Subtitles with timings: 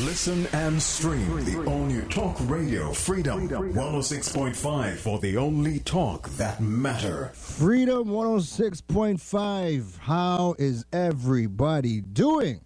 [0.00, 7.30] Listen and stream the only Talk Radio Freedom 106.5 for the only talk that matter.
[7.32, 9.98] Freedom 106.5.
[9.98, 12.62] How is everybody doing?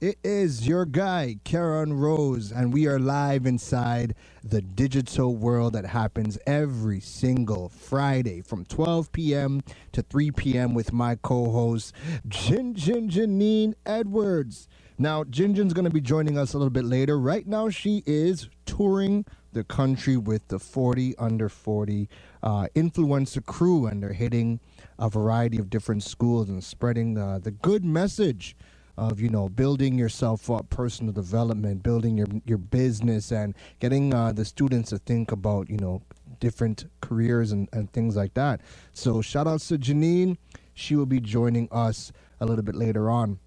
[0.00, 5.84] It is your guy, Karen Rose, and we are live inside the digital world that
[5.84, 9.60] happens every single Friday from 12 p.m.
[9.92, 10.72] to 3 p.m.
[10.72, 11.94] with my co host,
[12.26, 14.68] Jin Jin Janine Edwards.
[15.02, 17.18] Now, Jinjin's going to be joining us a little bit later.
[17.18, 22.08] Right now, she is touring the country with the 40 under 40
[22.40, 24.60] uh, influencer crew, and they're hitting
[25.00, 28.54] a variety of different schools and spreading uh, the good message
[28.96, 34.30] of you know building yourself up personal development building your your business and getting uh,
[34.30, 36.00] the students to think about you know
[36.38, 38.60] different careers and, and things like that.
[38.92, 40.36] So shout out to janine.
[40.74, 43.40] She will be joining us a little bit later on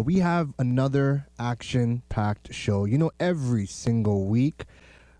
[0.00, 4.64] we have another action packed show you know every single week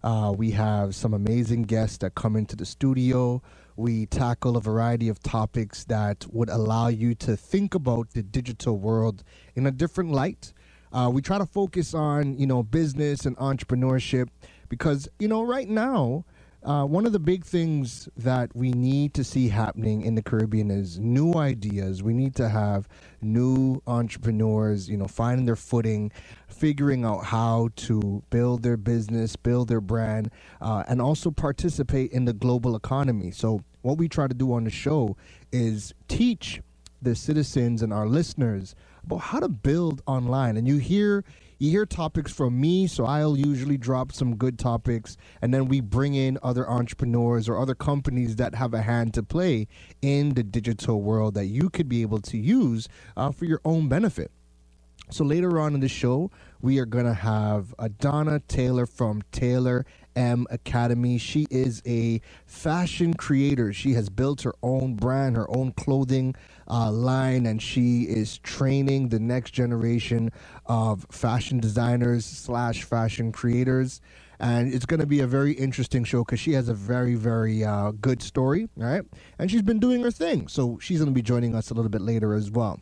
[0.03, 3.41] uh, we have some amazing guests that come into the studio
[3.77, 8.79] we tackle a variety of topics that would allow you to think about the digital
[8.79, 9.25] world
[9.57, 10.53] in a different light.
[10.93, 14.29] Uh, we try to focus on you know business and entrepreneurship
[14.69, 16.25] because you know right now
[16.65, 20.71] uh, one of the big things that we need to see happening in the Caribbean
[20.71, 22.03] is new ideas.
[22.03, 22.89] We need to have
[23.21, 26.11] new entrepreneurs, you know, finding their footing,
[26.49, 30.31] figuring out how to build their business, build their brand,
[30.63, 33.31] uh, and also participate in the global economy.
[33.31, 35.17] So, what we try to do on the show
[35.53, 36.63] is teach
[37.03, 40.57] the citizens and our listeners about how to build online.
[40.57, 41.25] And you hear
[41.65, 45.81] you hear topics from me, so I'll usually drop some good topics, and then we
[45.81, 49.67] bring in other entrepreneurs or other companies that have a hand to play
[50.03, 53.89] in the digital world that you could be able to use uh, for your own
[53.89, 54.31] benefit.
[55.11, 59.87] So later on in the show, we are going to have Adana Taylor from Taylor
[60.17, 61.19] M Academy.
[61.19, 63.73] She is a fashion creator.
[63.73, 66.35] She has built her own brand, her own clothing
[66.69, 70.31] uh, line, and she is training the next generation
[70.67, 74.01] of fashion designers slash fashion creators.
[74.41, 77.65] And it's going to be a very interesting show because she has a very, very
[77.65, 79.03] uh, good story, right?
[79.39, 80.49] And she's been doing her thing.
[80.49, 82.81] So she's going to be joining us a little bit later as well.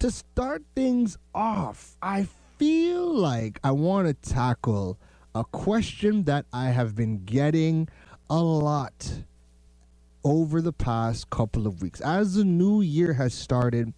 [0.00, 2.28] To start things off, I
[2.58, 4.98] feel like I want to tackle
[5.34, 7.88] a question that I have been getting
[8.30, 9.24] a lot
[10.22, 12.00] over the past couple of weeks.
[12.00, 13.92] As the new year has started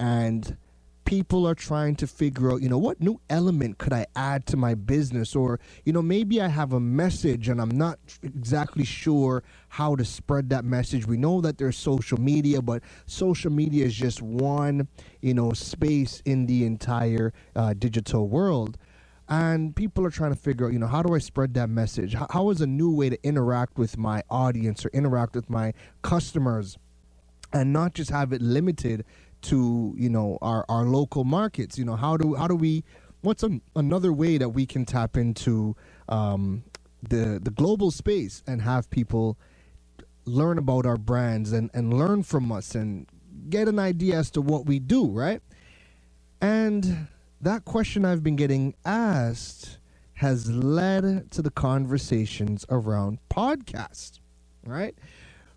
[0.00, 0.56] and
[1.04, 4.56] people are trying to figure out, you know, what new element could I add to
[4.56, 5.36] my business?
[5.36, 10.04] Or, you know, maybe I have a message and I'm not exactly sure how to
[10.04, 11.06] spread that message.
[11.06, 14.88] We know that there's social media, but social media is just one,
[15.20, 18.78] you know, space in the entire uh, digital world
[19.28, 22.14] and people are trying to figure out you know how do i spread that message?
[22.14, 26.78] How, is a new way to interact with my audience or interact with my customers
[27.52, 29.04] and not just have it limited
[29.42, 31.78] to you know our, our local markets?
[31.78, 32.84] You know how do how do we
[33.22, 35.76] what's a, another way that we can tap into
[36.08, 36.64] um,
[37.02, 39.38] the the global space and have people
[40.26, 43.06] learn about our brands and and learn from us and
[43.50, 45.42] get an idea as to what we do right?
[46.40, 47.08] And
[47.40, 49.78] that question I've been getting asked
[50.14, 54.18] has led to the conversations around podcasts,
[54.66, 54.94] right?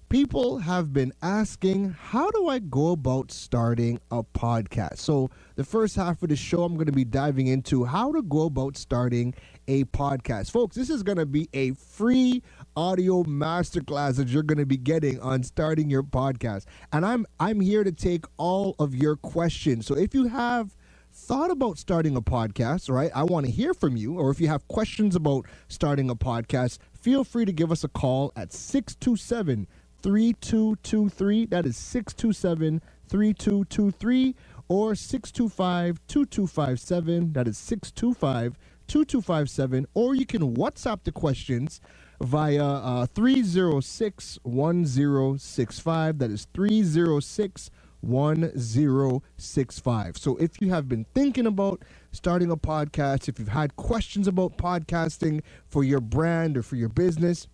[0.10, 4.98] People have been asking, how do I go about starting a podcast?
[4.98, 8.22] So, the first half of the show, I'm going to be diving into how to
[8.22, 9.34] go about starting
[9.70, 10.52] a podcast.
[10.52, 12.44] Folks, this is going to be a free
[12.76, 16.66] audio masterclass that you're going to be getting on starting your podcast.
[16.92, 19.88] And I'm I'm here to take all of your questions.
[19.88, 20.76] So, if you have
[21.14, 23.12] thought about starting a podcast, right?
[23.14, 24.18] I want to hear from you.
[24.18, 27.90] Or if you have questions about starting a podcast, feel free to give us a
[27.90, 29.68] call at 627
[30.02, 31.46] 3223.
[31.48, 34.36] That is 627 3223
[34.70, 37.34] or 625 2257.
[37.34, 38.58] That is 625
[38.88, 39.88] 2257.
[39.94, 41.82] Or you can WhatsApp the questions
[42.22, 46.20] via uh, 306 1065.
[46.20, 47.70] That is 306
[48.02, 50.18] 1065.
[50.18, 54.58] So if you have been thinking about starting a podcast, if you've had questions about
[54.58, 57.48] podcasting for your brand or for your business,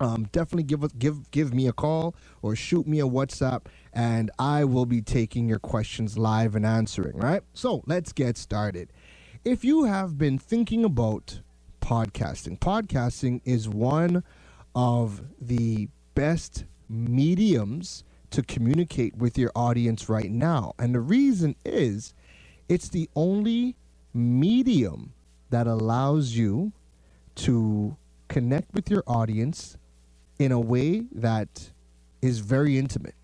[0.00, 4.30] um, definitely give us give give me a call or shoot me a WhatsApp, and
[4.38, 7.16] I will be taking your questions live and answering.
[7.16, 7.42] Right.
[7.52, 8.92] So let's get started.
[9.44, 11.40] If you have been thinking about
[11.80, 14.22] podcasting, podcasting is one
[14.74, 20.74] of the best mediums to communicate with your audience right now.
[20.78, 22.14] And the reason is
[22.68, 23.76] it's the only
[24.12, 25.12] medium
[25.50, 26.72] that allows you
[27.36, 27.96] to
[28.28, 29.76] connect with your audience
[30.38, 31.70] in a way that
[32.20, 33.14] is very intimate.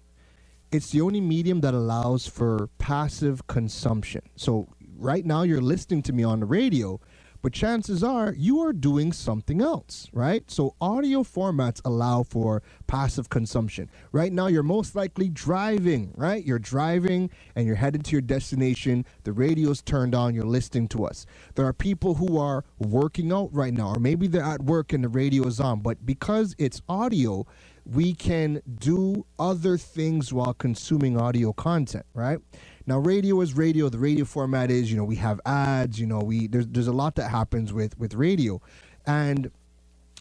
[0.73, 4.23] It's the only medium that allows for passive consumption.
[4.37, 7.01] So, right now, you're listening to me on the radio,
[7.45, 10.51] but chances are you are doing something else, right?
[10.51, 13.91] So audio formats allow for passive consumption.
[14.13, 16.43] Right now, you're most likely driving, right?
[16.43, 19.05] You're driving and you're headed to your destination.
[19.25, 21.27] The radio's turned on, you're listening to us.
[21.55, 25.05] There are people who are working out right now, or maybe they're at work and
[25.05, 27.47] the radio is on, but because it's audio,
[27.85, 32.39] we can do other things while consuming audio content, right?
[32.87, 33.89] Now, radio is radio.
[33.89, 35.99] The radio format is, you know, we have ads.
[35.99, 38.61] You know, we there's there's a lot that happens with with radio,
[39.07, 39.51] and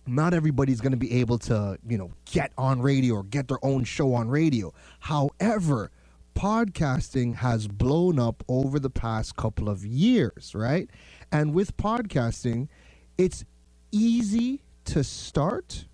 [0.07, 3.63] not everybody's going to be able to, you know, get on radio or get their
[3.63, 4.73] own show on radio.
[5.01, 5.91] However,
[6.35, 10.89] podcasting has blown up over the past couple of years, right?
[11.31, 12.67] And with podcasting,
[13.17, 13.45] it's
[13.91, 15.85] easy to start.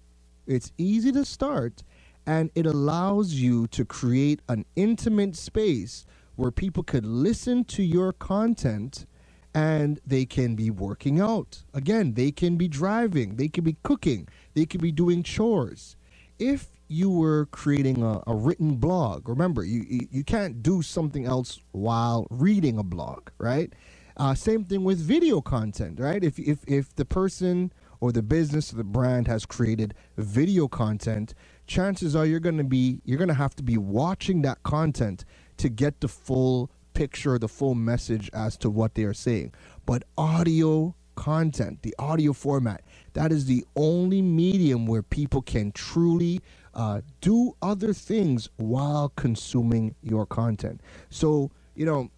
[0.47, 1.83] It's easy to start,
[2.25, 6.05] and it allows you to create an intimate space
[6.39, 9.05] where people could listen to your content
[9.53, 11.63] and they can be working out.
[11.73, 15.97] Again, they can be driving, they can be cooking, they could be doing chores.
[16.39, 21.25] If you were creating a, a written blog, remember, you, you, you, can't do something
[21.25, 23.73] else while reading a blog, right?
[24.15, 26.23] Uh, same thing with video content, right?
[26.23, 31.33] If, if, if the person or the business or the brand has created video content,
[31.67, 35.25] chances are you're going to be you're going to have to be watching that content
[35.59, 39.53] to get the full picture, the full message as to what they are saying.
[39.85, 42.81] But audio content, the audio format,
[43.13, 46.41] that is the only medium where people can truly
[46.73, 50.81] uh, do other things while consuming your content.
[51.09, 52.09] So, you know,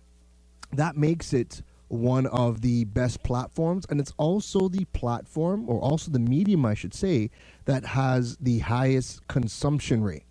[0.74, 3.86] that makes it one of the best platforms.
[3.90, 7.30] And it's also the platform, or also the medium, I should say,
[7.66, 10.24] that has the highest consumption rate.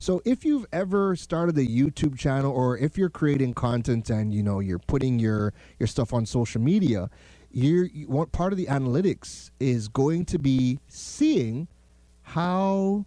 [0.00, 4.44] So if you've ever started a YouTube channel or if you're creating content and you
[4.44, 7.10] know you're putting your your stuff on social media,
[7.50, 11.66] you're you, what part of the analytics is going to be seeing
[12.22, 13.06] how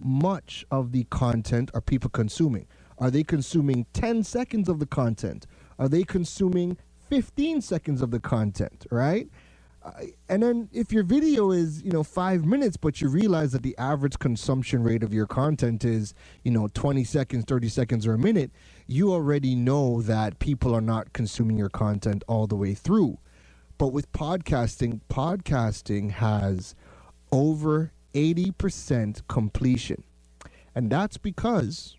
[0.00, 2.66] much of the content are people consuming?
[2.98, 5.46] Are they consuming 10 seconds of the content?
[5.78, 6.76] Are they consuming
[7.08, 9.28] 15 seconds of the content, right?
[10.28, 13.76] And then if your video is you know five minutes but you realize that the
[13.78, 16.12] average consumption rate of your content is
[16.42, 18.50] you know 20 seconds 30 seconds or a minute
[18.86, 23.18] you already know that people are not consuming your content all the way through.
[23.78, 26.74] But with podcasting podcasting has
[27.32, 30.04] over 80% completion.
[30.74, 31.96] And that's because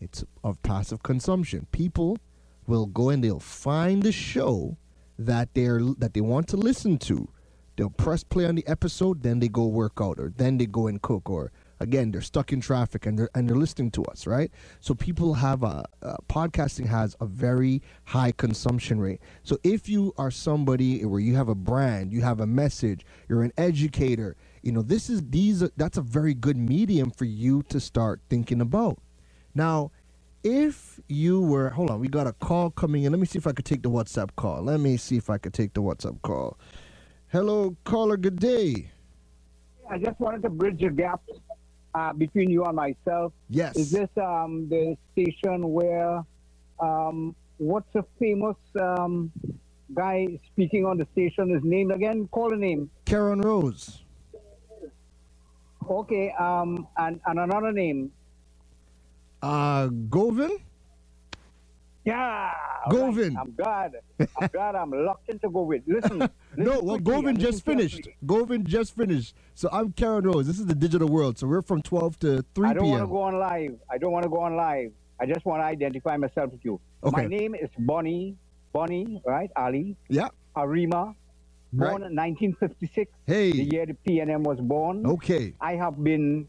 [0.00, 1.66] it's of passive consumption.
[1.72, 2.18] People
[2.66, 4.76] will go and they'll find the show
[5.26, 7.28] that they're that they want to listen to.
[7.76, 10.86] They'll press play on the episode, then they go work out, or then they go
[10.86, 14.26] and cook, or again they're stuck in traffic and they're and they're listening to us,
[14.26, 14.50] right?
[14.80, 15.84] So people have a
[16.28, 19.20] podcasting has a very high consumption rate.
[19.44, 23.42] So if you are somebody where you have a brand, you have a message, you're
[23.42, 27.80] an educator, you know this is these that's a very good medium for you to
[27.80, 28.98] start thinking about.
[29.54, 29.90] Now,
[30.42, 33.12] if you were hold on, we got a call coming in.
[33.12, 34.62] Let me see if I could take the WhatsApp call.
[34.62, 36.58] Let me see if I could take the WhatsApp call.
[37.28, 38.16] Hello, caller.
[38.16, 38.90] Good day.
[39.88, 41.20] I just wanted to bridge the gap
[41.94, 43.32] uh, between you and myself.
[43.48, 43.76] Yes.
[43.76, 46.24] Is this um, the station where
[46.80, 49.32] um, what's a famous um,
[49.94, 51.50] guy speaking on the station?
[51.50, 52.28] His name again?
[52.28, 52.90] Call the name.
[53.04, 54.02] Karen Rose.
[55.88, 56.32] Okay.
[56.38, 58.12] Um, and, and another name.
[59.42, 60.50] Uh, Govin?
[62.04, 62.52] Yeah.
[62.90, 63.34] Govin.
[63.34, 63.36] Right.
[63.38, 63.92] I'm glad.
[64.40, 65.82] I'm glad I'm locked into Govin.
[65.86, 66.18] Listen.
[66.18, 68.08] listen no, well, Govin just finished.
[68.24, 69.34] Govin just finished.
[69.54, 70.46] So I'm Karen Rose.
[70.46, 71.38] This is the digital world.
[71.38, 72.66] So we're from 12 to 3 p.m.
[72.66, 73.74] I don't want to go on live.
[73.90, 74.92] I don't want to go on live.
[75.20, 76.80] I just want to identify myself with you.
[77.04, 77.22] Okay.
[77.22, 78.36] My name is Bonnie.
[78.72, 79.50] Bonnie, right?
[79.56, 79.96] Ali.
[80.08, 80.28] Yeah.
[80.56, 81.14] Arima.
[81.72, 81.90] Right.
[81.90, 83.12] Born in 1956.
[83.26, 83.52] Hey.
[83.52, 85.06] The year the PNM was born.
[85.06, 85.54] Okay.
[85.60, 86.46] I have been,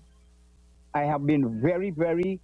[0.94, 2.40] I have been very, very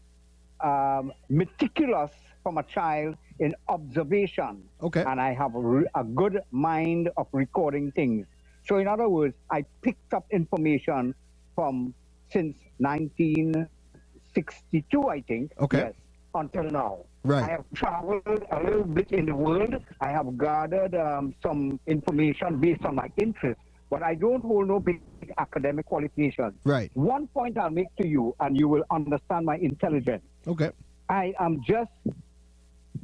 [0.61, 2.11] um, meticulous
[2.43, 4.63] from a child in observation.
[4.81, 5.03] Okay.
[5.05, 8.27] And I have a, a good mind of recording things.
[8.65, 11.13] So, in other words, I picked up information
[11.55, 11.93] from
[12.31, 15.51] since 1962, I think.
[15.59, 15.77] Okay.
[15.77, 15.93] Yes,
[16.35, 17.05] until now.
[17.23, 17.43] Right.
[17.43, 18.21] I have traveled
[18.51, 19.75] a little bit in the world.
[20.01, 24.79] I have gathered um, some information based on my interest, but I don't hold no
[24.79, 25.01] big
[25.37, 26.53] academic qualifications.
[26.63, 26.91] Right.
[26.93, 30.23] One point I'll make to you, and you will understand my intelligence.
[30.47, 30.71] Okay.
[31.09, 31.91] I am just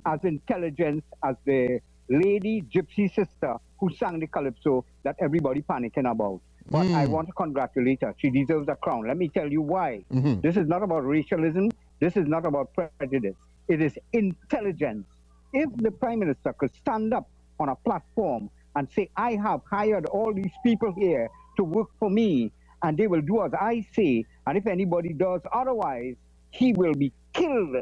[0.06, 6.42] as intelligent as the lady gypsy sister who sang the calypso that everybody panicking about.
[6.70, 7.12] But I hmm.
[7.12, 8.16] want to congratulate her.
[8.18, 9.08] She deserves a crown.
[9.08, 10.06] Let me tell you why.
[10.14, 10.40] Mm-hmm.
[10.40, 11.72] This is not about racialism.
[12.00, 13.36] This is not about prejudice.
[13.68, 15.06] It is intelligence.
[15.52, 20.06] If the prime minister could stand up on a platform and say, I have hired
[20.08, 22.52] all these people here to work for me,
[22.82, 26.16] and they will do as I say, and if anybody does otherwise,
[26.52, 27.78] he will be killed.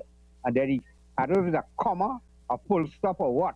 [0.45, 0.81] And then he,
[1.17, 2.19] I don't know if it's a comma,
[2.49, 3.55] a full stop, or what.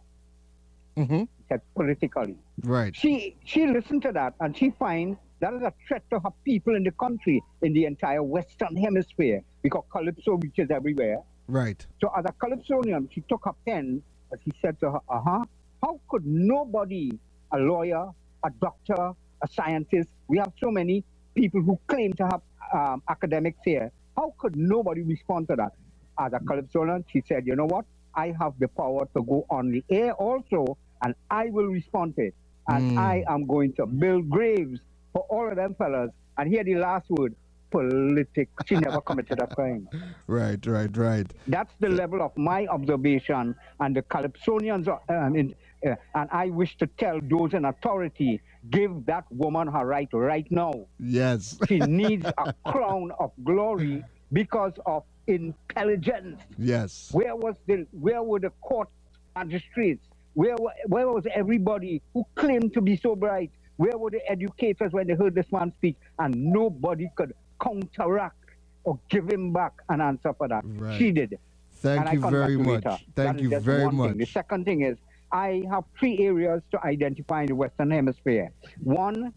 [0.97, 1.19] Mm-hmm.
[1.19, 2.37] He said politically.
[2.63, 2.95] Right.
[2.95, 6.75] She she listened to that and she finds that is a threat to her people
[6.75, 11.21] in the country, in the entire Western Hemisphere, because calypso reaches everywhere.
[11.47, 11.85] Right.
[12.01, 14.01] So as a calypsonian, she took her pen
[14.31, 15.43] and she said to her, uh-huh,
[15.83, 17.11] how could nobody,
[17.51, 18.09] a lawyer,
[18.43, 19.11] a doctor,
[19.41, 21.03] a scientist, we have so many
[21.35, 22.41] people who claim to have
[22.73, 25.73] um, academics here, how could nobody respond to that?
[26.17, 27.85] As a calypsonian, she said, you know what?
[28.15, 32.27] I have the power to go on the air also, and I will respond to
[32.27, 32.35] it.
[32.67, 32.97] And Mm.
[32.97, 34.79] I am going to build graves
[35.13, 36.11] for all of them fellas.
[36.37, 37.35] And here the last word,
[37.71, 38.49] politic.
[38.65, 39.87] She never committed a crime.
[40.27, 40.65] Right.
[40.65, 40.95] Right.
[40.95, 41.27] Right.
[41.47, 45.53] That's the level of my observation, and the Calypsonians, um, in,
[45.85, 50.49] uh, and I wish to tell those in authority, give that woman her right right
[50.51, 50.73] now.
[50.99, 51.57] Yes.
[51.67, 56.41] She needs a crown of glory because of intelligence.
[56.57, 57.09] yes.
[57.11, 58.89] Where was the, where were the court
[59.35, 60.05] magistrates?
[60.33, 60.55] Where,
[60.87, 63.51] where was everybody who claimed to be so bright?
[63.77, 65.95] Where were the educators when they heard this man speak?
[66.19, 68.37] And nobody could counteract
[68.83, 70.63] or give him back an answer for that.
[70.65, 70.97] Right.
[70.97, 71.37] She did.
[71.77, 72.83] Thank and you very much.
[72.83, 74.09] Thank That you very much.
[74.11, 74.17] thing.
[74.17, 74.97] The second thing is
[75.35, 78.51] I have three areas to identify in the Western Hemisphere.
[78.81, 79.33] One,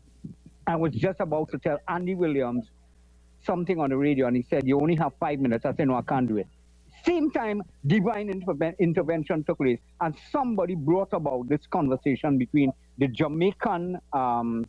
[0.65, 2.67] I was just about to tell Andy Williams
[3.45, 5.97] something on the radio, and he said, "You only have five minutes." I said, "No,
[5.97, 6.47] I can't do it."
[7.05, 13.09] Same time, divine interve- intervention took place, and somebody brought about this conversation between the
[13.09, 14.65] Jamaican um,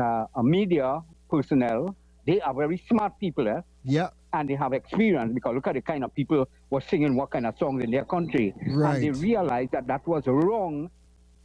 [0.00, 1.94] uh, media personnel.
[2.24, 3.60] They are very smart people, eh?
[3.84, 4.10] Yeah.
[4.32, 7.46] And they have experience because look at the kind of people were singing what kind
[7.46, 8.54] of songs in their country.
[8.68, 8.94] Right.
[8.96, 10.90] And they realized that that was wrong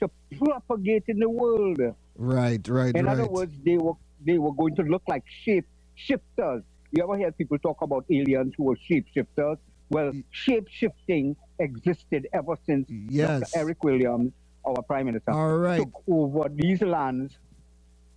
[0.01, 1.79] to propagate in the world.
[2.15, 2.67] Right.
[2.67, 2.95] Right.
[2.95, 3.13] In right.
[3.13, 3.93] other words, they were
[4.25, 5.65] they were going to look like shape
[5.95, 6.63] shifters.
[6.91, 9.57] You ever hear people talk about aliens who were shape shifters?
[9.89, 13.51] Well, shape shifting existed ever since Yes.
[13.53, 13.59] Dr.
[13.59, 14.33] Eric Williams,
[14.65, 15.77] our prime minister, All right.
[15.79, 17.37] took over these lands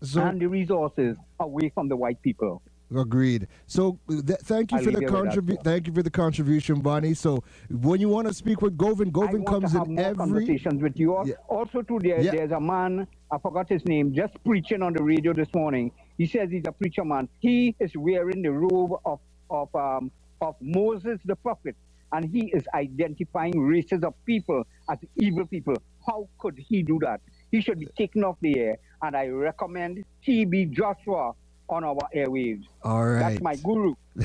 [0.02, 2.62] So and the resources away from the white people.
[2.94, 3.48] Agreed.
[3.66, 5.62] So th- thank you I'll for the contribution.
[5.62, 7.14] Thank you for the contribution, Bonnie.
[7.14, 10.04] So when you want to speak with Govin, I Govin comes to have in more
[10.06, 10.16] every.
[10.16, 11.22] conversations with you.
[11.26, 11.34] Yeah.
[11.48, 12.30] Also, too, there, Yeah.
[12.32, 15.92] there's a man, I forgot his name, just preaching on the radio this morning.
[16.16, 17.28] He says he's a preacher man.
[17.40, 21.76] He is wearing the robe of, of, um, of Moses the prophet,
[22.12, 25.74] and he is identifying races of people as evil people.
[26.06, 27.20] How could he do that?
[27.50, 31.32] He should be taken off the air, and I recommend TB Joshua
[31.68, 32.64] on our airwaves.
[32.82, 33.20] All right.
[33.20, 33.94] That's my guru.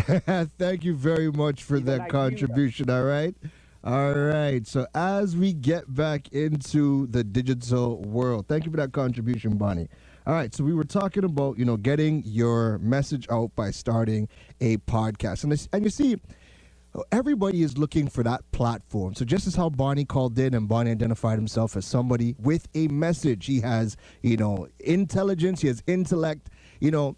[0.57, 2.37] Thank you very much for Even that I knew that.
[2.37, 2.89] contribution.
[2.89, 3.35] All right.
[3.83, 4.65] All right.
[4.67, 9.89] So as we get back into the digital world, thank you for that contribution, Bonnie.
[10.25, 10.53] All right.
[10.55, 14.29] So we were talking about you know getting your message out by starting
[14.61, 16.17] a podcast, and and you see.
[17.11, 19.15] Everybody is looking for that platform.
[19.15, 22.87] So just as how Bonnie called in and Bonnie identified himself as somebody with a
[22.89, 27.15] message, he has, you know, intelligence, he has intellect, you know,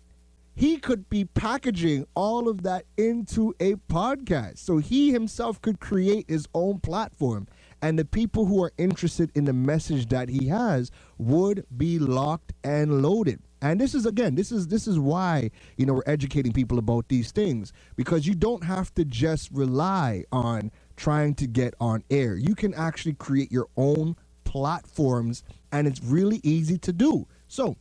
[0.56, 4.60] he could be packaging all of that into a podcast.
[4.60, 7.48] So he himself could create his own platform.
[7.82, 12.54] And the people who are interested in the message that he has would be locked
[12.64, 13.42] and loaded.
[13.62, 17.10] And this is again, this is this is why, you know, we're educating people about
[17.10, 17.74] these things.
[17.98, 22.38] Because you don't have to just rely on trying to get on air.
[22.38, 27.28] You can actually create your own platforms and it's really easy to do.
[27.50, 27.76] So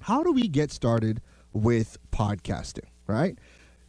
[0.00, 1.20] how do we get started
[1.52, 3.38] with podcasting, right?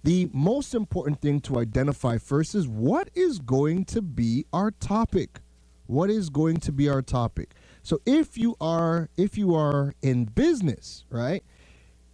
[0.03, 5.41] The most important thing to identify first is what is going to be our topic.
[5.85, 7.53] What is going to be our topic?
[7.83, 11.43] So if you are if you are in business, right?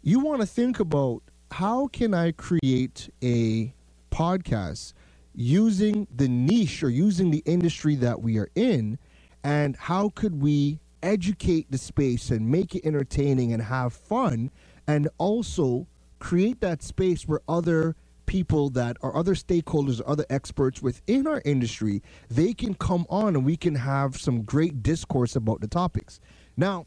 [0.01, 3.73] You want to think about how can I create a
[4.11, 4.93] podcast
[5.33, 8.97] using the niche or using the industry that we are in
[9.43, 14.51] and how could we educate the space and make it entertaining and have fun
[14.87, 15.87] and also
[16.19, 22.01] create that space where other people that are other stakeholders other experts within our industry
[22.29, 26.19] they can come on and we can have some great discourse about the topics
[26.57, 26.85] now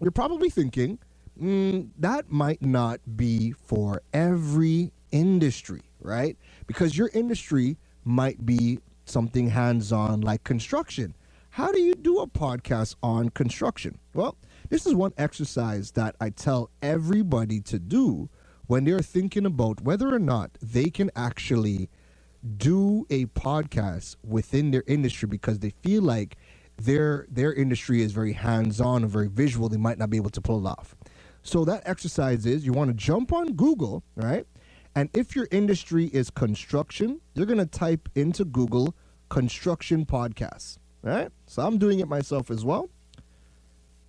[0.00, 0.98] you're probably thinking
[1.40, 6.36] mm, that might not be for every industry, right?
[6.66, 11.14] Because your industry might be something hands on like construction.
[11.50, 13.98] how do you do a podcast on construction?
[14.14, 14.36] Well,
[14.74, 18.28] this is one exercise that I tell everybody to do
[18.66, 21.88] when they're thinking about whether or not they can actually
[22.56, 26.36] do a podcast within their industry because they feel like
[26.76, 29.68] their their industry is very hands-on and very visual.
[29.68, 30.96] They might not be able to pull it off.
[31.44, 34.44] So that exercise is you want to jump on google right?
[34.96, 38.96] And if your industry is construction you're going to type into google
[39.28, 41.30] construction podcasts right?
[41.46, 42.88] So i'm doing it myself as well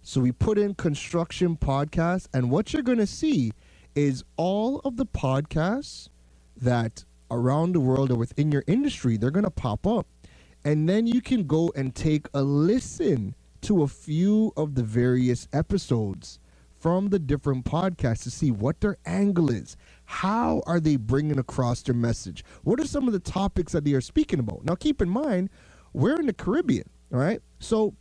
[0.07, 3.51] so we put in construction podcast and what you're going to see
[3.95, 6.09] is all of the podcasts
[6.55, 10.05] that around the world or within your industry, they're going to pop up.
[10.63, 15.47] And then you can go and take a listen to a few of the various
[15.51, 16.39] episodes
[16.79, 19.75] from the different podcasts to see what their angle is.
[20.03, 22.45] How are they bringing across their message?
[22.63, 24.65] What are some of the topics that they are speaking about?
[24.65, 25.49] Now, keep in mind,
[25.93, 27.41] we're in the Caribbean, all right?
[27.59, 27.95] So,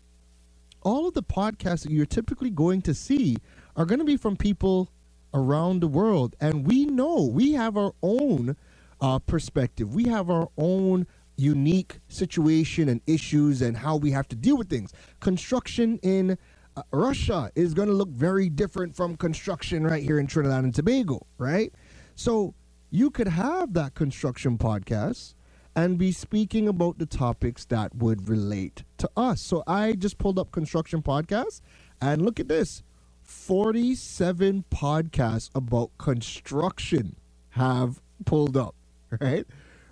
[0.84, 3.36] all of the podcasts that you're typically going to see
[3.76, 4.90] are going to be from people
[5.32, 6.36] around the world.
[6.40, 8.56] And we know we have our own
[9.00, 9.94] uh, perspective.
[9.94, 14.70] We have our own unique situation and issues and how we have to deal with
[14.70, 14.92] things.
[15.20, 16.38] Construction in
[16.76, 20.74] uh, Russia is going to look very different from construction right here in Trinidad and
[20.74, 21.72] Tobago, right?
[22.14, 22.54] So
[22.90, 25.34] you could have that construction podcast
[25.74, 29.40] and be speaking about the topics that would relate to us.
[29.40, 31.60] So I just pulled up construction podcast
[32.00, 32.82] and look at this
[33.22, 37.16] 47 podcasts about construction
[37.50, 38.74] have pulled up
[39.20, 39.46] right?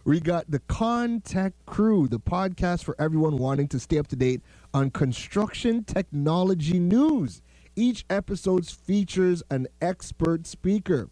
[0.05, 4.41] We got the ConTech Crew, the podcast for everyone wanting to stay up to date
[4.75, 7.41] on construction technology news.
[7.77, 11.09] Each episode features an expert speaker.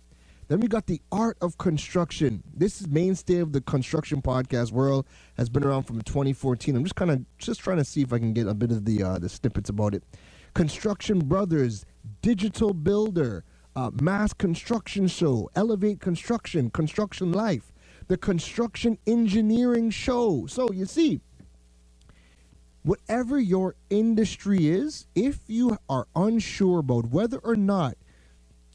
[0.50, 2.42] Then we got the art of construction.
[2.52, 5.07] This is mainstay of the construction podcast world.
[5.37, 6.75] Has been around from 2014.
[6.75, 8.85] I'm just kind of just trying to see if I can get a bit of
[8.85, 10.02] the uh, the snippets about it.
[10.54, 11.87] Construction Brothers,
[12.21, 13.45] Digital Builder,
[13.76, 17.73] uh, Mass Construction Show, Elevate Construction, Construction Life,
[18.08, 20.47] the construction engineering show.
[20.49, 21.21] So you see,
[22.82, 27.95] whatever your industry is, if you are unsure about whether or not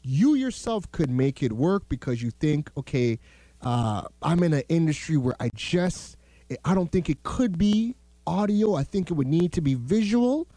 [0.06, 3.18] you yourself could make it work because you think, okay,
[3.62, 6.16] uh, I'm in an industry where I just,
[6.64, 8.74] I don't think it could be audio.
[8.74, 10.48] I think it would need to be visual.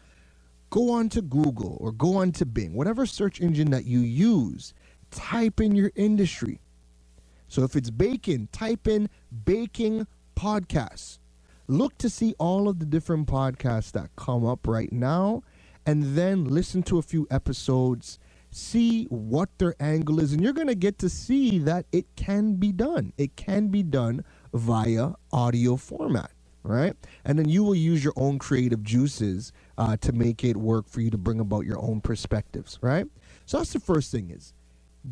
[0.70, 4.74] Go on to Google or go on to Bing, whatever search engine that you use,
[5.10, 6.60] type in your industry
[7.50, 9.10] so if it's baking, type in
[9.44, 11.18] baking podcasts.
[11.66, 15.42] Look to see all of the different podcasts that come up right now
[15.84, 20.66] and then listen to a few episodes, see what their angle is, and you're going
[20.68, 23.12] to get to see that it can be done.
[23.18, 26.32] It can be done via audio format,
[26.62, 26.94] right?
[27.24, 31.00] And then you will use your own creative juices uh, to make it work for
[31.00, 33.06] you to bring about your own perspectives, right?
[33.46, 34.52] So that's the first thing is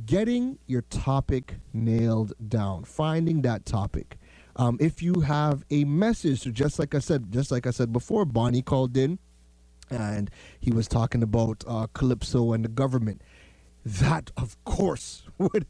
[0.06, 4.18] getting your topic nailed down, finding that topic.
[4.56, 7.92] Um, if you have a message, so just like I said, just like I said
[7.92, 9.18] before, Bonnie called in
[9.90, 13.22] and he was talking about uh, Calypso and the government.
[13.84, 15.66] That, of course, would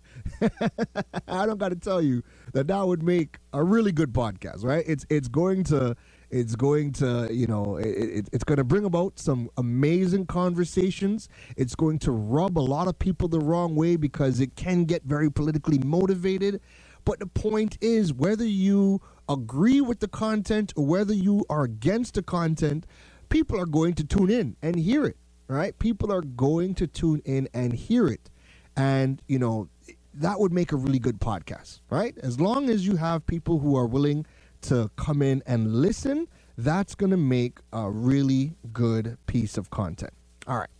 [1.29, 4.85] I don't got to tell you that that would make a really good podcast, right?
[4.87, 5.97] It's it's going to
[6.31, 11.29] it's going to, you know, it, it's going to bring about some amazing conversations.
[11.57, 15.05] It's going to rub a lot of people the wrong way because it can get
[15.05, 16.61] very politically motivated.
[17.05, 22.15] But the point is, whether you agree with the content or whether you are against
[22.15, 22.85] the content,
[23.29, 25.17] people are going to tune in and hear it,
[25.49, 25.79] right?
[25.79, 28.31] People are going to tune in and hear it.
[28.77, 29.69] And, you know,
[30.15, 32.17] that would make a really good podcast, right?
[32.19, 34.27] As long as you have people who are willing
[34.63, 40.13] to come in and listen, that's going to make a really good piece of content.
[40.47, 40.71] All right.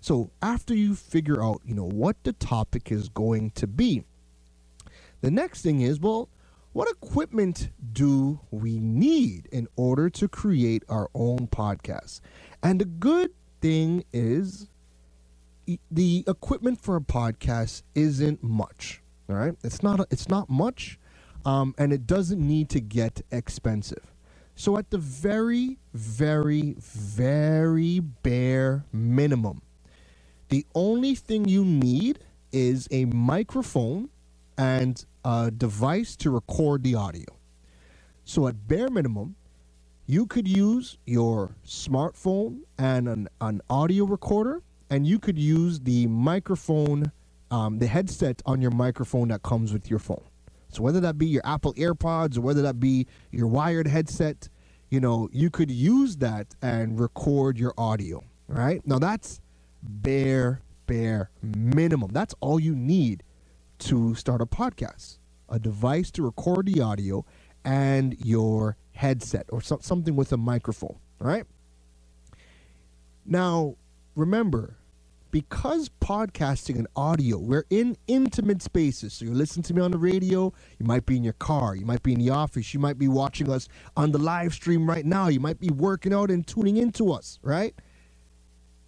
[0.00, 4.04] So after you figure out, you know, what the topic is going to be,
[5.20, 6.28] the next thing is, well,
[6.76, 12.20] what equipment do we need in order to create our own podcast?
[12.62, 13.30] And the good
[13.62, 14.68] thing is
[15.90, 19.02] the equipment for a podcast isn't much.
[19.30, 19.54] All right?
[19.64, 20.98] It's not it's not much
[21.46, 24.12] um, and it doesn't need to get expensive.
[24.54, 29.62] So, at the very, very, very bare minimum,
[30.50, 32.18] the only thing you need
[32.52, 34.10] is a microphone
[34.58, 37.26] and a device to record the audio.
[38.24, 39.36] So, at bare minimum,
[40.06, 46.06] you could use your smartphone and an, an audio recorder, and you could use the
[46.06, 47.10] microphone,
[47.50, 50.22] um, the headset on your microphone that comes with your phone.
[50.68, 54.48] So whether that be your Apple AirPods or whether that be your wired headset,
[54.90, 58.86] you know, you could use that and record your audio, right?
[58.86, 59.40] Now that's
[59.82, 62.10] bare, bare minimum.
[62.12, 63.22] That's all you need
[63.78, 67.24] to start a podcast a device to record the audio
[67.64, 71.44] and your headset or so, something with a microphone, right?
[73.24, 73.76] Now,
[74.14, 74.76] remember,
[75.30, 79.14] because podcasting and audio, we're in intimate spaces.
[79.14, 81.84] So you're listening to me on the radio, you might be in your car, you
[81.84, 85.04] might be in the office, you might be watching us on the live stream right
[85.04, 87.74] now, you might be working out and tuning into us, right?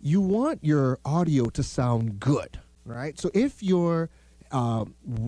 [0.00, 3.18] You want your audio to sound good, right?
[3.18, 4.08] So if your
[4.50, 4.84] uh,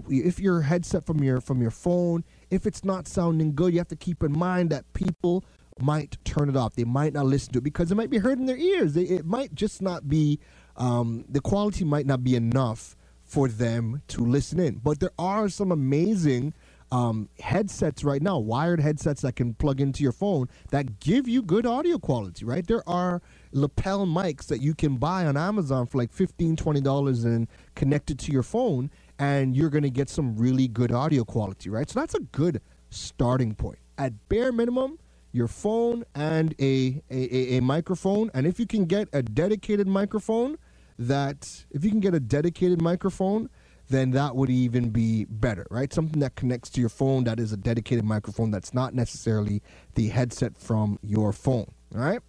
[0.08, 3.88] if your headset from your from your phone, if it's not sounding good, you have
[3.88, 5.44] to keep in mind that people
[5.78, 6.74] might turn it off.
[6.74, 8.96] They might not listen to it because it might be hurting their ears.
[8.96, 10.38] it might just not be
[10.76, 14.76] um, the quality might not be enough for them to listen in.
[14.76, 16.52] But there are some amazing
[16.92, 21.42] um, headsets right now, wired headsets that can plug into your phone that give you
[21.42, 22.66] good audio quality, right?
[22.66, 27.46] There are lapel mics that you can buy on Amazon for like $15, $20 and
[27.76, 31.68] connect it to your phone, and you're going to get some really good audio quality,
[31.68, 31.88] right?
[31.88, 33.78] So that's a good starting point.
[33.98, 34.98] At bare minimum,
[35.30, 38.30] your phone and a, a, a, microphone.
[38.32, 40.56] And if you can get a dedicated microphone,
[40.98, 43.50] that if you can get a dedicated microphone,
[43.90, 45.92] then that would even be better, right?
[45.92, 49.62] Something that connects to your phone that is a dedicated microphone that's not necessarily
[49.96, 52.20] the headset from your phone, all right?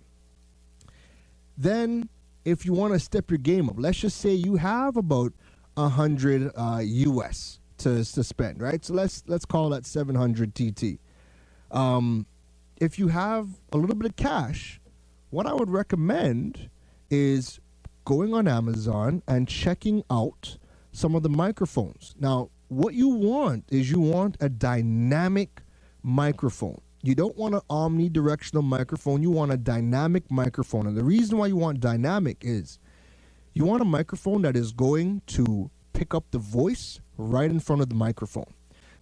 [1.57, 2.09] Then,
[2.43, 5.33] if you want to step your game up, let's just say you have about
[5.81, 8.83] a hundred uh, US to, to spend, right?
[8.83, 10.99] So let's let's call that 700 TT.
[11.71, 12.25] Um,
[12.77, 14.79] if you have a little bit of cash,
[15.29, 16.69] what I would recommend
[17.09, 17.59] is
[18.05, 20.57] going on Amazon and checking out
[20.91, 22.15] some of the microphones.
[22.19, 25.61] Now, what you want is you want a dynamic
[26.03, 26.81] microphone.
[27.03, 30.87] You don't want an omnidirectional microphone, you want a dynamic microphone.
[30.87, 32.79] And the reason why you want dynamic is
[33.53, 37.81] you want a microphone that is going to pick up the voice right in front
[37.81, 38.53] of the microphone.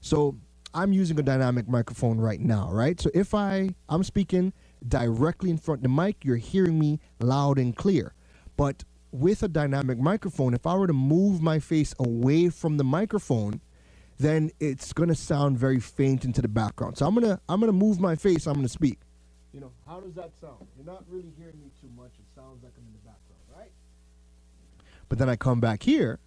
[0.02, 0.36] So
[0.74, 3.00] I'm using a dynamic microphone right now, right?
[3.00, 4.54] So if I I'm speaking
[4.88, 8.14] directly in front of the mic, you're hearing me loud and clear.
[8.58, 12.84] But with a dynamic microphone, if I were to move my face away from the
[12.84, 13.62] microphone,
[14.20, 16.98] then it's gonna sound very faint into the background.
[16.98, 18.46] So I'm gonna I'm gonna move my face.
[18.46, 19.00] I'm gonna speak.
[19.54, 20.68] You know, how does that sound?
[20.76, 22.12] You're not really hearing me too much.
[22.20, 23.72] It sounds like I'm in the background, right?
[25.10, 26.20] But then I come back here,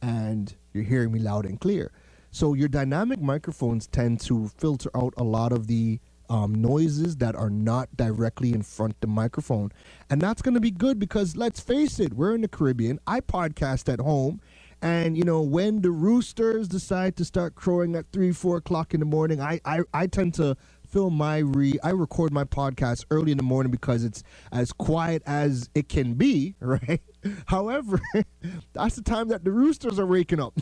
[0.00, 1.90] and you're hearing me loud and clear.
[2.30, 7.34] So your dynamic microphones tend to filter out a lot of the um, noises that
[7.34, 9.72] are not directly in front of the microphone.
[10.10, 12.98] And that's going to be good because let's face it, we're in the Caribbean.
[13.06, 14.40] I podcast at home.
[14.82, 19.00] And, you know, when the roosters decide to start crowing at three, four o'clock in
[19.00, 23.32] the morning, I, I, I tend to film my re I record my podcast early
[23.32, 24.22] in the morning because it's
[24.52, 27.02] as quiet as it can be, right?
[27.46, 28.00] However,
[28.72, 30.58] that's the time that the roosters are waking up.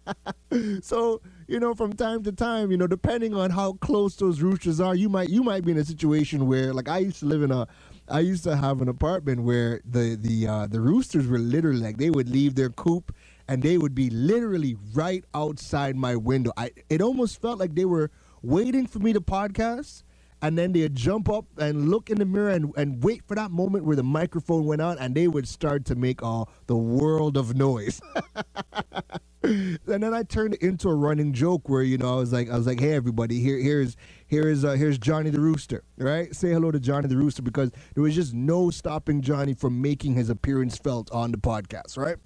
[0.82, 4.80] so, you know, from time to time, you know, depending on how close those roosters
[4.80, 7.42] are, you might you might be in a situation where like I used to live
[7.42, 7.66] in a
[8.08, 11.96] I used to have an apartment where the the uh, the roosters were literally like
[11.96, 13.14] they would leave their coop
[13.48, 16.52] and they would be literally right outside my window.
[16.56, 18.10] I it almost felt like they were
[18.44, 20.02] waiting for me to podcast
[20.42, 23.50] and then they'd jump up and look in the mirror and, and wait for that
[23.50, 27.38] moment where the microphone went on and they would start to make all the world
[27.38, 28.02] of noise.
[29.42, 32.50] and then I turned it into a running joke where you know I was like
[32.50, 33.94] I was like hey everybody here here's
[34.26, 38.02] here's uh, here's Johnny the Rooster right say hello to Johnny the Rooster because there
[38.02, 42.16] was just no stopping Johnny from making his appearance felt on the podcast right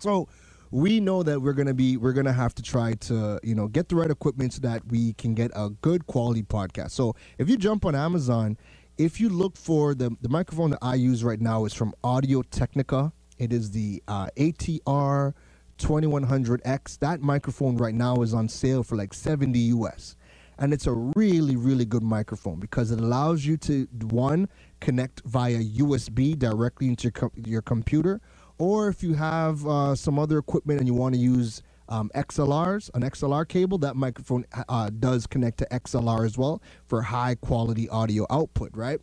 [0.00, 0.28] so
[0.72, 3.88] we know that we're gonna be we're gonna have to try to you know get
[3.88, 6.90] the right equipment so that we can get a good quality podcast.
[6.92, 8.56] So if you jump on Amazon,
[8.98, 12.42] if you look for the the microphone that I use right now is from Audio
[12.42, 13.12] Technica.
[13.38, 15.34] It is the uh, ATR
[15.78, 16.98] 2100X.
[17.00, 20.16] That microphone right now is on sale for like 70 US.
[20.58, 24.48] And it's a really, really good microphone because it allows you to, one,
[24.80, 28.20] connect via USB directly into your, com- your computer,
[28.62, 32.90] or if you have uh, some other equipment and you want to use um, XLRs,
[32.94, 37.88] an XLR cable, that microphone uh, does connect to XLR as well for high quality
[37.88, 39.00] audio output, right?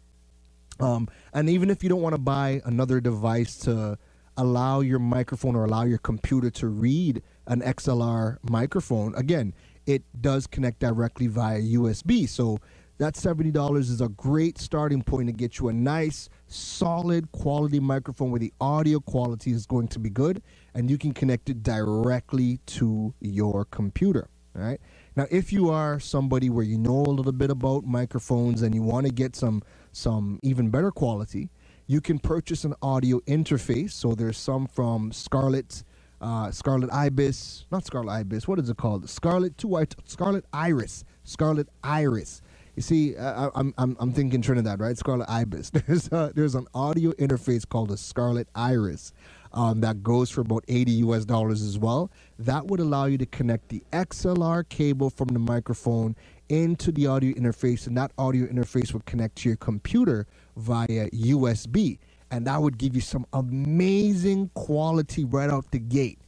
[0.80, 3.98] Um, and even if you don't want to buy another device to
[4.38, 9.54] allow your microphone or allow your computer to read an XLR microphone, again,
[9.86, 12.30] it does connect directly via USB.
[12.30, 12.62] So
[12.98, 18.32] that $70 is a great starting point to get you a nice, solid quality microphone
[18.32, 20.42] where the audio quality is going to be good
[20.74, 24.30] and you can connect it directly to your computer.
[24.56, 24.80] All right.
[25.16, 28.82] Now, if you are somebody where you know a little bit about microphones and you
[28.82, 31.50] want to get some some even better quality,
[31.88, 33.92] you can purchase an audio interface.
[33.92, 35.84] So there's some from Scarlett,
[36.22, 38.48] uh, Scarlett Ibis, not Scarlett Ibis.
[38.48, 39.10] What is it called?
[39.10, 42.42] Scarlett 2i2, Scarlett Iris, Scarlett Iris.
[42.80, 44.98] You see, uh, I'm, I'm I'm thinking Trinidad, right?
[44.98, 45.70] Scarlet Ibis.
[45.74, 49.12] There's a, there's an audio interface called a Scarlet Iris
[49.52, 52.10] um, that goes for about 80 US dollars as well.
[52.38, 56.15] That would allow you to connect the XLR cable from the microphone
[56.48, 62.00] into the audio interface, and that audio interface would connect to your computer via USB.
[62.32, 66.20] And that would give you some amazing quality right out the gate.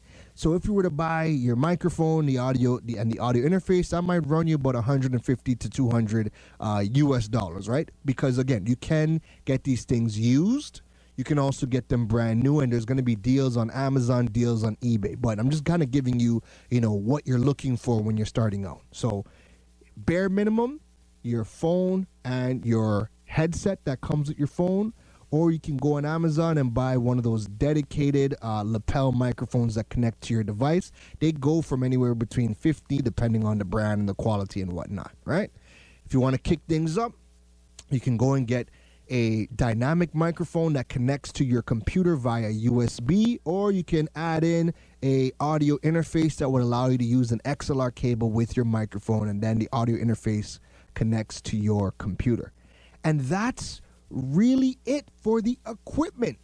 [0.42, 3.92] So if you were to buy your microphone, the audio, the, and the audio interface,
[3.92, 7.92] that might run you about 150 to 200 uh, US dollars, right?
[8.06, 10.82] Because again, you can get these things used
[11.18, 14.26] you can also get them brand new, and there's going to be deals on Amazon,
[14.28, 15.16] deals on eBay.
[15.20, 18.26] But I'm just kind of giving you, you know, what you're looking for when you're
[18.26, 18.82] starting out.
[18.92, 19.26] So,
[19.96, 20.80] bare minimum,
[21.22, 24.94] your phone and your headset that comes with your phone,
[25.32, 29.76] or you can go on Amazon and buy one of those dedicated uh, lapel microphones
[29.76, 30.92] that connect to your device.
[31.20, 35.14] They go from anywhere between 50, depending on the brand and the quality and whatnot,
[35.26, 35.50] right?
[36.06, 37.14] If you want to kick things up,
[37.90, 38.70] you can go and get
[39.10, 44.74] a dynamic microphone that connects to your computer via USB, or you can add in
[45.04, 49.28] a audio interface that would allow you to use an XLR cable with your microphone,
[49.28, 50.60] and then the audio interface
[50.94, 52.54] connects to your computer.
[53.04, 56.38] And that's really it for the equipment.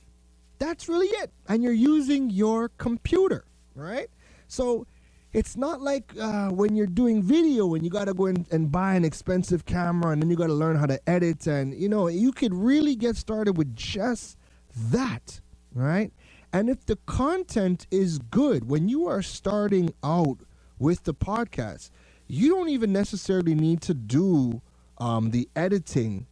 [0.60, 1.32] That's really it.
[1.48, 4.10] And you're using your computer, right?
[4.48, 4.88] So
[5.34, 8.72] it's not like uh, when you're doing video and you got to go in and
[8.72, 11.90] buy an expensive camera and then you got to learn how to edit and you
[11.90, 14.38] know you could really get started with just
[14.76, 15.42] that
[15.74, 16.12] right
[16.54, 20.40] and if the content is good when you are starting out
[20.80, 21.92] with the podcast
[22.28, 24.62] you don't even necessarily need to do
[24.98, 26.26] um, the editing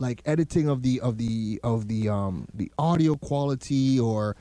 [0.00, 4.36] like editing of the of the of the um the audio quality or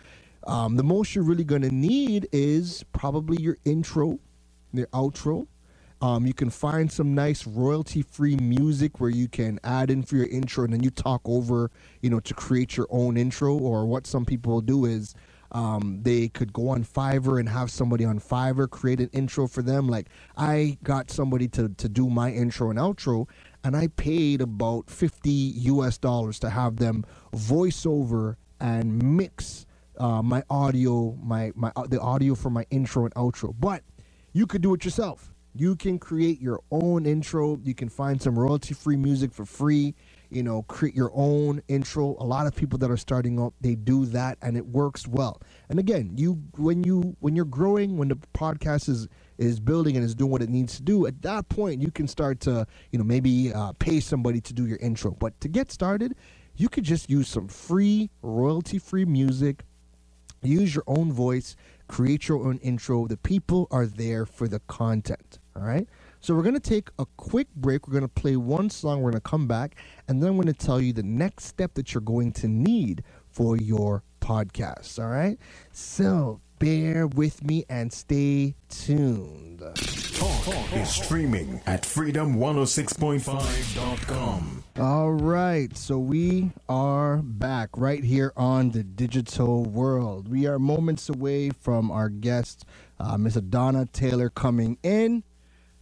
[0.48, 4.19] um, the most you're really going to need is probably your intro,
[4.74, 5.48] your outro.
[6.02, 10.15] Um, you can find some nice royalty free music where you can add in for
[10.15, 11.69] your intro and then you talk over,
[12.02, 13.58] you know, to create your own intro.
[13.58, 15.13] Or what some people do is
[15.52, 19.62] um, they could go on Fiverr and have somebody on Fiverr create an intro for
[19.62, 19.89] them.
[19.89, 23.28] Like I got somebody to, to do my intro and outro,
[23.63, 29.65] and I paid about 50 US dollars to have them voice over and mix
[29.98, 33.54] uh, my audio, my my uh, the audio for my intro and outro.
[33.58, 33.84] But
[34.34, 35.34] you could do it yourself.
[35.54, 37.60] You can create your own intro.
[37.63, 39.95] You can find some royalty free music for free.
[40.30, 42.15] You know, create your own intro.
[42.19, 45.41] A lot of people that are starting up, they do that, and it works well.
[45.69, 49.08] And again, you when you when you're growing, when the podcast is
[49.39, 52.08] is building and is doing what it needs to do, at that point you can
[52.08, 55.12] start to you know maybe uh, pay somebody to do your intro.
[55.12, 56.15] But to get started,
[56.56, 59.65] you could just use some free royalty free music
[60.41, 61.56] use your own voice,
[61.88, 63.08] create your own intro.
[63.08, 65.39] The people are there for the content.
[65.56, 65.88] All right.
[66.21, 67.88] So we're going to take a quick break.
[67.88, 69.02] We're going to play one song.
[69.02, 69.75] We're going to come back.
[70.08, 73.04] And then I'm going to tell you the next step that you're going to need
[73.30, 75.02] for your podcast.
[75.02, 75.38] All right.
[75.71, 79.60] So bear with me and stay tuned.
[79.60, 84.63] Talk, Talk is streaming at freedom106.5.com.
[84.78, 90.28] All right, so we are back right here on the digital world.
[90.30, 92.65] We are moments away from our guest,
[93.00, 95.24] uh, Miss Donna Taylor, coming in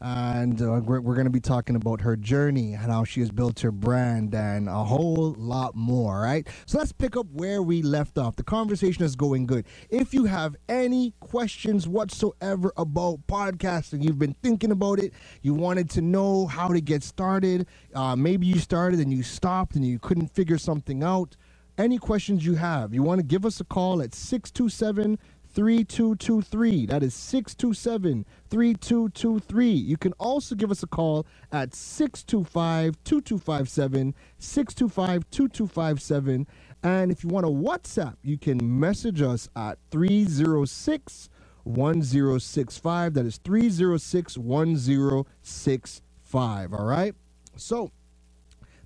[0.01, 3.31] and uh, we're, we're going to be talking about her journey and how she has
[3.31, 6.47] built her brand and a whole lot more right?
[6.65, 8.35] So let's pick up where we left off.
[8.35, 9.65] The conversation is going good.
[9.89, 15.89] If you have any questions whatsoever about podcasting you've been thinking about it you wanted
[15.91, 19.99] to know how to get started uh, maybe you started and you stopped and you
[19.99, 21.35] couldn't figure something out
[21.77, 25.17] any questions you have you want to give us a call at 627
[25.57, 26.85] 3223.
[26.85, 29.71] That is 627 3223.
[29.71, 36.45] You can also give us a call at 625 2257, 625 2257.
[36.83, 41.29] And if you want a WhatsApp, you can message us at 306
[41.63, 43.15] 1065.
[43.15, 46.73] That is 306 1065.
[46.73, 47.15] All right.
[47.55, 47.89] So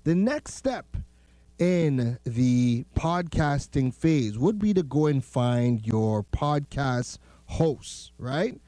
[0.04, 0.86] the next step
[1.62, 8.60] in the podcasting phase would be to go and find your podcast hosts, right?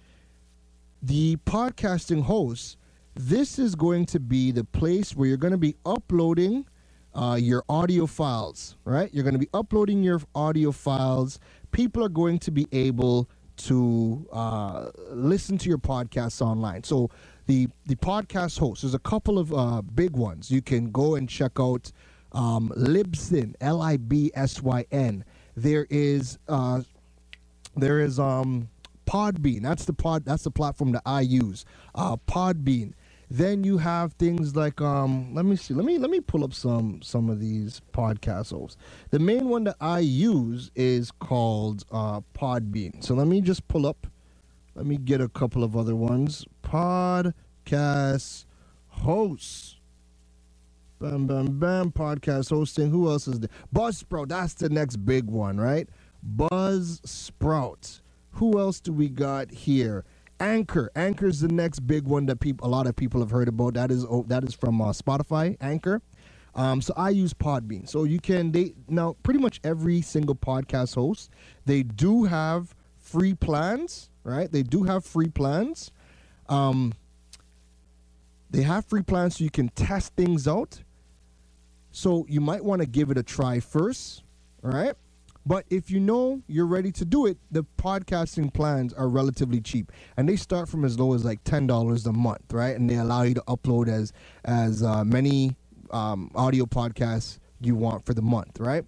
[1.03, 2.77] The podcasting hosts,
[3.17, 6.67] this is going to be the place where you're going to be uploading
[7.17, 9.13] uh, your audio files, right?
[9.13, 11.41] You're going to be uploading your audio files.
[11.73, 16.85] People are going to be able to uh, listen to your podcasts online.
[16.85, 17.11] So
[17.47, 18.83] the the podcast hosts.
[18.83, 20.51] There's a couple of uh, big ones.
[20.51, 21.91] You can go and check out
[22.35, 25.25] um, Libsyn, L I B S Y N.
[25.57, 26.83] There is uh,
[27.77, 28.69] there is um,
[29.07, 29.63] Podbean.
[29.63, 30.25] That's the pod.
[30.25, 31.65] That's the platform that I use.
[31.95, 32.93] Uh, Podbean.
[33.31, 35.75] Then you have things like um, let me see.
[35.75, 38.77] Let me let me pull up some some of these podcast hosts.
[39.11, 43.03] The main one that I use is called uh, Podbean.
[43.03, 44.07] So let me just pull up.
[44.75, 46.45] Let me get a couple of other ones.
[46.63, 48.45] Podcast
[48.89, 49.77] hosts.
[51.01, 51.91] Bam, bam, bam.
[51.91, 52.91] Podcast hosting.
[52.91, 53.51] Who else is there?
[53.73, 54.29] Buzz Buzzsprout.
[54.29, 55.89] That's the next big one, right?
[56.37, 58.01] Buzzsprout.
[58.33, 60.05] Who else do we got here?
[60.41, 60.91] Anchor.
[60.97, 63.75] Anchor is the next big one that people, a lot of people have heard about.
[63.75, 65.57] That is oh, that is from uh, Spotify.
[65.61, 66.01] Anchor.
[66.55, 67.89] Um, so I use Podbean.
[67.89, 71.31] So you can they now pretty much every single podcast host
[71.67, 74.51] they do have free plans, right?
[74.51, 75.91] They do have free plans.
[76.49, 76.95] Um,
[78.55, 80.81] they have free plans so you can test things out.
[81.91, 84.23] So you might want to give it a try first,
[84.63, 84.95] all right?
[85.45, 89.91] But if you know you're ready to do it, the podcasting plans are relatively cheap,
[90.17, 92.77] and they start from as low as like ten dollars a month, right?
[92.77, 94.13] And they allow you to upload as
[94.45, 95.57] as uh, many
[95.91, 98.85] um, audio podcasts you want for the month, right?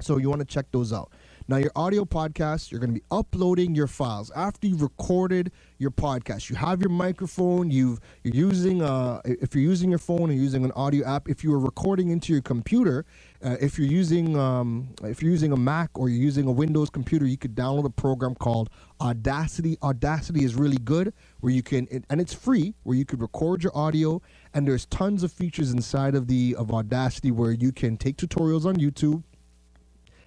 [0.00, 1.10] So you want to check those out.
[1.48, 5.90] Now, your audio podcast, you're going to be uploading your files after you've recorded your
[5.90, 6.48] podcast.
[6.48, 7.70] You have your microphone.
[7.70, 11.28] You've you're using uh, if you're using your phone and using an audio app.
[11.28, 13.04] If you are recording into your computer,
[13.44, 16.90] uh, if you're using um, if you're using a Mac or you're using a Windows
[16.90, 19.76] computer, you could download a program called Audacity.
[19.82, 23.76] Audacity is really good, where you can and it's free, where you could record your
[23.76, 24.22] audio.
[24.54, 28.64] And there's tons of features inside of the of Audacity where you can take tutorials
[28.64, 29.24] on YouTube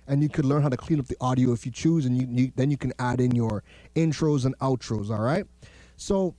[0.08, 2.28] and you could learn how to clean up the audio if you choose, and you,
[2.30, 3.64] you, then you can add in your
[3.96, 5.10] intros and outros.
[5.10, 5.46] All right,
[5.98, 6.36] so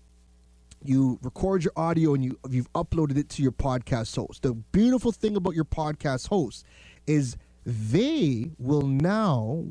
[0.85, 4.43] you record your audio and you you've uploaded it to your podcast host.
[4.43, 6.65] The beautiful thing about your podcast host
[7.07, 9.65] is they will now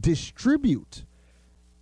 [0.00, 1.04] distribute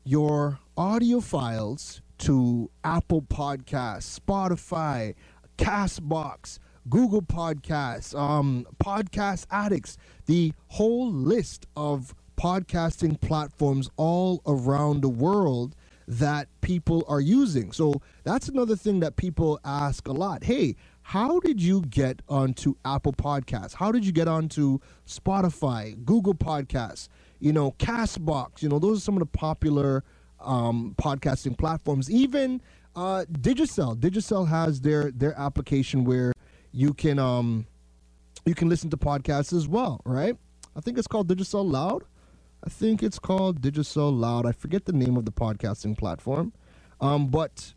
[0.05, 5.15] your audio files to Apple Podcasts, Spotify,
[5.59, 15.09] Castbox, Google Podcasts, um, Podcast Addicts, the whole list of podcasting platforms all around the
[15.09, 15.77] world
[16.09, 17.73] that people are using.
[17.73, 20.45] So that's another thing that people ask a lot.
[20.45, 23.75] Hey, how did you get onto Apple Podcasts?
[23.75, 27.09] How did you get onto Spotify, Google Podcasts,
[27.41, 28.63] you know, Castbox?
[28.63, 30.05] You know, those are some of the popular
[30.41, 32.11] um, podcasting platforms.
[32.11, 32.61] Even
[32.95, 33.97] uh, Digicel.
[33.97, 36.33] Digicel has their their application where
[36.73, 37.67] you can um
[38.45, 40.37] you can listen to podcasts as well, right?
[40.75, 42.05] I think it's called Digicel Loud.
[42.65, 44.47] I think it's called Digicel Loud.
[44.47, 46.53] I forget the name of the podcasting platform.
[47.01, 47.75] Um, but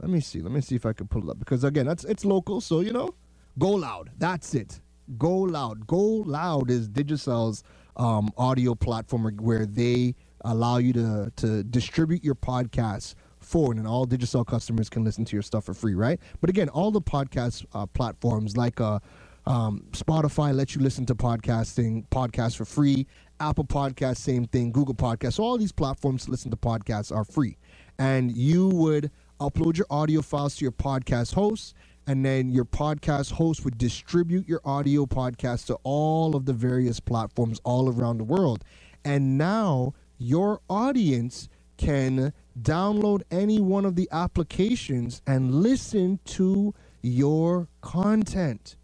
[0.00, 0.40] let me see.
[0.40, 2.80] Let me see if I can pull it up because again, that's it's local, so
[2.80, 3.14] you know,
[3.58, 4.10] go loud.
[4.18, 4.80] That's it.
[5.18, 5.86] Go loud.
[5.86, 7.62] Go loud is Digicel's
[7.96, 13.14] um, audio platform where they allow you to to distribute your podcasts
[13.54, 16.20] and all Digicel customers can listen to your stuff for free, right?
[16.40, 18.98] But again, all the podcast uh, platforms like uh,
[19.46, 23.06] um, Spotify lets you listen to podcasting podcasts for free.
[23.40, 24.72] Apple Podcasts, same thing.
[24.72, 25.34] Google Podcasts.
[25.34, 27.56] So all these platforms to listen to podcasts are free,
[27.98, 31.74] and you would upload your audio files to your podcast host,
[32.06, 37.00] and then your podcast host would distribute your audio podcast to all of the various
[37.00, 38.64] platforms all around the world.
[39.04, 47.68] And now your audience can download any one of the applications and listen to your
[47.80, 48.76] content.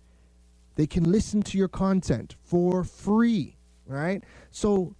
[0.76, 3.56] They can listen to your content for free,
[3.87, 4.22] right?
[4.50, 4.94] So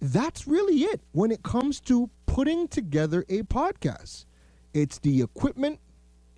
[0.00, 4.26] that's really it when it comes to putting together a podcast.
[4.74, 5.80] It's the equipment,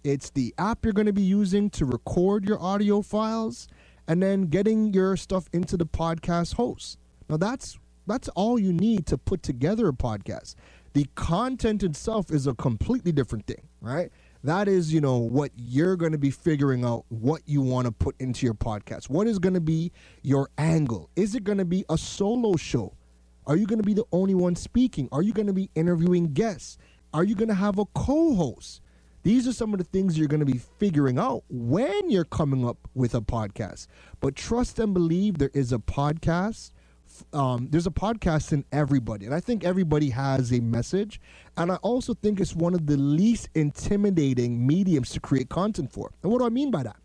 [0.04, 3.68] it's the app you're going to be using to record your audio files,
[4.06, 6.98] and then getting your stuff into the podcast host.
[7.28, 10.54] Now that's that's all you need to put together a podcast.
[10.92, 14.10] The content itself is a completely different thing, right?
[14.44, 17.92] That is, you know, what you're going to be figuring out what you want to
[17.92, 19.10] put into your podcast.
[19.10, 21.10] What is going to be your angle?
[21.16, 22.94] Is it going to be a solo show?
[23.46, 25.08] Are you going to be the only one speaking?
[25.10, 26.78] Are you going to be interviewing guests?
[27.12, 28.80] Are you going to have a co host?
[29.24, 32.66] These are some of the things you're going to be figuring out when you're coming
[32.66, 33.86] up with a podcast.
[34.20, 36.70] But trust and believe there is a podcast
[37.32, 41.20] um, there's a podcast in everybody, and I think everybody has a message.
[41.56, 46.12] And I also think it's one of the least intimidating mediums to create content for.
[46.22, 46.96] And what do I mean by that?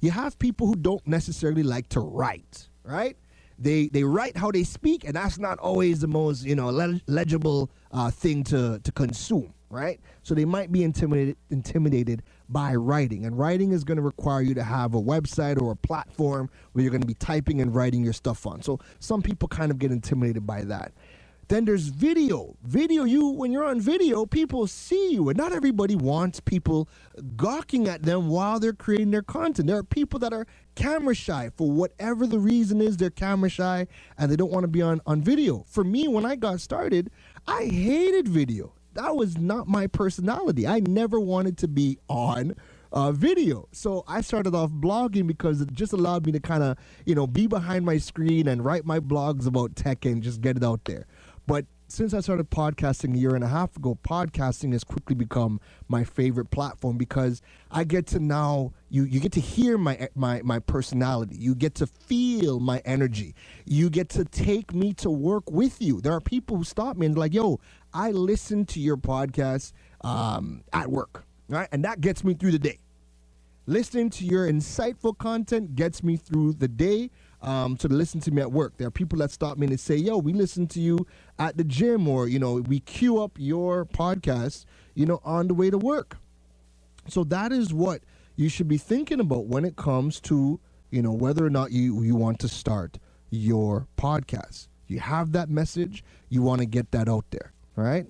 [0.00, 3.16] You have people who don't necessarily like to write, right?
[3.58, 7.00] They they write how they speak, and that's not always the most you know le-
[7.06, 10.00] legible uh, thing to to consume, right?
[10.22, 13.24] So they might be intimidated intimidated by writing.
[13.24, 16.82] And writing is going to require you to have a website or a platform where
[16.82, 18.62] you're going to be typing and writing your stuff on.
[18.62, 20.92] So some people kind of get intimidated by that.
[21.50, 22.56] Then there's video.
[22.62, 26.88] Video, you when you're on video, people see you, and not everybody wants people
[27.36, 29.66] gawking at them while they're creating their content.
[29.66, 30.46] There are people that are
[30.76, 32.96] camera shy for whatever the reason is.
[32.96, 35.64] They're camera shy and they don't want to be on on video.
[35.66, 37.10] For me, when I got started,
[37.48, 38.72] I hated video.
[38.94, 40.66] That was not my personality.
[40.66, 42.54] I never wanted to be on
[42.92, 43.68] uh, video.
[43.72, 46.76] So I started off blogging because it just allowed me to kind of,
[47.06, 50.56] you know, be behind my screen and write my blogs about tech and just get
[50.56, 51.06] it out there.
[51.46, 55.60] But since I started podcasting a year and a half ago, podcasting has quickly become
[55.88, 60.42] my favorite platform because I get to now you you get to hear my my
[60.42, 61.36] my personality.
[61.36, 63.34] You get to feel my energy.
[63.64, 66.00] You get to take me to work with you.
[66.00, 67.60] There are people who stop me and like, "Yo,
[67.94, 69.72] I listen to your podcast
[70.02, 71.68] um, at work." Right?
[71.72, 72.78] And that gets me through the day.
[73.66, 77.10] Listening to your insightful content gets me through the day
[77.42, 78.76] um, to listen to me at work.
[78.76, 81.06] There are people that stop me and say, "Yo, we listen to you
[81.38, 84.64] at the gym," or you know, we queue up your podcast,
[84.94, 86.16] you know, on the way to work.
[87.08, 88.02] So that is what
[88.40, 90.58] you should be thinking about when it comes to
[90.90, 94.68] you know whether or not you you want to start your podcast.
[94.86, 98.06] You have that message, you want to get that out there, right?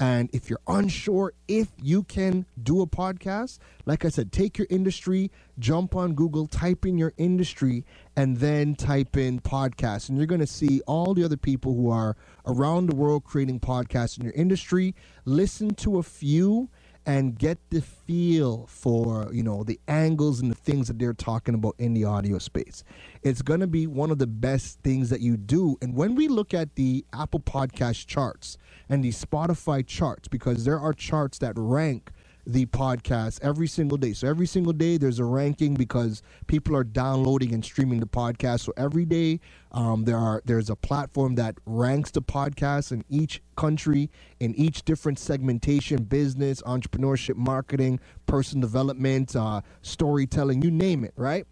[0.00, 4.68] And if you're unsure if you can do a podcast, like I said, take your
[4.70, 7.84] industry, jump on Google, type in your industry,
[8.16, 10.08] and then type in podcast.
[10.08, 12.16] And you're going to see all the other people who are
[12.46, 14.94] around the world creating podcasts in your industry.
[15.24, 16.70] Listen to a few
[17.08, 21.54] and get the feel for you know the angles and the things that they're talking
[21.54, 22.84] about in the audio space.
[23.22, 25.78] It's going to be one of the best things that you do.
[25.80, 28.58] And when we look at the apple podcast charts
[28.90, 32.12] and the spotify charts because there are charts that rank
[32.48, 34.14] the podcast every single day.
[34.14, 38.60] So every single day there's a ranking because people are downloading and streaming the podcast.
[38.60, 39.38] So every day
[39.70, 44.82] um, there are there's a platform that ranks the podcast in each country in each
[44.84, 51.46] different segmentation: business, entrepreneurship, marketing, person development, uh, storytelling, you name it, right?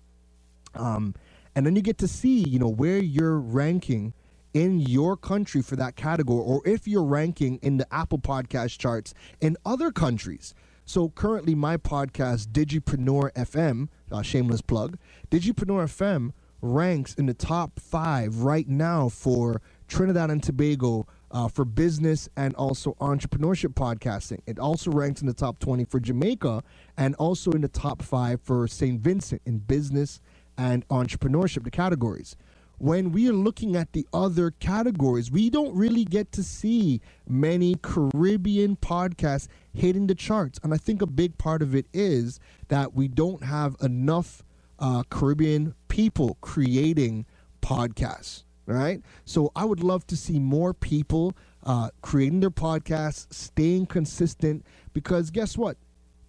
[0.74, 1.14] Um,
[1.54, 4.14] and then you get to see you know where you're ranking
[4.54, 9.12] in your country for that category or if you're ranking in the Apple podcast charts
[9.42, 10.54] in other countries.
[10.88, 14.96] So currently, my podcast, Digipreneur FM, uh, shameless plug,
[15.32, 16.30] Digipreneur FM
[16.62, 22.54] ranks in the top five right now for Trinidad and Tobago uh, for business and
[22.54, 24.38] also entrepreneurship podcasting.
[24.46, 26.62] It also ranks in the top 20 for Jamaica
[26.96, 29.00] and also in the top five for St.
[29.00, 30.20] Vincent in business
[30.56, 32.36] and entrepreneurship, the categories
[32.78, 37.74] when we are looking at the other categories, we don't really get to see many
[37.76, 40.58] Caribbean podcasts hitting the charts.
[40.62, 44.42] And I think a big part of it is that we don't have enough
[44.78, 47.24] uh, Caribbean people creating
[47.62, 49.00] podcasts, right?
[49.24, 55.30] So I would love to see more people uh, creating their podcasts, staying consistent, because
[55.30, 55.78] guess what?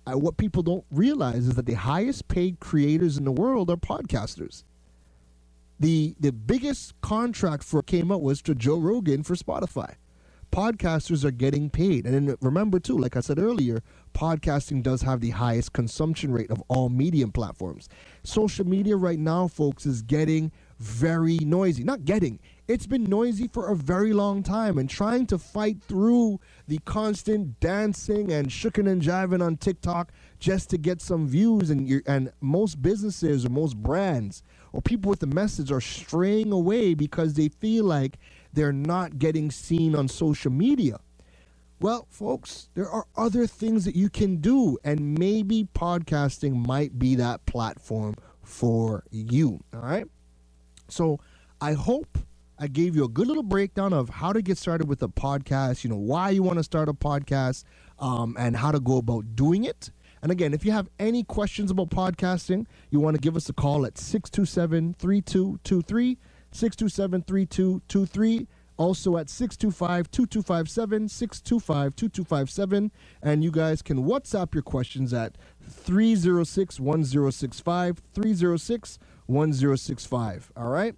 [0.06, 3.76] Uh, what people don't realize is that the highest paid creators in the world are
[3.76, 4.64] podcasters
[5.80, 9.96] the the biggest contract for came out was to Joe Rogan for Spotify.
[10.50, 15.32] Podcasters are getting paid, and remember too, like I said earlier, podcasting does have the
[15.32, 17.90] highest consumption rate of all medium platforms.
[18.24, 21.84] Social media right now, folks, is getting very noisy.
[21.84, 26.40] Not getting, it's been noisy for a very long time, and trying to fight through
[26.66, 32.02] the constant dancing and shooking and jiving on TikTok just to get some views, and
[32.08, 34.44] and most businesses or most brands
[34.74, 38.18] or people with the message are straying away because they feel like
[38.54, 41.00] they're not getting seen on social media.
[41.80, 47.14] Well, folks, there are other things that you can do, and maybe podcasting might be
[47.16, 49.60] that platform for you.
[49.74, 50.08] All right.
[50.90, 51.20] So
[51.62, 52.18] I hope
[52.58, 55.84] I gave you a good little breakdown of how to get started with a podcast,
[55.84, 57.64] you know, why you want to start a podcast,
[58.00, 59.92] um, and how to go about doing it.
[60.28, 63.54] And again, if you have any questions about podcasting, you want to give us a
[63.54, 66.18] call at 627 3223,
[66.52, 68.48] 627 3223.
[68.76, 72.92] Also at 625 2257, 625 2257.
[73.24, 80.52] And you guys can WhatsApp your questions at 306 1065, 306 1065.
[80.58, 80.94] All right?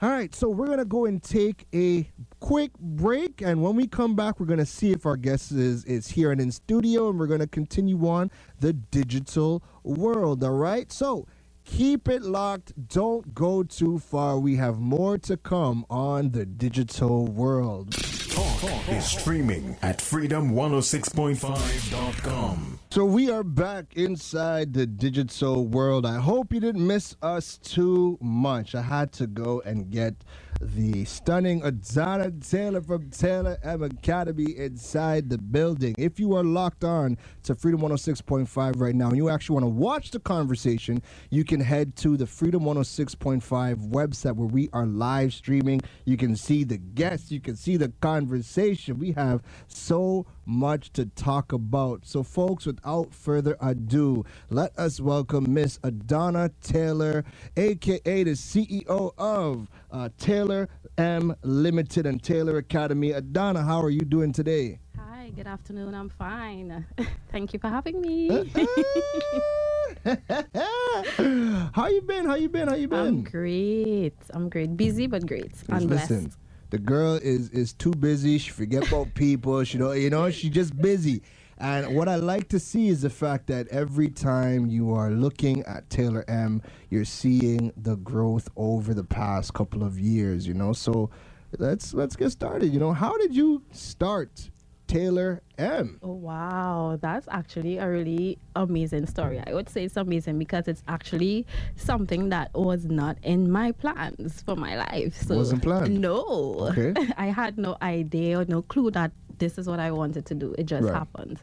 [0.00, 2.08] All right, so we're going to go and take a
[2.42, 3.40] quick break.
[3.40, 6.32] And when we come back, we're going to see if our guest is, is here
[6.32, 7.08] and in studio.
[7.08, 10.42] And we're going to continue on the digital world.
[10.42, 11.28] All right, so
[11.64, 12.72] keep it locked.
[12.88, 14.40] Don't go too far.
[14.40, 17.92] We have more to come on the digital world.
[17.92, 22.80] Talk is streaming at freedom106.5.com.
[22.90, 26.06] So we are back inside the digital world.
[26.06, 28.74] I hope you didn't miss us too much.
[28.74, 30.16] I had to go and get
[30.62, 35.94] the stunning Adana Taylor from Taylor M Academy inside the building.
[35.98, 39.70] If you are locked on to Freedom 106.5 right now and you actually want to
[39.70, 45.34] watch the conversation, you can head to the Freedom 106.5 website where we are live
[45.34, 45.80] streaming.
[46.04, 48.98] You can see the guests, you can see the conversation.
[48.98, 52.06] We have so much to talk about.
[52.06, 57.24] So, folks, without further ado, let us welcome Miss Adana Taylor,
[57.56, 60.68] aka the CEO of uh, Taylor
[60.98, 63.12] M Limited and Taylor Academy.
[63.12, 64.80] Adana, how are you doing today?
[64.98, 65.94] Hi, good afternoon.
[65.94, 66.86] I'm fine.
[67.30, 68.28] Thank you for having me.
[71.74, 72.26] how you been?
[72.26, 72.68] How you been?
[72.68, 72.98] How you been?
[72.98, 74.16] I'm great.
[74.30, 74.76] I'm great.
[74.76, 75.52] Busy but great.
[75.66, 75.86] Blessed.
[75.86, 76.32] Listen,
[76.70, 78.38] the girl is is too busy.
[78.38, 79.62] She forget about people.
[79.64, 81.22] She know you know she just busy.
[81.62, 85.62] And what I like to see is the fact that every time you are looking
[85.62, 86.60] at Taylor M,
[86.90, 90.44] you're seeing the growth over the past couple of years.
[90.44, 91.08] You know, so
[91.58, 92.72] let's let's get started.
[92.72, 94.50] You know, how did you start
[94.92, 95.98] Taylor M.
[96.02, 96.98] Oh, wow.
[97.00, 99.40] That's actually a really amazing story.
[99.46, 101.46] I would say it's amazing because it's actually
[101.76, 105.16] something that was not in my plans for my life.
[105.22, 105.98] So wasn't planned?
[105.98, 106.74] No.
[106.76, 106.94] Okay.
[107.16, 109.12] I had no idea or no clue that
[109.42, 110.54] this is what I wanted to do.
[110.56, 110.94] It just right.
[110.94, 111.40] happened.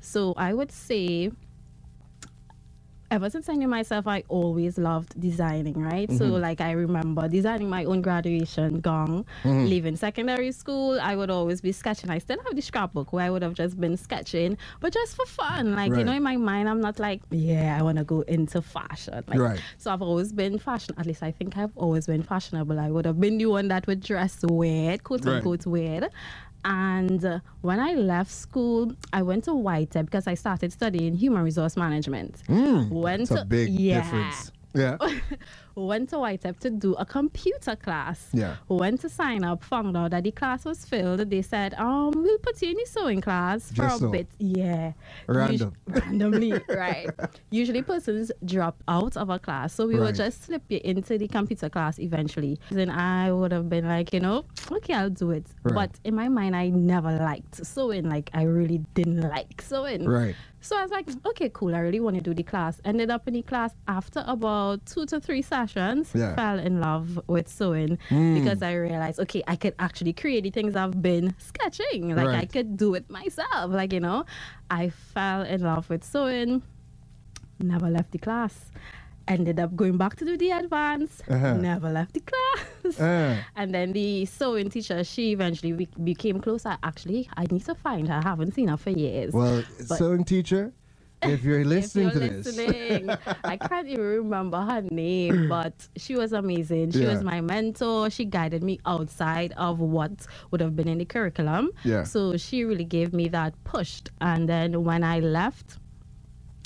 [0.00, 1.30] So I would say
[3.10, 6.08] ever since I knew myself, I always loved designing, right?
[6.08, 6.18] Mm-hmm.
[6.18, 9.66] So, like, I remember designing my own graduation gown, mm-hmm.
[9.66, 10.98] leaving secondary school.
[11.00, 12.10] I would always be sketching.
[12.10, 15.26] I still have the scrapbook where I would have just been sketching, but just for
[15.26, 15.74] fun.
[15.74, 15.98] Like, right.
[15.98, 19.22] you know, in my mind, I'm not like, yeah, I want to go into fashion.
[19.26, 19.60] Like, right.
[19.78, 20.94] So, I've always been fashion.
[20.98, 22.78] At least I think I've always been fashionable.
[22.78, 25.36] I would have been the one that would dress weird, quote right.
[25.36, 26.08] unquote weird.
[26.66, 31.44] And uh, when I left school, I went to Whitehead because I started studying human
[31.44, 32.42] resource management.
[32.48, 34.02] Mm, went that's to, a big yeah.
[34.02, 34.50] difference.
[34.76, 34.98] Yeah.
[35.76, 38.28] went to Whitehead to do a computer class.
[38.32, 38.56] Yeah.
[38.68, 41.28] Went to sign up, found out that the class was filled.
[41.30, 44.08] They said, um, we'll put you in the sewing class for Just a so.
[44.08, 44.26] bit.
[44.38, 44.92] Yeah.
[45.26, 45.74] Random.
[45.92, 47.10] Us- randomly, right.
[47.50, 49.74] Usually persons drop out of a class.
[49.74, 50.00] So we right.
[50.06, 52.58] will just slip you into the computer class eventually.
[52.70, 55.46] Then I would have been like, you know, okay, I'll do it.
[55.62, 55.74] Right.
[55.74, 58.08] But in my mind, I never liked sewing.
[58.08, 60.08] Like, I really didn't like sewing.
[60.08, 60.34] Right.
[60.66, 61.76] So I was like, okay, cool.
[61.76, 62.80] I really want to do the class.
[62.84, 66.10] Ended up in the class after about two to three sessions.
[66.12, 66.34] Yeah.
[66.34, 68.34] Fell in love with sewing mm.
[68.34, 72.16] because I realized, okay, I could actually create the things I've been sketching.
[72.16, 72.38] Like right.
[72.40, 73.70] I could do it myself.
[73.70, 74.24] Like, you know,
[74.68, 76.64] I fell in love with sewing.
[77.60, 78.72] Never left the class
[79.28, 81.54] ended up going back to do the advance, uh-huh.
[81.54, 83.00] never left the class.
[83.00, 83.36] Uh.
[83.56, 86.76] And then the sewing teacher, she eventually be- became closer.
[86.82, 88.14] Actually, I need to find her.
[88.14, 89.32] I haven't seen her for years.
[89.32, 90.72] Well, but sewing teacher,
[91.22, 93.18] if you're listening if you're to listening, this.
[93.44, 96.92] I can't even remember her name, but she was amazing.
[96.92, 97.12] She yeah.
[97.12, 98.10] was my mentor.
[98.10, 101.70] She guided me outside of what would have been in the curriculum.
[101.84, 102.04] Yeah.
[102.04, 104.02] So she really gave me that push.
[104.20, 105.78] And then when I left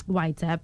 [0.07, 0.59] Whitehead,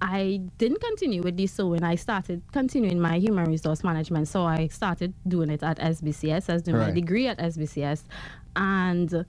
[0.00, 4.28] I didn't continue with this So when I started continuing my human resource management.
[4.28, 6.48] So I started doing it at SBCS.
[6.48, 6.88] I was doing right.
[6.88, 8.04] my degree at SBCS.
[8.54, 9.24] And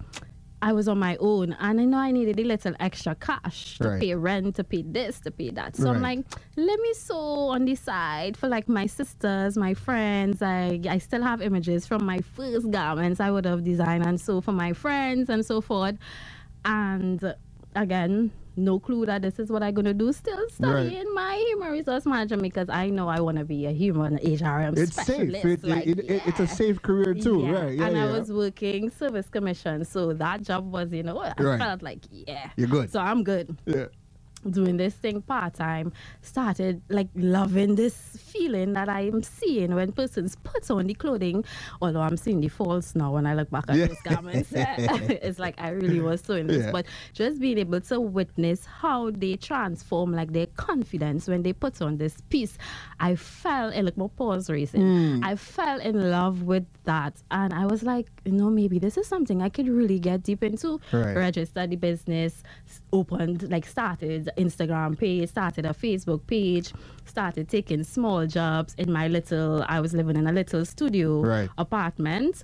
[0.62, 3.90] I was on my own and I know I needed a little extra cash to
[3.90, 4.02] right.
[4.02, 5.76] pay rent, to pay this, to pay that.
[5.78, 5.96] So right.
[5.96, 6.20] I'm like,
[6.58, 10.42] let me sew on the side for like my sisters, my friends.
[10.42, 14.42] I I still have images from my first garments I would have designed and so
[14.42, 15.96] for my friends and so forth.
[16.66, 17.36] And
[17.76, 20.12] again, no clue that this is what I'm going to do.
[20.14, 21.14] Still studying right.
[21.14, 24.94] my human resource management because I know I want to be a human HRM it's
[24.94, 25.42] specialist.
[25.42, 25.64] Safe.
[25.64, 26.20] It, like, it, yeah.
[26.26, 27.52] It's a safe career too, yeah.
[27.52, 27.78] right?
[27.78, 27.98] Yeah, and.
[27.98, 31.60] I was working service commission, so that job was, you know, I right.
[31.60, 32.92] felt like, yeah, you're good.
[32.92, 33.58] So I'm good.
[33.66, 33.86] Yeah
[34.50, 40.36] doing this thing part time, started like loving this feeling that I'm seeing when persons
[40.44, 41.44] put on the clothing.
[41.82, 43.88] Although I'm seeing the faults now when I look back at yeah.
[43.88, 46.66] those garments, it's like I really was doing this.
[46.66, 46.72] Yeah.
[46.72, 51.82] But just being able to witness how they transform, like their confidence when they put
[51.82, 52.58] on this piece,
[53.00, 54.82] I fell in like my pause racing.
[54.82, 55.26] Mm.
[55.26, 59.08] I fell in love with that, and I was like, you know, maybe this is
[59.08, 60.80] something I could really get deep into.
[60.92, 61.16] Right.
[61.16, 62.44] Register the business,
[62.92, 66.74] opened like started Instagram page, started a Facebook page,
[67.06, 71.50] started taking small jobs in my little, I was living in a little studio right.
[71.58, 72.44] apartment.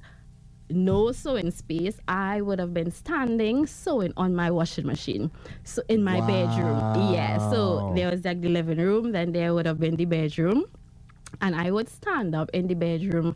[0.69, 1.99] No sewing space.
[2.07, 5.29] I would have been standing sewing on my washing machine.
[5.63, 6.27] So in my wow.
[6.27, 7.13] bedroom.
[7.13, 7.37] Yeah.
[7.51, 10.65] So there was like the living room, then there would have been the bedroom.
[11.41, 13.35] And I would stand up in the bedroom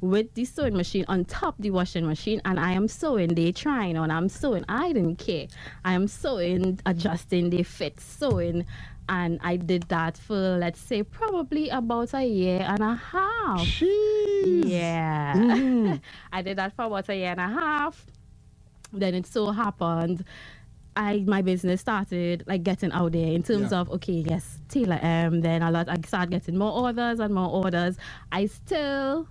[0.00, 3.96] with the sewing machine on top the washing machine and I am sewing, they trying
[3.96, 4.64] on, I'm sewing.
[4.68, 5.46] I didn't care.
[5.84, 8.66] I am sewing, adjusting, the fit, sewing.
[9.08, 13.60] And I did that for let's say probably about a year and a half.
[13.60, 14.64] Jeez.
[14.66, 15.34] Yeah.
[15.36, 15.94] Mm-hmm.
[16.32, 18.06] I did that for about a year and a half.
[18.92, 20.24] Then it so happened
[20.96, 23.80] I my business started like getting out there in terms Yeah.
[23.80, 25.40] of okay, yes, Taylor M.
[25.40, 27.96] Then a lot I started getting more orders and more orders.
[28.30, 29.28] I still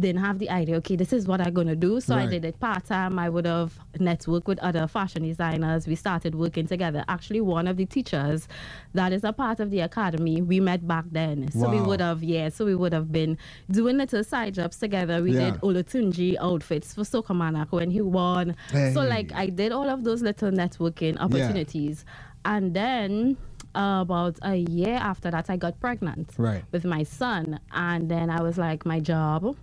[0.00, 2.00] didn't have the idea, okay, this is what I'm gonna do.
[2.00, 3.18] So I did it part time.
[3.18, 5.86] I would have networked with other fashion designers.
[5.86, 7.04] We started working together.
[7.08, 8.48] Actually one of the teachers
[8.94, 11.50] that is a part of the academy, we met back then.
[11.52, 13.38] So we would have yeah, so we would have been
[13.70, 15.22] doing little side jobs together.
[15.22, 15.50] We Yeah.
[15.50, 18.56] did Olatunji outfits for Soca Monarch when he won.
[18.92, 22.04] So like I did all of those little networking opportunities.
[22.44, 23.36] And then
[23.74, 26.62] uh, about a year after that, I got pregnant Right.
[26.72, 27.58] with my son.
[27.72, 29.56] And then I was like, my job,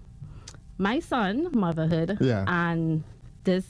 [0.81, 2.43] my son, motherhood, Yeah.
[2.47, 3.03] and
[3.43, 3.65] this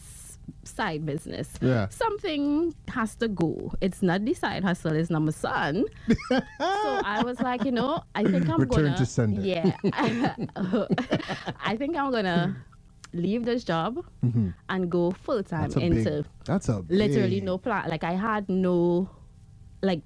[0.64, 1.47] side business.
[1.62, 1.88] Yeah.
[1.89, 3.74] Something has to go.
[3.82, 5.86] It's not the side hustle, it's not my son.
[6.30, 6.39] so
[7.16, 9.41] I was like, you know, I think I'm Return gonna to sender.
[9.41, 9.76] Yeah.
[11.72, 12.55] I think I'm gonna
[13.14, 14.03] leave this job
[14.70, 15.80] and go full time Mm-hmm.
[15.97, 16.26] Into big.
[16.45, 17.89] That's a literally big- no plan.
[17.89, 19.09] Like I had no
[19.82, 20.03] like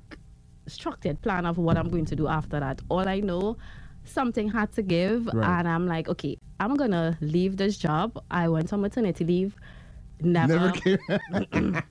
[0.67, 2.81] structured plan of what I'm going to do after that.
[2.89, 3.57] All I know,
[4.05, 5.59] something had to give, Right.
[5.59, 8.21] and I'm like, okay, I'm gonna leave this job.
[8.31, 9.55] I went on maternity leave.
[10.21, 10.97] Never, Never came.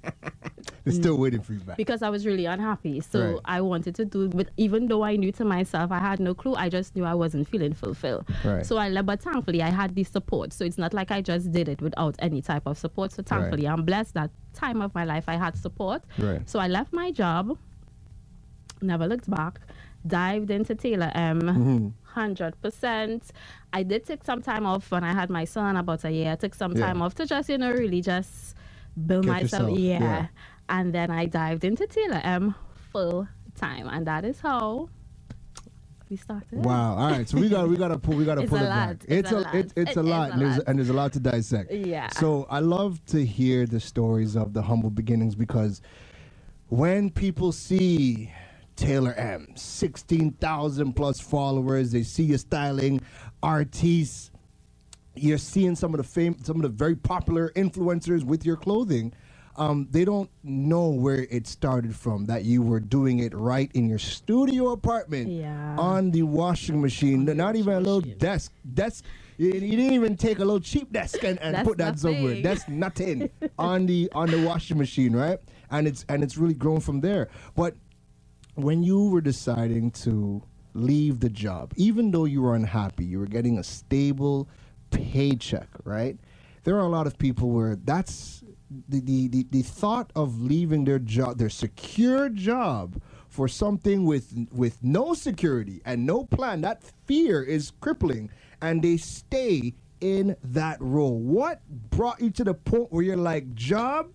[0.84, 1.76] They're still waiting for you back.
[1.76, 3.00] because I was really unhappy.
[3.00, 3.40] So Right.
[3.44, 6.54] I wanted to do, but even though I knew to myself, I had no clue.
[6.54, 8.24] I just knew I wasn't feeling fulfilled.
[8.42, 8.64] Right.
[8.64, 10.52] So I left, but thankfully I had the support.
[10.54, 13.12] So it's not like I just did it without any type of support.
[13.12, 16.02] So thankfully I'm blessed that time of my life I had support.
[16.18, 16.48] Right.
[16.48, 17.58] So I left my job,
[18.80, 19.60] never looked back,
[20.06, 21.40] dived into Taylor M.
[21.42, 21.88] Mm-hmm.
[22.14, 23.32] Hundred percent.
[23.72, 26.32] I did take some time off when I had my son about a uh, year.
[26.32, 26.86] I took some Yeah.
[26.86, 28.54] time off to just you know really just
[29.06, 29.62] build Get myself.
[29.70, 30.00] yourself, yeah.
[30.00, 30.26] yeah.
[30.68, 32.54] And then I dived into Taylor M
[32.92, 34.88] full time, and that is how
[36.08, 36.64] we started.
[36.64, 36.96] Wow.
[36.98, 37.28] All right.
[37.28, 38.96] So we got we got to pull we got to It's pull a it back.
[39.08, 39.54] It's a a lot.
[39.56, 40.68] it's it's It a lot, a and there's lot.
[40.68, 41.72] and there's a lot to dissect.
[41.72, 42.08] Yeah.
[42.10, 45.82] So I love to hear the stories of the humble beginnings because
[46.68, 48.32] when people see
[48.76, 53.00] Taylor M, sixteen thousand plus followers, they see your styling,
[53.42, 54.30] artists.
[55.16, 59.12] You're seeing some of the fame, some of the very popular influencers with your clothing.
[59.56, 62.26] Um, they don't know where it started from.
[62.26, 65.76] That you were doing it right in your studio apartment, Yeah.
[65.78, 67.24] on the washing machine.
[67.24, 68.50] Not even a little desk.
[68.74, 69.04] Desk.
[69.36, 72.40] You, you didn't even take a little cheap desk and, and put that somewhere.
[72.40, 75.38] That's nothing on the on the washing machine, right?
[75.70, 77.28] And it's and it's really grown from there.
[77.54, 77.76] But
[78.54, 80.42] when you were deciding to
[80.74, 84.48] leave the job, even though you were unhappy, you were getting a stable
[84.90, 86.18] paycheck, right?
[86.64, 88.42] There are a lot of people where that's
[88.88, 94.32] the, the, the, the thought of leaving their job, their secure job, for something with
[94.52, 96.60] with no security and no plan.
[96.60, 98.30] That fear is crippling,
[98.62, 101.18] and they stay in that role.
[101.18, 104.10] What brought you to the point where you're like, job,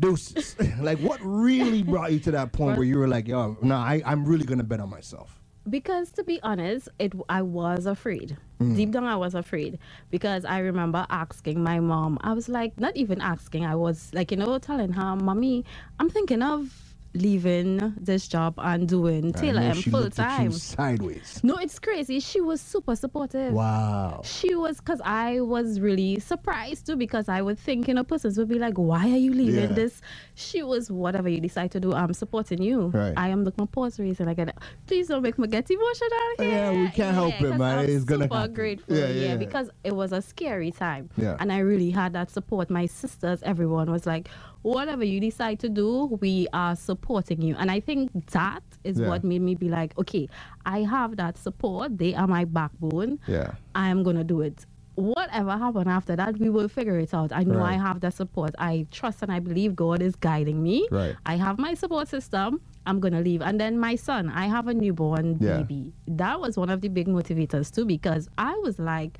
[0.00, 0.56] deuces?
[0.80, 4.02] like, what really brought you to that point where you were like, yo, no, I,
[4.04, 5.38] I'm really gonna bet on myself.
[5.68, 8.36] Because to be honest, it I was afraid.
[8.60, 8.76] Mm.
[8.76, 9.78] Deep down, I was afraid
[10.10, 12.18] because I remember asking my mom.
[12.22, 13.64] I was like, not even asking.
[13.64, 15.64] I was like, you know, telling her, "Mommy,
[16.00, 20.52] I'm thinking of leaving this job and doing Taylor M full looked at you time."
[20.52, 21.40] sideways.
[21.42, 22.20] No, it's crazy.
[22.20, 23.52] She was super supportive.
[23.52, 24.20] Wow.
[24.24, 28.38] She was because I was really surprised too because I would think you know persons
[28.38, 29.74] would be like, why are you leaving Yeah.
[29.74, 30.00] this?
[30.34, 32.86] She was whatever you decide to do, I'm supporting you.
[32.88, 33.14] Right.
[33.16, 34.56] I am looking pause reason I get
[34.86, 36.48] please don't make me get emotional here.
[36.48, 37.78] Yeah, we can't help it, man.
[37.80, 38.54] I'm It's gonna super happen.
[38.54, 38.96] grateful.
[38.96, 39.36] Yeah, Yeah, yeah, yeah.
[39.36, 41.10] because it was a scary time.
[41.16, 41.36] Yeah.
[41.40, 42.70] And I really had that support.
[42.70, 44.28] My sisters, everyone was like,
[44.62, 47.54] whatever you decide to do, we are supporting you.
[47.58, 49.08] And I think that is Yeah.
[49.08, 50.28] what made me be like, okay,
[50.64, 51.98] I have that support.
[51.98, 53.18] They are my backbone.
[53.26, 53.52] Yeah.
[53.74, 54.66] I am gonna do it.
[54.94, 57.32] Whatever happen after that, we will figure it out.
[57.32, 57.74] I know Right.
[57.74, 58.54] I have the support.
[58.58, 60.86] I trust and I believe God is guiding me.
[60.90, 61.16] Right.
[61.24, 62.60] I have my support system.
[62.86, 63.40] I'm gonna leave.
[63.42, 65.58] And then my son, I have a newborn Yeah.
[65.58, 65.92] baby.
[66.06, 69.18] That was one of the big motivators too, because I was like,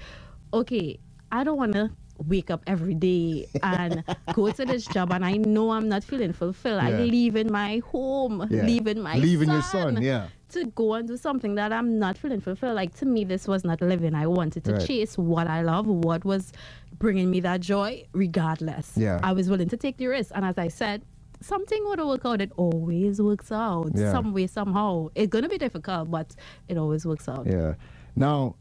[0.53, 0.99] okay,
[1.31, 1.91] I don't wanna
[2.29, 4.05] wake up every day and
[4.35, 6.83] go to this job and I know I'm not feeling fulfilled.
[6.83, 6.89] Yeah.
[6.89, 8.63] I leave in my home, Yeah.
[8.65, 10.29] leaving my Leaving your son son, yeah.
[10.51, 12.77] to go and do something that I'm not feeling fulfilled.
[12.77, 14.15] Like to me, this was not living.
[14.15, 14.87] I wanted to Right.
[14.87, 16.53] chase what I love, what was
[16.99, 18.93] bringing me that joy, regardless.
[18.97, 19.21] Yeah.
[19.23, 21.03] I was willing to take the risk, and as I said.
[21.45, 22.41] Something would work out.
[22.41, 23.91] It always works out.
[23.97, 24.13] Yeah.
[24.13, 25.09] Some way, somehow.
[25.17, 26.37] It's gonna be difficult, but
[26.69, 27.49] it always works out.
[27.49, 27.75] Yeah.
[28.15, 28.55] Now,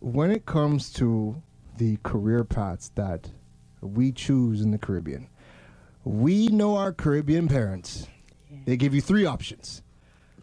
[0.00, 1.34] when it comes to
[1.78, 3.30] the career paths that
[3.80, 5.28] we choose in the Caribbean,
[6.04, 8.06] we know our Caribbean parents.
[8.64, 9.82] They give you three options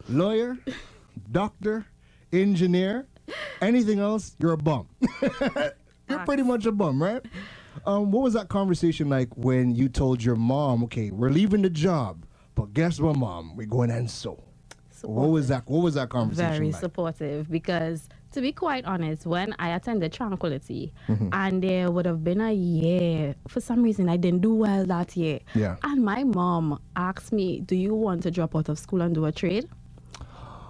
[0.08, 0.58] lawyer,
[1.32, 1.86] doctor,
[2.32, 3.06] engineer.
[3.60, 4.88] Anything else, you're a bum.
[6.08, 7.24] you're pretty much a bum, right?
[7.86, 11.70] Um, what was that conversation like when you told your mom, okay, we're leaving the
[11.70, 13.56] job, but guess what, mom?
[13.56, 14.42] We're going and so.
[15.02, 15.64] What was that?
[15.66, 16.58] What was that conversation like?
[16.58, 16.80] Very like?
[16.80, 21.28] supportive because, to be quite honest, when I attended Tranquility, Mm-hmm.
[21.32, 25.16] and there would have been a year, for some reason I didn't do well that
[25.16, 25.38] year.
[25.54, 25.76] Yeah.
[25.82, 29.24] And my mom asked me, "Do you want to drop out of school and do
[29.24, 29.66] a trade?"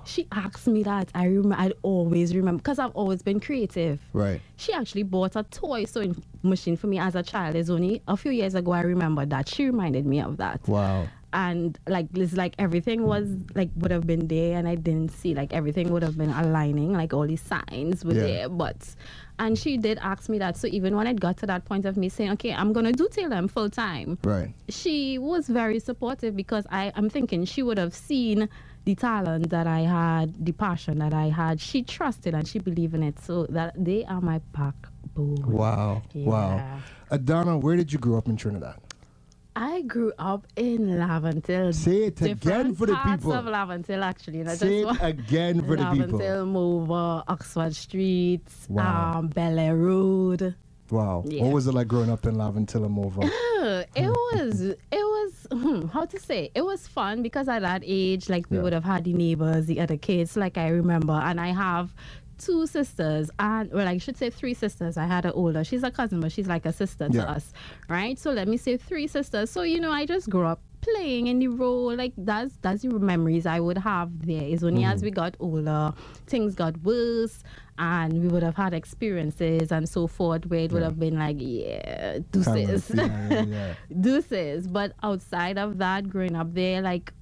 [0.06, 1.08] She asked me that.
[1.14, 1.56] I remember.
[1.58, 4.00] I'd always remember because I've always been creative.
[4.12, 4.40] Right.
[4.56, 7.56] She actually bought a toy sewing machine for me as a child.
[7.56, 9.48] It's only a few years ago I remember that.
[9.48, 11.06] She reminded me of that Wow.
[11.34, 15.34] And like it's like everything was like would have been there and i didn't see
[15.34, 18.22] like everything would have been aligning like all these signs were Yeah.
[18.22, 18.94] there but
[19.38, 21.96] and she did ask me that so even when it got to that point of
[21.96, 24.54] me saying okay i'm gonna do taylor full time Right.
[24.70, 28.48] she was very supportive because i i'm thinking she would have seen
[28.84, 32.94] the talent that i had the passion that i had she trusted and she believed
[32.94, 36.02] in it so that they are my backbone Wow.
[36.14, 36.56] Wow.
[36.56, 36.80] Yeah.
[37.10, 38.78] Adana, where did you grow up in Trinidad?
[39.56, 41.72] I grew up in Laventille.
[41.74, 43.32] Say it again for the people.
[43.32, 44.40] parts of Laventille, actually.
[44.40, 46.18] And I Say it again for the people.
[46.18, 49.18] Laventille, Mover, Oxford Street, Wow.
[49.18, 50.56] um, Bel Air Road.
[50.90, 51.22] Wow.
[51.26, 51.44] Yeah.
[51.44, 53.30] What was it like growing up in Laventille and Mova?
[53.64, 57.80] Uh, it was, it was, hmm, how to say, it was fun because at that
[57.82, 58.62] age, like we Yeah.
[58.62, 61.94] would have had the neighbors, the other kids, like I remember, and I have
[62.44, 64.96] two sisters, and well, I should say three sisters.
[64.96, 67.24] I had an older, she's a cousin, but she's like a sister to Yeah.
[67.36, 67.52] us,
[67.88, 68.18] right?
[68.18, 69.50] So let me say three sisters.
[69.50, 72.90] So you know, I just grew up playing in the role like that's that's the
[73.12, 74.42] memories I would have there.
[74.42, 75.04] It's only as mm.
[75.04, 75.94] we got older,
[76.26, 77.42] things got worse,
[77.78, 80.88] and we would have had experiences and so forth where it would Yeah.
[80.88, 83.74] have been like, yeah, deuces yeah, yeah, yeah.
[84.00, 84.66] deuces.
[84.68, 87.12] But outside of that, growing up there, like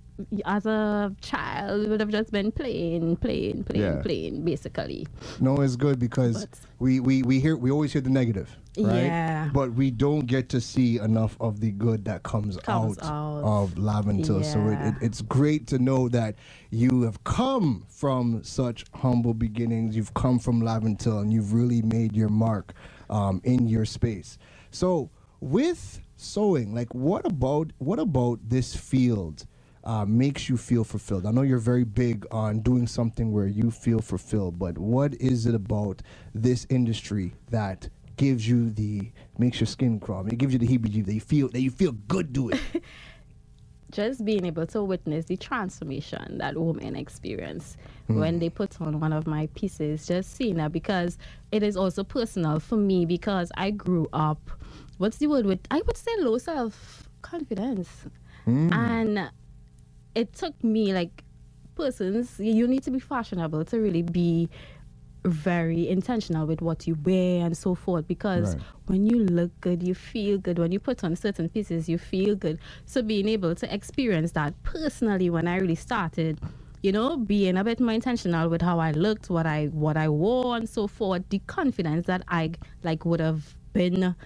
[0.45, 4.03] as a child, we would have just been playing, playing, playing, Yeah.
[4.03, 5.07] playing, basically.
[5.41, 9.05] No, it's good because But- we, we, we hear we always hear the negative, right?
[9.05, 9.51] Yeah.
[9.53, 13.45] But we don't get to see enough of the good that comes, Comes out, out.
[13.45, 14.45] of Laventille.
[14.45, 14.89] So it, Yeah.
[14.89, 16.35] it, it's great to know that
[16.71, 19.95] you have come from such humble beginnings.
[19.97, 22.73] You've come from Laventille and you've really made your mark
[23.11, 24.39] um, in your space.
[24.71, 25.11] So
[25.41, 29.45] with sewing, like what about what about this field?
[29.85, 31.27] Uh, makes you feel fulfilled?
[31.27, 35.47] I know you're very big on doing something where you feel fulfilled, but what is
[35.47, 36.03] it about
[36.35, 40.27] this industry that gives you the makes your skin crawl?
[40.27, 42.59] It gives you the heebie-jeebies that you feel that you feel good doing.
[43.93, 47.77] just being able to witness the transformation that women experience
[48.09, 51.19] when they put on one of my pieces, just seeing that because
[51.53, 54.51] it is also personal for me because I grew up,
[54.99, 57.89] what's the word with, I would say low self confidence.
[58.71, 59.31] And
[60.15, 61.25] it took me like
[61.75, 64.49] persons, you need to be fashionable to really be
[65.25, 68.65] very intentional with what you wear and so forth because Right.
[68.87, 70.59] when you look good, you feel good.
[70.59, 72.59] When you put on certain pieces, you feel good.
[72.87, 76.41] So being able to experience that personally when I really started,
[76.83, 80.09] you know, being a bit more intentional with how I looked, what I what I
[80.09, 82.53] wore and so forth, the confidence that I
[82.83, 84.17] like would have been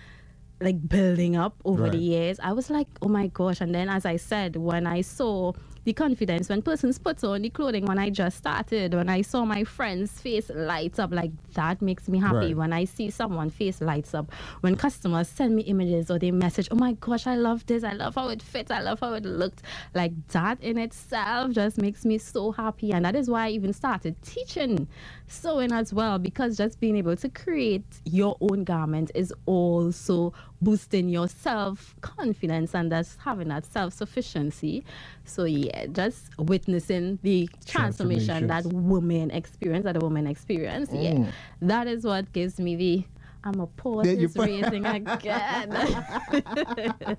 [0.60, 2.40] like building up over the years.
[2.42, 3.60] I was like, oh my gosh.
[3.60, 5.52] And then as I said, when I saw
[5.86, 9.44] the confidence when persons put on the clothing when I just started, when I saw
[9.44, 12.36] my friends' face lights up, like that makes me happy.
[12.36, 12.56] Right.
[12.56, 14.32] When I see someone face lights up,
[14.62, 17.92] when customers send me images or they message, oh my gosh, I love this, I
[17.92, 19.62] love how it fits, I love how it looked.
[19.94, 22.90] Like that in itself just makes me so happy.
[22.92, 24.88] And that is why I even started teaching
[25.28, 31.08] sewing as well, because just being able to create your own garment is also boosting
[31.08, 34.84] your self confidence and that's having that self sufficiency.
[35.24, 40.90] So yeah, just witnessing the transformation that women experience, that a woman experience.
[40.92, 41.30] Yeah,
[41.62, 43.04] that is what gives me the.
[43.44, 45.70] I'm a poet is put- raising again.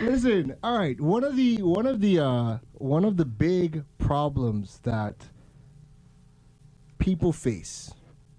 [0.00, 0.98] Listen, all right.
[0.98, 5.26] One of the one of the uh, one of the big problems that
[7.06, 7.94] people face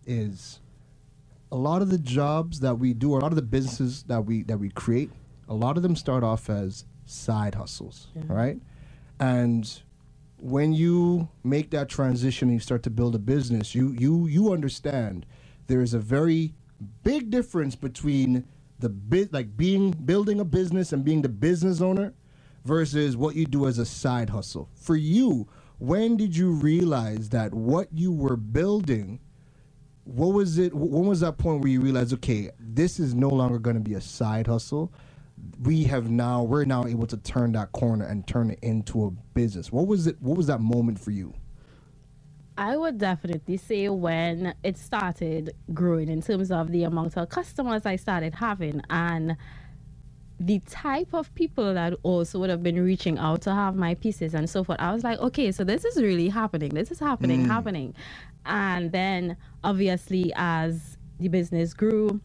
[0.05, 0.59] is
[1.53, 4.43] a lot of the jobs that we do, a lot of the businesses that we
[4.43, 5.09] that we create.
[5.47, 8.59] A lot of them start off as side hustles, right?
[9.22, 9.82] And
[10.41, 14.51] when you make that transition and you start to build a business, you you you
[14.51, 15.26] understand
[15.68, 16.53] there is a very
[17.05, 18.43] big difference between
[18.80, 22.13] the bit like being building a business and being the business owner
[22.65, 24.68] versus what you do as a side hustle.
[24.76, 25.47] For you,
[25.80, 29.19] when did you realize that what you were building
[30.07, 30.73] what was it?
[30.73, 33.93] When was that point where you realized, okay, this is no longer going to be
[33.93, 34.93] a side hustle?
[35.61, 39.11] We have now, we're now able to turn that corner and turn it into a
[39.11, 39.71] business.
[39.71, 40.15] What was it?
[40.21, 41.34] What was that moment for you?
[42.57, 47.86] I would definitely say when it started growing in terms of the amount of customers
[47.86, 49.38] I started having and
[50.39, 54.33] the type of people that also would have been reaching out to have my pieces
[54.33, 54.79] and so forth.
[54.79, 56.69] I was like, okay, so this is really happening.
[56.69, 57.47] This is happening, mm.
[57.47, 57.95] happening.
[58.45, 62.21] And then obviously as the business grew,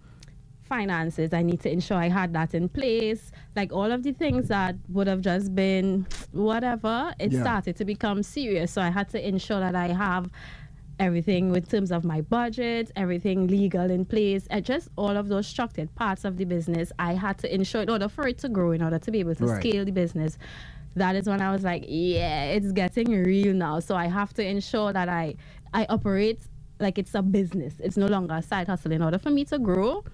[0.73, 3.31] finances, I need to ensure I had that in place.
[3.55, 7.43] Like all of the things that would have just been whatever, it yeah.
[7.43, 8.73] started to become serious.
[8.73, 10.31] So I had to ensure that I have
[10.99, 15.47] everything with terms of my budget, everything legal in place, and just all of those
[15.47, 16.93] structured parts of the business.
[16.99, 19.35] I had to ensure in order for it to grow, in order to be able
[19.37, 19.61] to right.
[19.61, 20.39] scale the business
[20.97, 23.81] that is when I was like, yeah, it's getting real now.
[23.81, 25.37] So I have to ensure that I
[25.73, 26.41] I operate
[26.81, 27.75] like it's a business.
[27.79, 28.93] It's no longer a side hustle.
[28.93, 30.05] In order for me to grow,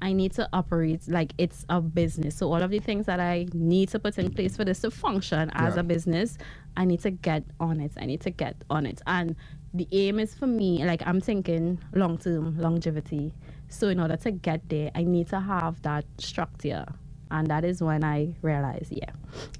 [0.00, 2.36] I need to operate like it's a business.
[2.36, 4.90] So all of the things that I need to put in place for this to
[4.90, 5.80] function as yeah.
[5.80, 6.38] a business,
[6.76, 7.92] I need to get on it.
[7.98, 9.02] I need to get on it.
[9.06, 9.36] And
[9.74, 13.32] the aim is for me, like I'm thinking long term longevity.
[13.68, 16.86] So in order to get there, I need to have that structure
[17.34, 19.10] and that is when I realized, yeah,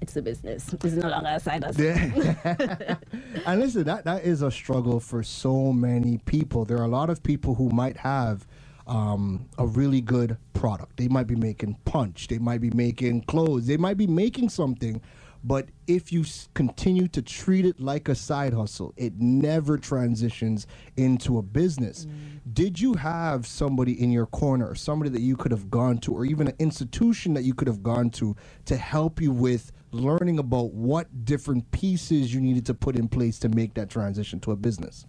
[0.00, 0.72] it's a business.
[0.74, 1.84] It's no longer a side hustle.
[1.84, 2.96] Yeah.
[3.46, 6.64] and listen, that that is a struggle for so many people.
[6.64, 8.46] There are a lot of people who might have
[8.86, 10.98] um, a really good product.
[10.98, 12.28] They might be making punch.
[12.28, 13.66] They might be making clothes.
[13.66, 15.00] They might be making something
[15.44, 16.24] but if you
[16.54, 20.66] continue to treat it like a side hustle, it never transitions
[20.96, 22.06] into a business.
[22.06, 22.54] Mm.
[22.54, 26.14] Did you have somebody in your corner or somebody that you could have gone to,
[26.14, 28.34] or even an institution that you could have gone to
[28.64, 33.38] to help you with learning about what different pieces you needed to put in place
[33.38, 35.04] to make that transition to a business?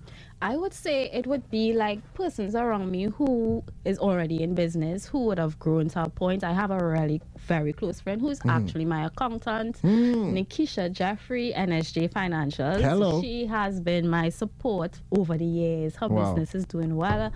[0.46, 5.08] I would say it would be like persons around me who is already in business,
[5.08, 6.44] who would have grown to a point.
[6.44, 8.52] I have a really very close friend who's mm.
[8.52, 10.34] actually my accountant, mm.
[10.34, 12.82] Nikisha Jeffrey, NSJ Financials.
[12.82, 13.24] Hello.
[13.24, 15.96] She has been my support over the years.
[15.96, 16.36] Her wow.
[16.36, 17.34] business is doing well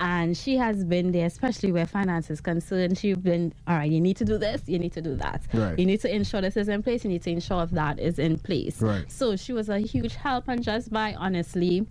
[0.00, 2.98] and she has been there, especially where finance is concerned.
[2.98, 5.42] She's been, all right, you need to do this, you need to do that.
[5.52, 5.78] Right.
[5.78, 8.38] You need to ensure this is in place, you need to ensure that is in
[8.38, 8.80] place.
[8.80, 9.08] Right.
[9.12, 11.86] So she was a huge help, and just by honestly,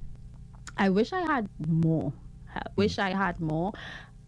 [0.79, 2.11] I wish I had more.
[2.55, 3.73] I wish I had more.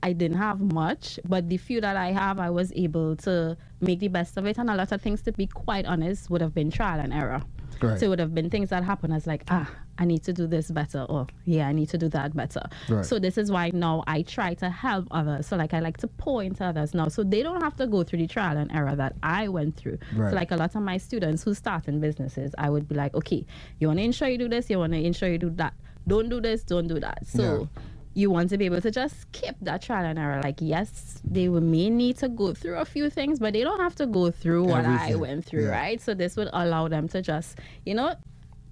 [0.04, 4.00] I didn't have much, but the few that I have, I was able to make
[4.00, 4.58] the best of it.
[4.58, 7.42] And a lot of things, to be quite honest, would have been trial and error.
[7.82, 8.00] Right.
[8.00, 10.48] So it would have been things that happen as like, ah, I need to do
[10.48, 12.64] this better, or yeah, I need to do that better.
[12.90, 13.06] Right.
[13.06, 15.48] So this is why now I try to help others.
[15.48, 18.04] So like I like to point to others now, so they don't have to go
[18.04, 20.00] through the trial and error that I went through.
[20.16, 20.32] Right.
[20.32, 23.14] So like a lot of my students who start in businesses, I would be like,
[23.16, 23.46] okay,
[23.80, 25.74] you want to ensure you do this, you want to ensure you do that.
[26.08, 27.28] Don't do this, don't do that.
[27.28, 27.70] So.
[27.74, 27.82] Yeah
[28.14, 30.42] you want to be able to just skip that trial and error.
[30.44, 33.80] Like, yes, they will may need to go through a few things, but they don't
[33.80, 35.14] have to go through what Everything.
[35.14, 35.80] I went through, yeah.
[35.80, 36.02] right?
[36.02, 38.16] So this would allow them to just, you know,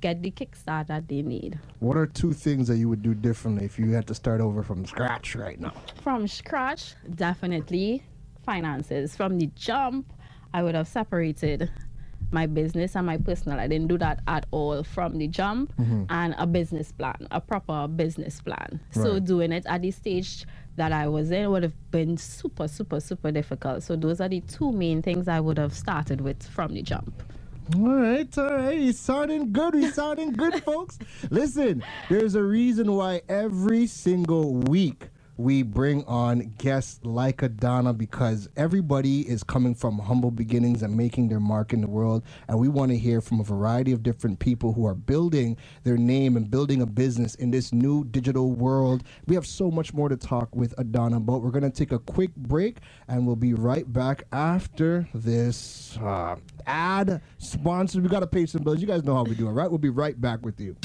[0.01, 1.57] get the kickstart that they need.
[1.79, 4.61] What are two things that you would do differently if you had to start over
[4.61, 5.73] from scratch right now?
[6.01, 8.03] From scratch, definitely
[8.43, 9.15] finances.
[9.15, 10.11] From the jump,
[10.53, 11.71] I would have separated
[12.31, 13.59] my business and my personal.
[13.59, 16.03] I didn't do that at all from the jump mm-hmm.
[16.09, 18.79] and a business plan, a proper business plan.
[18.95, 19.03] Right.
[19.03, 22.99] So doing it at the stage that I was in would have been super, super,
[22.99, 23.83] super difficult.
[23.83, 27.23] So those are the two main things I would have started with from the jump.
[27.75, 28.79] All right, all right.
[28.79, 29.75] He's sounding good.
[29.75, 30.97] He's sounding good, folks.
[31.29, 35.09] Listen, there's a reason why every single week
[35.39, 41.29] we bring on guests like Adana because everybody is coming from humble beginnings and making
[41.29, 42.23] their mark in the world.
[42.49, 45.95] And we want to hear from a variety of different people who are building their
[45.95, 49.05] name and building a business in this new digital world.
[49.27, 51.99] We have so much more to talk with Adana but We're going to take a
[51.99, 56.35] quick break and we'll be right back after this uh,
[56.67, 58.01] ad sponsor.
[58.01, 58.81] We got to pay some bills.
[58.81, 59.69] You guys know how we do it, right?
[59.69, 60.75] We'll be right back with you.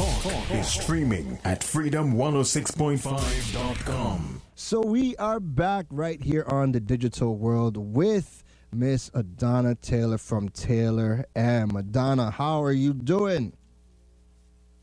[0.00, 4.40] Talk is streaming at freedom106.5.com.
[4.54, 8.42] So we are back right here on the digital world with
[8.72, 11.76] Miss Adana Taylor from Taylor M.
[11.76, 13.52] Adana, how are you doing?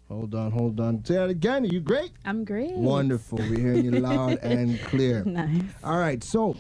[0.07, 1.03] Hold on, hold on.
[1.03, 1.63] Say that again.
[1.63, 2.11] Are you great?
[2.24, 2.74] I'm great.
[2.74, 3.39] Wonderful.
[3.39, 5.24] We're hearing you loud and clear.
[5.26, 5.63] Nice.
[5.84, 6.24] All right.
[6.24, 6.55] So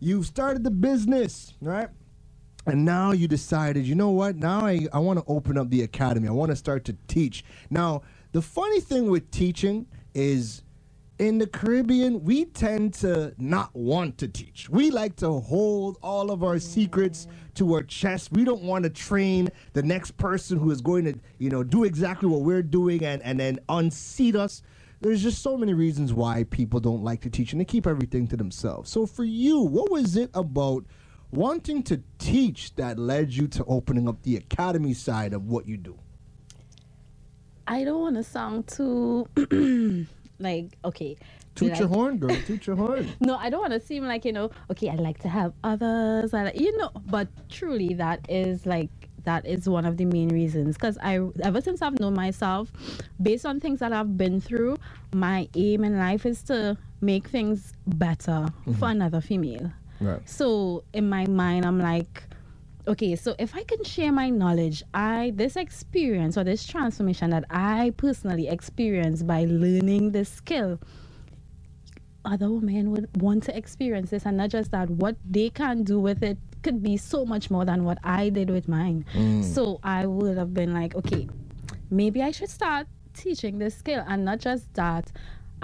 [0.00, 1.88] you've started the business, right?
[2.66, 4.36] And now you decided you know what?
[4.36, 6.28] Now i, I want to open up the academy.
[6.28, 7.44] I want to start to teach.
[7.70, 8.02] Now
[8.32, 10.62] the funny thing with teaching is
[11.18, 14.68] in the caribbean we tend to not want to teach.
[14.68, 18.32] We like to hold all of our secrets to our chest.
[18.32, 21.84] We don't want to train the next person who is going to you know do
[21.84, 24.62] exactly what we're doing and, and then unseat us.
[25.00, 28.26] There's just so many reasons why people don't like to teach and they keep everything
[28.28, 28.90] to themselves.
[28.90, 30.86] So for you, what was it about
[31.34, 35.76] wanting to teach that led you to opening up the academy side of what you
[35.76, 35.98] do?
[37.66, 39.26] I don't want to sound too
[40.38, 41.16] like okay.
[41.54, 42.36] Toot like, your horn, girl.
[42.46, 43.12] Toot your horn.
[43.20, 44.50] No, I don't want to seem like you know.
[44.70, 46.34] Okay, I like to help others.
[46.34, 48.90] I like, you know, but truly, that is like
[49.24, 52.70] that is one of the main reasons because i ever since i've known myself
[53.22, 54.76] based on things that i've been through
[55.14, 58.72] my aim in life is to make things better mm-hmm.
[58.74, 60.28] for another female right.
[60.28, 62.24] so in my mind i'm like
[62.86, 67.44] okay so if i can share my knowledge i this experience or this transformation that
[67.50, 70.78] i personally experienced by learning this skill
[72.24, 75.98] other women would want to experience this and not just that what they can do
[75.98, 79.44] with it could be so much more than what i did with mine mm.
[79.44, 81.28] so i would have been like okay
[81.90, 85.10] maybe i should start teaching this skill and not just that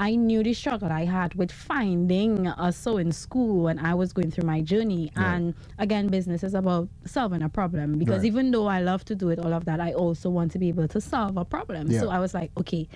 [0.00, 4.30] I knew the struggle I had with finding a sewing school when I was going
[4.30, 5.12] through my journey.
[5.14, 5.26] Right.
[5.26, 8.28] And again, business is about solving a problem because right.
[8.28, 10.68] even though I love to do it, all of that, I also want to be
[10.68, 11.90] able to solve a problem.
[11.90, 12.00] Yeah.
[12.00, 12.88] So I was like, okay,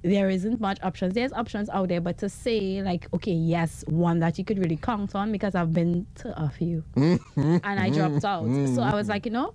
[0.00, 1.12] there isn't much options.
[1.12, 4.78] There's options out there, but to say like, okay, yes, one that you could really
[4.78, 7.58] count on because I've been to a few mm-hmm.
[7.62, 8.46] and I dropped out.
[8.74, 9.10] So I was mm-hmm.
[9.10, 9.52] like, you know,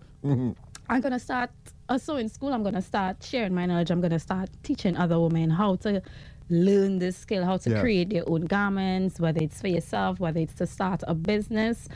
[0.89, 1.50] I'm gonna start
[1.89, 2.54] a sewing school.
[2.54, 3.89] I'm gonna start sharing my knowledge.
[3.89, 6.02] I'm gonna start teaching other women how to
[6.50, 7.82] learn this skill, how to yeah.
[7.82, 11.88] create their own garments, whether it's for yourself, whether it's to start a business.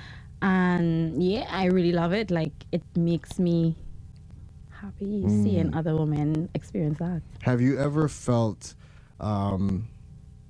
[0.42, 2.32] And yeah, I really love it.
[2.32, 3.76] Like it makes me
[4.70, 5.44] happy mm.
[5.44, 7.22] seeing other women experience that.
[7.42, 8.76] Have you ever felt
[9.20, 9.88] um,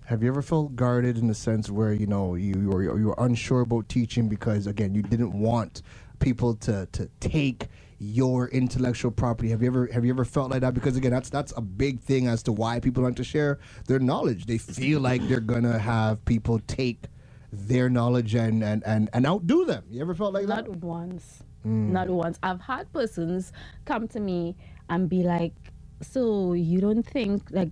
[0.06, 3.08] have you ever felt guarded in the sense where you know you, you were you
[3.08, 5.82] were unsure about teaching because again you didn't want
[6.20, 7.68] people to to take
[8.00, 9.50] your intellectual property.
[9.50, 10.74] Have you ever have you ever felt like that?
[10.74, 14.00] Because again, that's that's a big thing as to why people like to share their
[14.00, 14.46] knowledge.
[14.46, 17.06] They feel like they're gonna have people take
[17.52, 19.84] their knowledge and and and, and outdo them.
[19.90, 20.68] You ever felt like that?
[20.68, 21.44] Not once.
[21.66, 21.90] Mm.
[21.90, 22.38] Not once.
[22.44, 23.52] I've had persons
[23.86, 24.56] come to me
[24.90, 25.56] and be like,
[26.02, 27.72] "So you don't think like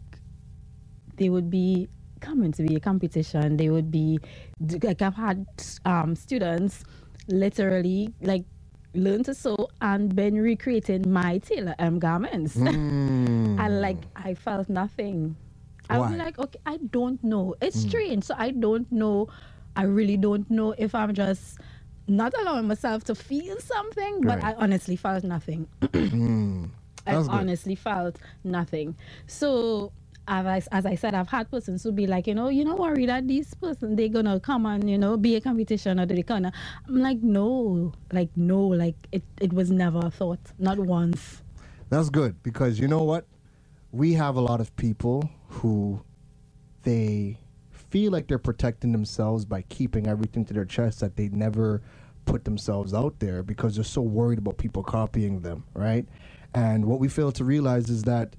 [1.17, 1.87] they would be
[2.19, 3.57] coming to be a competition?
[3.57, 4.19] They would be
[4.81, 5.45] like I've had
[5.85, 6.83] um, students."
[7.27, 8.45] literally like
[8.95, 12.55] learn to sew and been recreating my Taylor M garments.
[12.55, 13.59] Mm.
[13.59, 15.35] and like I felt nothing.
[15.89, 17.55] I was like, okay, I don't know.
[17.61, 17.87] It's mm.
[17.89, 18.23] strange.
[18.25, 19.27] So I don't know.
[19.75, 21.59] I really don't know if I'm just
[22.07, 24.55] not allowing myself to feel something, but right.
[24.57, 25.67] I honestly felt nothing.
[25.81, 26.69] mm.
[27.07, 28.95] I honestly felt nothing.
[29.27, 29.91] So
[30.27, 32.75] as I, as I said, I've had persons who be like, you know, you know,
[32.75, 36.21] worry that this person they're gonna come and you know be a competition or they
[36.23, 36.51] gonna.
[36.87, 41.43] I'm like, no, like no, like it it was never a thought, not once.
[41.89, 43.25] That's good because you know what,
[43.91, 46.01] we have a lot of people who
[46.83, 47.39] they
[47.71, 51.81] feel like they're protecting themselves by keeping everything to their chest that they never
[52.25, 56.07] put themselves out there because they're so worried about people copying them, right?
[56.53, 58.35] And what we fail to realize is that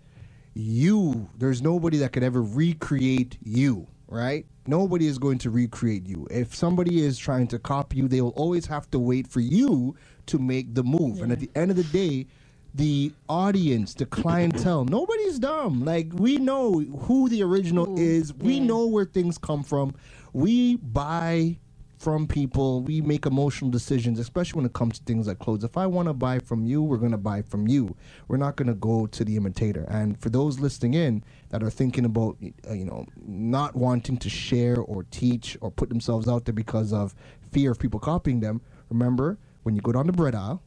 [0.56, 1.28] you.
[1.36, 4.46] There's nobody that could ever recreate you right?
[4.66, 6.26] Nobody is going to recreate you.
[6.30, 9.96] If somebody is trying to copy you they will always have to wait for you
[10.26, 11.18] to make the move.
[11.18, 11.24] Yeah.
[11.24, 12.26] and at the end of the day
[12.74, 15.84] the audience the clientele nobody's dumb.
[15.84, 18.34] Like we know who the original Ooh, is.
[18.34, 18.64] We yeah.
[18.64, 19.94] know where things come from.
[20.32, 21.58] We buy
[21.98, 22.82] from people.
[22.82, 25.64] We make emotional decisions, especially when it comes to things like clothes.
[25.64, 27.96] If I want to buy from you, we're going to buy from you.
[28.28, 29.84] We're not going to go to the imitator.
[29.88, 32.36] And for those listening in that are thinking about,
[32.68, 36.92] uh, you know, not wanting to share or teach or put themselves out there because
[36.92, 37.14] of
[37.50, 40.62] fear of people copying them, remember when you go down the bread aisle,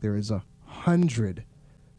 [0.00, 1.44] there is a hundred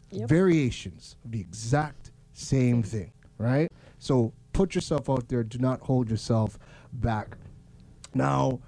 [0.10, 0.28] yep.
[0.28, 3.72] variations of the exact same thing, right?
[4.00, 5.44] So put yourself out there.
[5.44, 6.58] Do not hold yourself
[6.92, 7.38] back.
[8.14, 8.60] Now,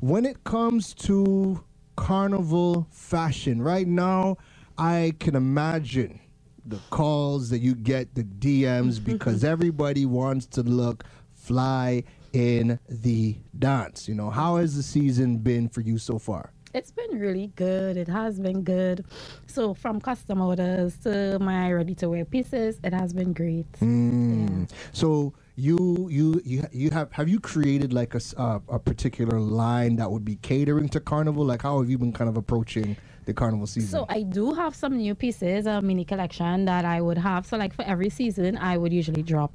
[0.00, 1.62] when it comes to
[1.96, 4.36] carnival fashion, right now,
[4.78, 6.20] I can imagine
[6.64, 13.36] the calls that you get, the DMs, because everybody wants to look fly in the
[13.58, 14.08] dance.
[14.08, 16.52] You know, how has the season been for you so far?
[16.72, 17.96] It's been really good.
[17.96, 19.04] It has been good.
[19.48, 23.70] So from custom orders to my ready to wear pieces, it has been great.
[23.80, 24.60] Mm.
[24.70, 24.76] Yeah.
[24.92, 29.96] So you you you you have have you created like a uh, a particular line
[29.96, 31.44] that would be catering to carnival?
[31.44, 32.96] Like how have you been kind of approaching
[33.26, 33.90] the carnival season?
[33.90, 37.46] So i do have some new pieces a mini collection that i would have.
[37.46, 39.52] So like for every season i would usually drop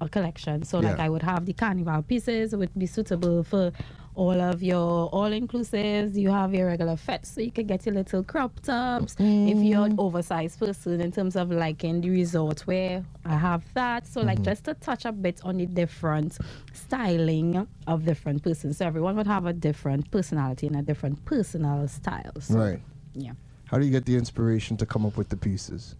[0.00, 0.62] a collection.
[0.64, 0.90] So yeah.
[0.90, 3.72] like i would have the carnival pieces would be suitable for
[4.20, 6.14] all of your all inclusives.
[6.14, 9.16] You have your regular fetes, so you can get your little crop tops.
[9.18, 10.04] If you're an mm.
[10.04, 14.06] oversized person in terms of liking the resort wear, I have that.
[14.06, 14.44] So like mm-hmm.
[14.44, 16.36] just to touch a bit on the different
[16.74, 18.76] styling of different persons.
[18.76, 22.38] So everyone would have a different personality and a different personal style.
[22.40, 22.80] So, Right.
[23.14, 23.32] Yeah.
[23.64, 25.94] How do you get the inspiration to come up with the pieces?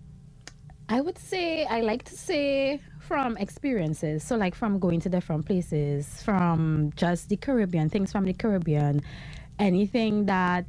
[0.90, 4.22] I would say I like to say from experiences.
[4.22, 9.02] So like from going to different places, from just the Caribbean, things from the Caribbean,
[9.58, 10.64] anything that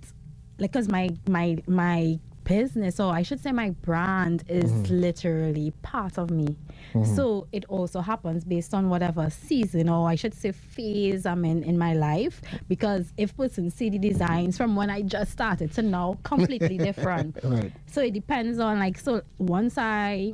[0.58, 5.02] like cuz my my my business or I should say my brand is mm-hmm.
[5.06, 6.58] literally part of me.
[6.96, 7.16] Mm-hmm.
[7.16, 11.62] So it also happens based on whatever season or I should say phase I'm in
[11.62, 15.84] in my life because if persons see the designs from when I just started to
[15.84, 17.38] now completely different.
[17.44, 17.72] Right.
[17.86, 20.34] So it depends on like so once I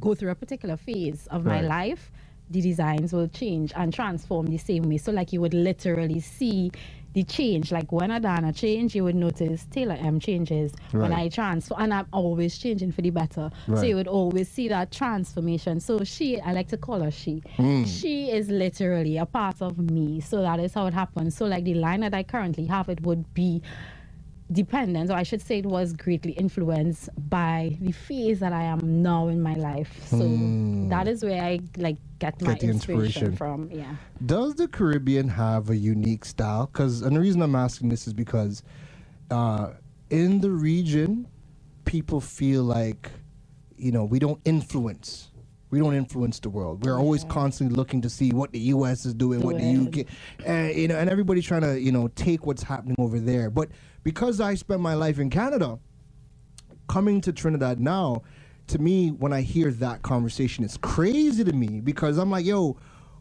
[0.00, 1.64] go through a particular phase of my Right.
[1.64, 2.10] life,
[2.50, 4.96] the designs will change and transform the same way.
[4.98, 6.72] So like you would literally see
[7.12, 7.70] the change.
[7.72, 10.72] Like when Adana change, you would notice Taylor M changes.
[10.92, 11.26] When Right.
[11.26, 13.50] I transfer and I'm always changing for the better.
[13.66, 15.80] So you would always see that transformation.
[15.80, 17.42] So she I like to call her she.
[17.56, 17.84] Hmm.
[17.84, 20.20] She is literally a part of me.
[20.20, 21.36] So that is how it happens.
[21.36, 23.62] So like the line that I currently have, it would be
[24.52, 29.02] dependent, or I should say, it was greatly influenced by the phase that I am
[29.02, 30.00] now in my life.
[30.06, 30.18] So
[30.88, 32.52] that is where I like get, my.
[32.52, 33.36] Get the inspiration, inspiration.
[33.36, 33.70] from.
[33.70, 33.94] Yeah.
[34.24, 36.66] Does the Caribbean have a unique style?
[36.66, 38.62] Because, and the reason I'm asking this is because
[39.30, 39.70] uh,
[40.10, 41.28] in the region,
[41.84, 43.10] people feel like,
[43.76, 45.29] you know, we don't influence.
[45.70, 46.84] We don't influence the world.
[46.84, 49.06] We're always constantly looking to see what the U.S.
[49.06, 50.06] is doing, what the UK,
[50.44, 53.50] and you know, and everybody's trying to, you know, take what's happening over there.
[53.50, 53.68] But
[54.02, 55.78] because I spent my life in Canada,
[56.88, 58.22] coming to Trinidad now,
[58.66, 62.76] to me, when I hear that conversation, it's crazy to me because I'm like, yo,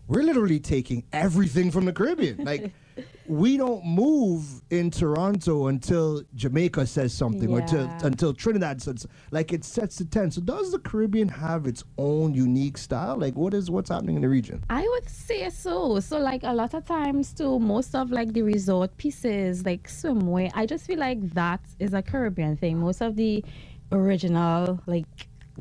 [0.07, 2.43] we're literally taking everything from the Caribbean.
[2.43, 2.71] Like,
[3.27, 7.97] we don't move in Toronto until Jamaica says something or till, Yeah.
[8.07, 10.31] until Trinidad says like it sets the ten.
[10.31, 13.17] So does the Caribbean have its own unique style?
[13.17, 14.63] Like what is what's happening in the region?
[14.69, 15.99] I would say so.
[15.99, 20.51] So like a lot of times too, most of like the resort pieces, like swimwear,
[20.55, 22.79] I just feel like that is a Caribbean thing.
[22.79, 23.43] Most of the
[23.91, 25.05] original like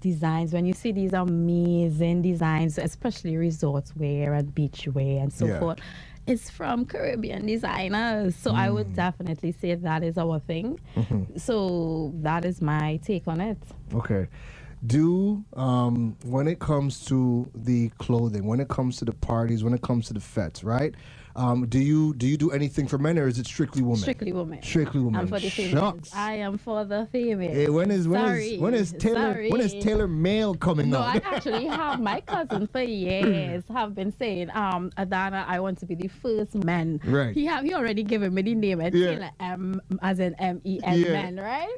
[0.00, 5.46] designs, when you see these amazing designs, especially resort wear and beach wear and so
[5.46, 5.58] Yeah.
[5.58, 5.78] forth,
[6.28, 8.36] it's from Caribbean designers.
[8.36, 8.74] So I Mm.
[8.74, 10.78] would definitely say that is our thing.
[10.96, 11.36] Mm-hmm.
[11.38, 13.58] So that is my take on it.
[13.94, 14.28] Okay.
[14.86, 19.74] Do um, when it comes to the clothing, when it comes to the parties, when
[19.74, 20.94] it comes to the fetes, right?
[21.36, 23.98] Um, do you do you do anything for men or is it strictly women?
[23.98, 24.62] Strictly women.
[24.62, 25.20] Strictly women.
[25.20, 25.94] I'm for the females.
[25.94, 26.14] Shucks.
[26.14, 27.54] I am for the females.
[27.54, 28.54] Hey, when is when Sorry.
[28.54, 31.00] is when is Taylor when is Taylor Male coming up?
[31.14, 31.26] No, up?
[31.26, 35.86] I actually have my cousin for years have been saying, um, Adana, I want to
[35.86, 37.00] be the first man.
[37.04, 37.34] Right.
[37.34, 38.90] He have he already given me the name Yeah.
[38.90, 41.12] Taylor M as in M E N Yeah.
[41.12, 41.76] man, right?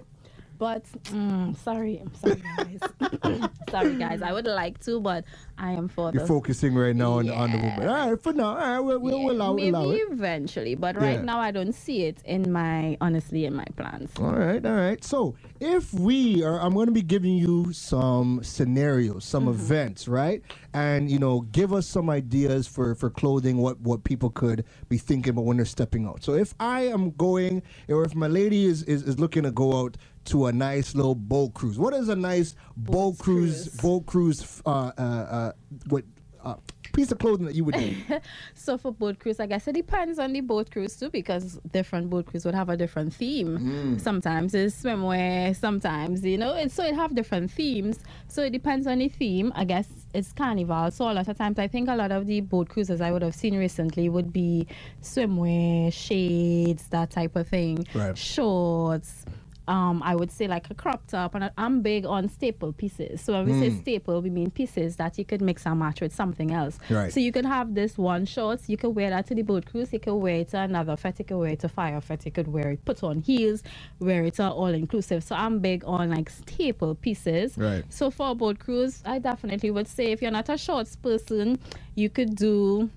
[0.61, 2.82] But mm, sorry, I'm sorry guys.
[3.70, 4.22] sorry guys.
[4.22, 5.24] I would like to, but
[5.58, 7.64] I am for You're the focusing right now on, on the Yeah.
[7.70, 7.88] woman.
[7.88, 10.02] All right, for now, all right, we'll, we'll, Yeah, we'll allow, maybe allow it.
[10.12, 11.24] eventually, but right Yeah.
[11.24, 14.12] now I don't see it in my honestly in my plans.
[14.20, 15.02] All right, all right.
[15.02, 19.54] So if we are, I'm going to be giving you some scenarios, some Mm-hmm.
[19.54, 20.42] events, right?
[20.74, 24.98] And you know, give us some ideas for for clothing, what what people could be
[24.98, 26.22] thinking about when they're stepping out.
[26.22, 29.80] So if I am going, or if my lady is is, is looking to go
[29.80, 29.96] out
[30.26, 33.80] to a nice little boat cruise, what is a nice boat cruise, cruise.
[33.80, 35.52] boat cruise, uh, uh, uh,
[35.88, 36.04] what
[36.44, 36.54] uh,
[36.92, 38.04] piece of clothing that you would need?
[38.54, 42.10] So for boat cruise, I guess it depends on the boat cruise too, because different
[42.10, 43.99] boat cruise would have a different theme.
[43.99, 47.99] Sometimes it's swimwear, sometimes you know, it's, so it have different themes.
[48.28, 49.53] So it depends on the theme.
[49.57, 50.90] I guess it's carnival.
[50.90, 53.22] So a lot of times, I think a lot of the boat cruises I would
[53.22, 54.66] have seen recently would be
[55.03, 58.16] swimwear, shades, that type of thing, Right.
[58.18, 59.24] shorts.
[59.68, 63.20] Um, I would say like a crop top, and I'm big on staple pieces.
[63.20, 66.12] So when we say staple, we mean pieces that you could mix and match with
[66.12, 66.76] something else.
[66.88, 67.12] Right.
[67.12, 69.92] So you could have this one shorts, you could wear that to the boat cruise,
[69.92, 72.32] you could wear it to another fete, you could wear it to fire fete, you
[72.32, 73.62] could wear it, put on heels,
[74.00, 75.22] wear it to all inclusive.
[75.22, 77.57] So I'm big on like staple pieces.
[77.57, 77.84] Right.
[77.91, 81.61] So for a boat cruise, I definitely would say if you're not a shorts person,
[81.95, 82.91] you could do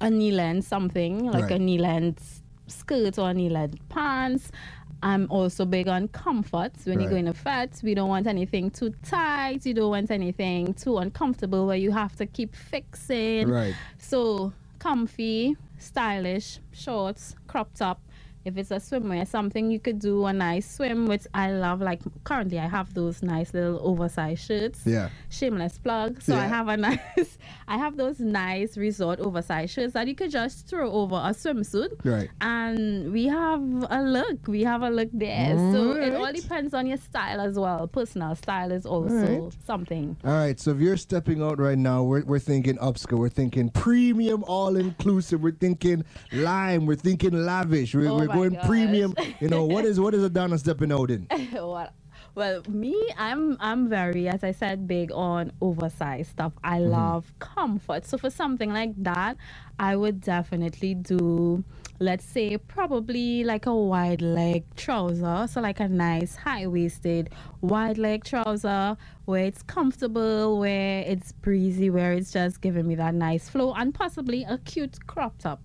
[0.00, 1.52] a knee length something like Right.
[1.52, 4.50] a knee length skirt or knee length pants.
[5.02, 6.72] I'm also big on comfort.
[6.84, 7.04] When Right.
[7.04, 9.64] you go in a fete, we don't want anything too tight.
[9.64, 13.48] You don't want anything too uncomfortable where you have to keep fixing.
[13.48, 13.74] Right.
[13.98, 18.00] So comfy, stylish, shorts, crop top,
[18.44, 21.80] if it's a swimwear, something you could do a nice swim, which I love.
[21.80, 24.80] Like currently, I have those nice little oversized shirts.
[24.84, 25.10] Yeah.
[25.28, 26.22] Shameless plug.
[26.22, 27.38] So I have a nice,
[27.68, 32.04] I have those nice resort oversized shirts that you could just throw over a swimsuit.
[32.04, 32.30] Right.
[32.40, 33.60] And we have
[33.90, 34.46] a look.
[34.48, 35.56] We have a look there.
[35.72, 37.86] So it all depends on your style as well.
[37.88, 39.52] Personal style is also Alright.
[39.66, 40.16] something.
[40.24, 43.68] All right, so if you're stepping out right now, we're, we're thinking upscale, we're thinking
[43.70, 48.58] premium, all inclusive, we're thinking lime, we're thinking lavish, we're, Oh we're going gosh.
[48.58, 49.16] premium.
[49.40, 51.28] You know what is what is Adana stepping out in?
[51.52, 51.90] well,
[52.34, 56.52] well, me, I'm I'm very, as I said, big on oversized stuff.
[56.64, 56.90] I Mm-hmm.
[56.90, 58.06] love comfort.
[58.06, 59.36] So for something like that,
[59.78, 61.64] I would definitely do,
[62.00, 65.46] let's say, probably like a wide leg trouser.
[65.50, 67.30] So like a nice high waisted
[67.62, 68.96] wide leg trouser
[69.26, 73.94] where it's comfortable, where it's breezy, where it's just giving me that nice flow, and
[73.94, 75.60] possibly a cute crop top.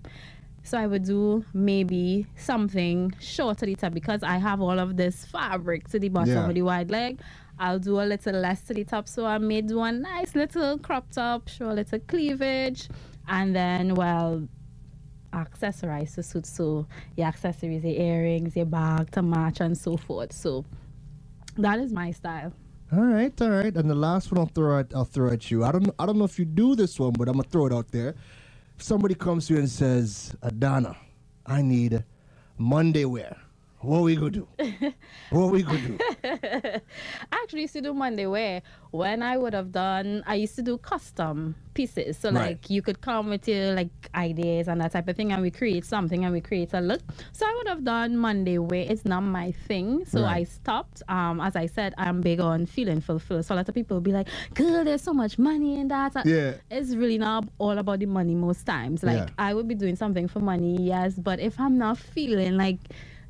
[0.65, 4.97] So I would do maybe something short to the top because I have all of
[4.97, 6.47] this fabric to the bottom Yeah.
[6.49, 7.21] of the wide leg.
[7.59, 9.07] I'll do a little less to the top.
[9.07, 12.89] So I may do a nice little crop top, show a little cleavage,
[13.27, 14.47] and then, well,
[15.33, 16.45] accessorize the suit.
[16.45, 20.33] So your accessories, your earrings, your bag to match, and so forth.
[20.33, 20.65] So
[21.57, 22.53] that is my style.
[22.91, 23.75] All right, all right.
[23.75, 25.63] And the last one I'll throw at I'll throw at you.
[25.63, 27.73] I don't I don't know if you do this one, but I'm gonna throw it
[27.73, 28.15] out there.
[28.77, 30.95] Somebody comes to you and says, Adana,
[31.45, 32.03] I need
[32.57, 33.37] Monday wear.
[33.85, 34.47] What we gonna do?
[35.29, 35.97] what we gonna do?
[36.23, 36.81] I
[37.43, 40.23] actually used to do Monday wear when I would have done.
[40.25, 42.47] I used to do custom pieces, so Right.
[42.49, 45.51] like you could come with your like ideas and that type of thing, and we
[45.51, 47.01] create something and we create a look.
[47.31, 48.85] So I would have done Monday wear.
[48.89, 51.03] It's not my thing, so I stopped.
[51.07, 53.45] Um, as I said, I'm big on feeling fulfilled.
[53.45, 56.13] So a lot of people will be like, "Girl, there's so much money in that."
[56.25, 56.53] Yeah.
[56.71, 59.03] it's really not all about the money most times.
[59.03, 59.29] Like Yeah.
[59.37, 62.79] I would be doing something for money, yes, but if I'm not feeling like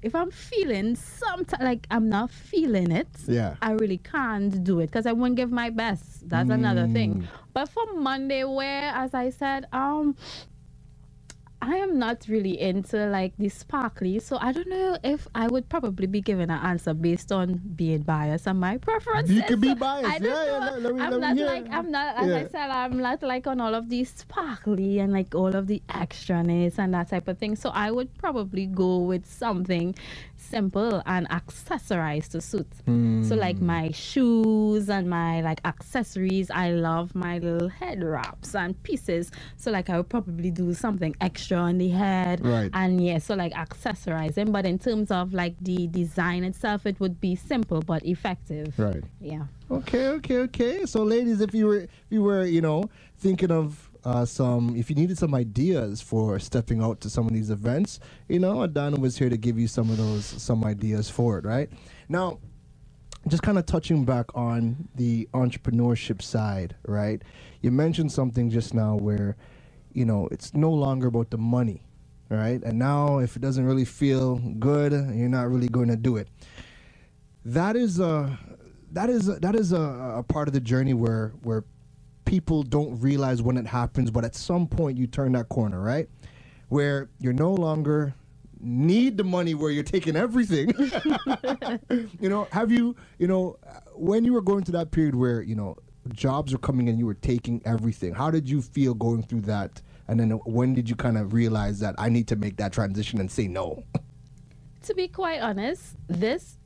[0.05, 3.55] if I'm feeling some like I'm not feeling it, Yeah.
[3.61, 6.29] I really can't do it because I won't give my best.
[6.29, 6.93] That's another Mm.
[6.93, 7.11] thing.
[7.53, 10.15] But for Monday wear, as I said, um
[11.67, 15.67] I am not really into like the sparkly, so I don't know if I would
[15.67, 19.35] probably be given an answer based on being biased and my preferences.
[19.35, 20.11] You could be biased.
[20.13, 20.59] I don't Yeah, yeah, know.
[20.59, 23.47] let- let me- I'm let not like I'm not as I said I'm not like
[23.47, 27.37] on all of these sparkly and like all of the extraness and that type of
[27.39, 27.55] thing.
[27.55, 29.95] So I would probably go with something
[30.59, 32.71] simple and accessorize to suit.
[33.27, 33.65] So like Hmm.
[33.75, 36.49] my shoes and my like accessories.
[36.49, 39.31] I love my little head wraps and pieces.
[39.57, 42.37] So like I would probably do something extra on the head.
[42.45, 42.69] Right.
[42.73, 44.51] And yeah, so like accessorizing.
[44.53, 48.73] But in terms of like the design itself, it would be simple but effective.
[48.79, 49.03] Right.
[49.19, 49.43] Yeah.
[49.69, 50.85] Okay, okay, okay.
[50.85, 52.83] So, ladies, if you were, if you were, you know,
[53.17, 57.33] thinking of uh, some, if you needed some ideas for stepping out to some of
[57.33, 57.99] these events,
[58.29, 61.45] you know, Adana was here to give you some of those, some ideas for it,
[61.45, 61.69] right?
[62.09, 62.39] Now,
[63.27, 67.23] just kind of touching back on the entrepreneurship side, right?
[67.61, 69.37] You mentioned something just now where,
[69.93, 71.83] you know, it's no longer about the money,
[72.29, 72.63] right?
[72.63, 76.29] And now, if it doesn't really feel good, you're not really going to do it
[77.45, 78.39] that is a
[78.91, 79.81] that is a, that is a,
[80.17, 81.65] a part of the journey where where
[82.25, 86.09] people don't realize when it happens but at some point you turn that corner right?
[86.69, 88.13] Where you're no longer
[88.59, 90.73] need the money where you're taking everything.
[92.19, 93.57] You know have you you know
[93.93, 95.77] when you were going to that period where you know
[96.13, 99.81] jobs were coming and you were taking everything how did you feel going through that?
[100.07, 103.19] And then when did you kind of realize that i need to make that transition
[103.19, 103.83] and say no?
[104.83, 106.57] To be quite honest, this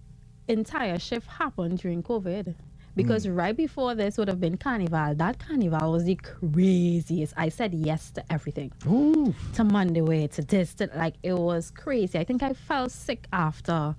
[0.50, 2.56] entire shift happened during COVID.
[3.02, 3.34] Because Hmm.
[3.44, 5.16] right before this would have been Carnival.
[5.16, 7.34] That Carnival was the craziest.
[7.38, 8.70] I said yes to everything.
[8.88, 9.34] Ooh.
[9.58, 12.16] To Monday way, to this, to like it was crazy.
[12.20, 13.96] I think I fell sick after.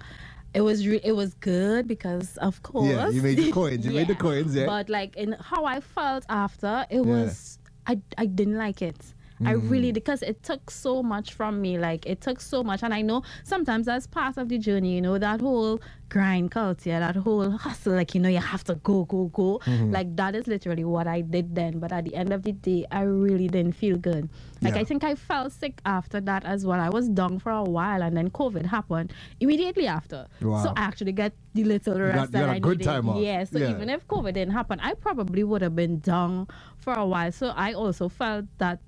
[0.52, 2.90] It was re- it was good because of course.
[2.90, 3.86] Yeah, you made the coins.
[3.86, 4.66] You made the coins, yeah.
[4.66, 9.00] But like in how I felt after, it was I I didn't like it.
[9.44, 9.70] I Mm.
[9.70, 11.78] really because it took so much from me.
[11.78, 15.00] Like it took so much, and I know sometimes as part of the journey, you
[15.00, 15.80] know that whole
[16.10, 17.94] grind culture, that whole hustle.
[17.94, 19.60] Like you know, you have to go, go, go.
[19.64, 19.92] Mm-hmm.
[19.92, 21.78] Like that is literally what I did then.
[21.78, 24.28] But at the end of the day, I really didn't feel good.
[24.60, 24.80] Like Yeah.
[24.80, 26.78] I think I felt sick after that as well.
[26.80, 30.26] I was down for a while, and then COVID happened immediately after.
[30.42, 30.62] Wow.
[30.64, 32.84] So I actually get the little got- rest you that got a I good needed.
[32.84, 33.22] time off.
[33.22, 33.44] Yeah.
[33.44, 33.70] So Yeah.
[33.70, 36.46] even if COVID didn't happen, I probably would have been down
[36.78, 37.32] for a while.
[37.32, 38.80] So I also felt that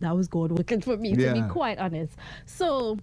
[0.00, 2.16] that was God working for me, to be quite honest.
[2.46, 2.98] So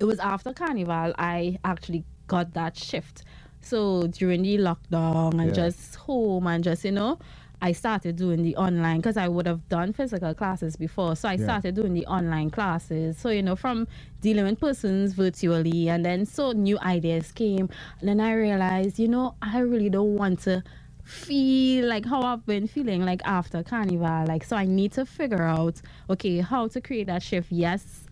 [0.00, 3.24] it was after Carnival I actually got that shift.
[3.60, 5.52] So during the lockdown and Yeah.
[5.68, 7.18] just home and just, you know,
[7.60, 11.16] I started doing the online because I would have done physical classes before.
[11.16, 11.44] So I Yeah.
[11.44, 13.18] started doing the online classes.
[13.18, 13.88] So, you know, from
[14.20, 17.68] dealing with persons virtually and then so new ideas came.
[17.98, 20.62] And then I realized, you know, I really don't want to
[21.08, 24.26] feel like how I've been feeling like after carnival.
[24.26, 25.80] Like so I need to figure out,
[26.10, 27.50] okay, how to create that shift.
[27.50, 28.04] Yes,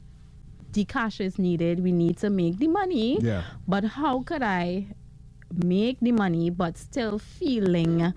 [0.72, 1.82] the cash is needed.
[1.82, 3.18] We need to make the money.
[3.20, 3.42] Yeah.
[3.68, 4.86] But how could I
[5.52, 8.12] make the money but still feeling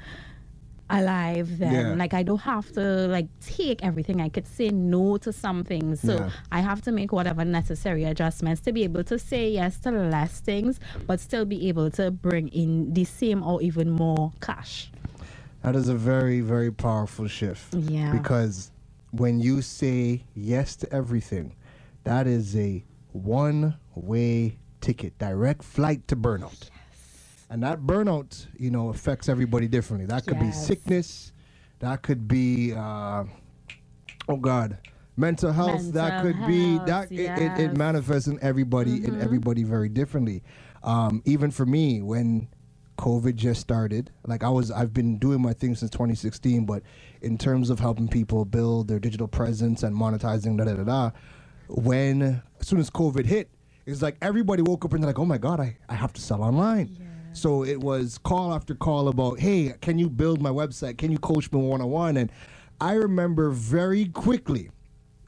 [0.89, 1.93] alive then Yeah.
[1.95, 6.01] like i don't have to like take everything i could say no to some things
[6.01, 6.29] so Yeah.
[6.51, 10.39] i have to make whatever necessary adjustments to be able to say yes to less
[10.39, 14.91] things but still be able to bring in the same or even more cash
[15.61, 17.73] That is a very, very powerful shift.
[17.75, 18.13] Yeah.
[18.17, 18.71] Because
[19.11, 21.47] when you say yes to everything,
[22.05, 22.71] that is a
[23.11, 26.69] one way ticket, direct flight to burnout.
[27.49, 30.05] And that burnout, you know, affects everybody differently.
[30.05, 30.67] That could be Yes.
[30.67, 31.31] sickness,
[31.79, 33.23] that could be, uh,
[34.27, 34.77] oh God,
[35.17, 35.91] mental health.
[35.93, 37.59] that Mental could be health, that it, it, it yes.
[37.59, 37.77] Mm-hmm.
[37.77, 40.43] manifests in everybody in everybody very differently.
[40.83, 42.47] Um, even for me, when
[42.99, 44.11] COVID just started.
[44.27, 46.83] Like I was, I've been doing my thing since 2016, but
[47.21, 51.11] in terms of helping people build their digital presence and monetizing, da da da da,
[51.69, 53.49] when as soon as COVID hit,
[53.85, 56.21] it's like everybody woke up and they're like, oh my god, I, I have to
[56.21, 56.97] sell online.
[57.33, 60.97] So it was call after call about, hey, can you build my website?
[60.97, 62.17] Can you coach me one on one?
[62.17, 62.31] And
[62.81, 64.69] I remember very quickly,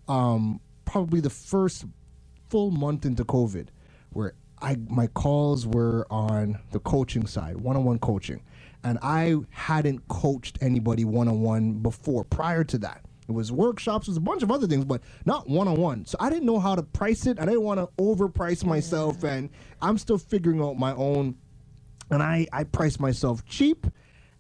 [0.07, 1.86] um, probably the first
[2.49, 3.68] full month into COVID,
[4.11, 8.41] where I my calls were on the coaching side, one-on-one coaching,
[8.84, 12.23] and I hadn't coached anybody one-on-one before.
[12.23, 15.49] Prior to that, it was workshops, it was a bunch of other things, but not
[15.49, 16.06] one-on-one.
[16.06, 17.40] So I didn't know how to price it.
[17.40, 19.49] I didn't want to overprice myself, and
[19.82, 21.36] I'm still figuring out my own.
[22.11, 23.88] And I I priced myself cheap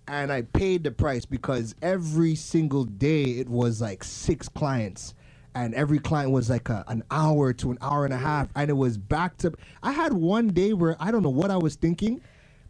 [0.07, 5.15] and I paid the price because every single day it was like six clients.
[5.55, 8.49] And every client was like a, an hour to an hour and a half.
[8.55, 9.53] And it was back to.
[9.83, 12.21] I had one day where I don't know what I was thinking.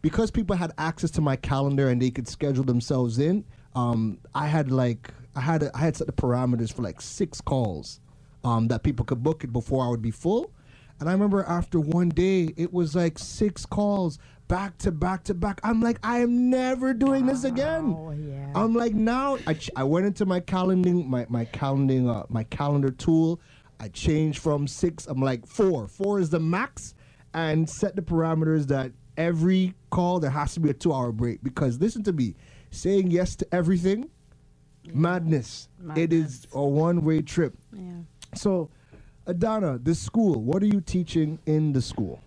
[0.02, 3.44] Because people had access to my calendar and they could schedule themselves in,
[3.76, 5.12] um, I had like.
[5.36, 8.00] I had I had set the parameters for like six calls
[8.44, 10.52] um, that people could book it before I would be full.
[11.00, 14.18] And I remember after one day, it was like six calls
[14.52, 15.58] back to back to back.
[15.64, 17.94] I'm like, I am never doing this again.
[17.94, 18.52] Wow, yeah.
[18.54, 22.44] I'm like, now I, ch- I went into my calendaring, my my calendaring, uh, my
[22.44, 23.40] calendar tool.
[23.80, 25.06] I changed from six.
[25.06, 25.88] I'm like four.
[25.88, 26.94] Four is the max,
[27.32, 31.42] and set the parameters that every call there has to be a two hour break
[31.42, 32.34] because listen to me,
[32.70, 34.10] saying yes to everything,
[34.92, 35.68] madness.
[35.96, 37.54] It is a one way trip.
[37.72, 38.02] yeah
[38.34, 38.68] So,
[39.26, 42.20] Adana, the school, what are you teaching in the school?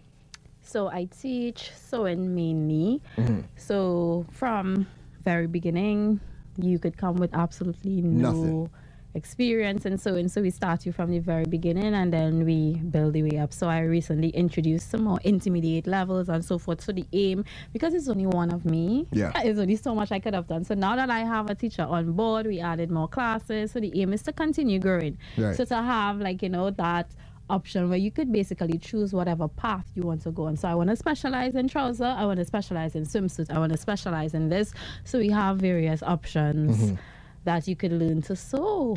[0.65, 3.01] So I teach sewing mainly.
[3.17, 3.41] Mm-hmm.
[3.55, 4.87] So from
[5.23, 6.19] very beginning,
[6.57, 8.69] you could come with absolutely no Nothing.
[9.13, 10.27] experience in sewing.
[10.27, 13.53] So we start you from the very beginning and then we build the way up.
[13.53, 16.81] So I recently introduced some more intermediate levels and so forth.
[16.81, 19.31] So the aim, because it's only one of me, Yeah.
[19.43, 20.63] there's only so much I could have done.
[20.63, 23.71] So now that I have a teacher on board, we added more classes.
[23.71, 25.17] So the aim is to continue growing.
[25.37, 25.55] Right.
[25.55, 27.11] So to have like, you know, that
[27.49, 30.57] option where you could basically choose whatever path you want to go on.
[30.57, 33.71] So I want to specialize in trouser, I want to specialize in swimsuit, I want
[33.71, 34.73] to specialize in this.
[35.03, 36.95] So we have various options Mm-hmm.
[37.43, 38.95] that you could learn to sew.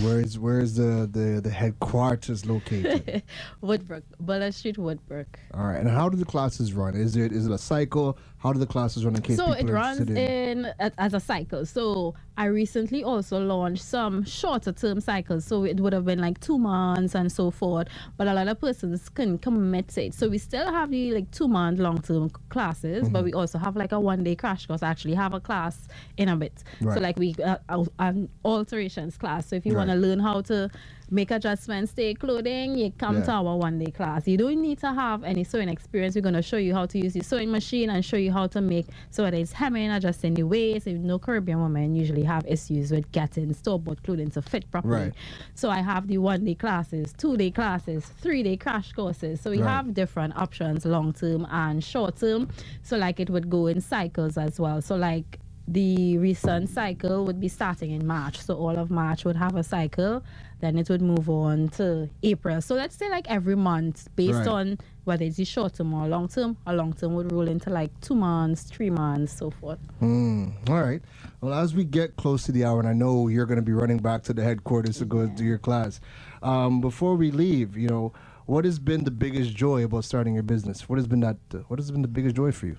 [0.00, 3.22] Where is where is the, the, the headquarters located?
[3.62, 5.26] Woodbrook, Buller Street, Woodbrook.
[5.52, 6.94] All right, and how do the classes run?
[6.94, 8.16] Is it is it a cycle?
[8.42, 10.16] How do the classes run in case So people it runs in?
[10.16, 10.66] in
[10.98, 11.64] as a cycle.
[11.64, 15.44] So I recently also launched some shorter term cycles.
[15.44, 17.86] So it would have been like two months and so forth.
[18.16, 20.14] But a lot of persons can commit to it.
[20.14, 23.12] So we still have the like two month long term classes, Mm-hmm.
[23.12, 24.82] but we also have like a one day crash course.
[24.82, 25.86] I actually have a class
[26.16, 26.64] in a bit.
[26.80, 26.94] Right.
[26.94, 27.58] So like we uh,
[28.00, 29.46] an alterations class.
[29.46, 30.68] So if you want to learn how to
[31.12, 33.22] make adjustments, stay clothing, you come Yeah.
[33.24, 34.26] to our one day class.
[34.26, 36.14] You don't need to have any sewing experience.
[36.14, 38.46] We're going to show you how to use the sewing machine and show you how
[38.48, 40.86] to make so whether it's hemming, adjusting the waist.
[40.86, 44.94] You know, Caribbean women usually have issues with getting store bought clothing to fit properly.
[45.04, 45.12] Right.
[45.54, 49.40] So I have the one day classes, two day classes, three day crash courses.
[49.42, 49.68] So we Right.
[49.70, 52.48] have different options, long term and short term.
[52.82, 54.80] So like it would go in cycles as well.
[54.80, 58.40] So like the recent cycle would be starting in March.
[58.40, 60.22] So all of March would have a cycle.
[60.62, 62.62] Then it would move on to April.
[62.62, 64.46] So let's say like every month, based Right.
[64.46, 67.68] on whether it's the short term or long term, or long term would roll into
[67.68, 69.80] like two months, three months, so forth.
[69.98, 71.02] Hmm, all right.
[71.40, 73.72] Well, as we get close to the hour, and I know you're going to be
[73.72, 76.00] running back to the headquarters to go do your class.
[76.44, 78.12] Um, before we leave, you know,
[78.46, 80.88] what has been the biggest joy about starting your business?
[80.88, 81.38] What has been that?
[81.52, 82.76] Uh, what has been the biggest joy for you?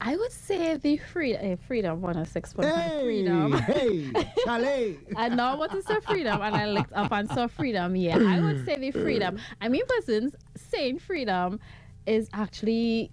[0.00, 3.52] I would say the freedom, eh, freedom, one of six point five Hey, freedom.
[3.66, 4.14] hey,
[4.44, 4.98] Chalet.
[5.16, 7.96] I know what is the freedom, and I looked up and saw freedom.
[7.96, 9.38] Yeah, I would say the freedom.
[9.60, 11.60] I mean, persons saying freedom
[12.06, 13.12] is actually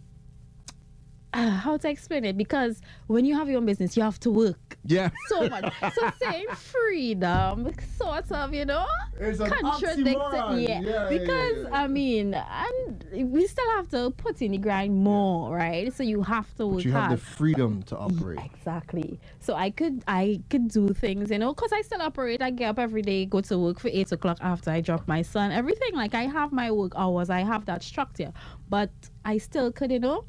[1.34, 4.32] uh, how to explain it because when you have your own business, you have to
[4.32, 5.10] work Yeah.
[5.28, 5.74] so much.
[5.94, 8.86] so saying freedom, sort of, you know,
[9.20, 10.62] It's an contradicts oxymoron.
[10.64, 10.70] it.
[10.70, 11.82] Yeah, Yeah, yeah, because yeah, yeah.
[11.84, 15.92] I mean, and we still have to put in the grind more, right?
[15.94, 17.20] So you have to work But you have hard.
[17.20, 18.40] the freedom to operate.
[18.46, 19.20] Exactly.
[19.40, 22.42] So I could I could do things, you know, because I still operate.
[22.42, 25.22] I get up every day, go to work for eight o'clock after I drop my
[25.22, 25.52] son.
[25.52, 27.30] Everything like I have my work hours.
[27.30, 28.32] I have that structure,
[28.70, 28.92] but
[29.24, 30.26] I still could, you know.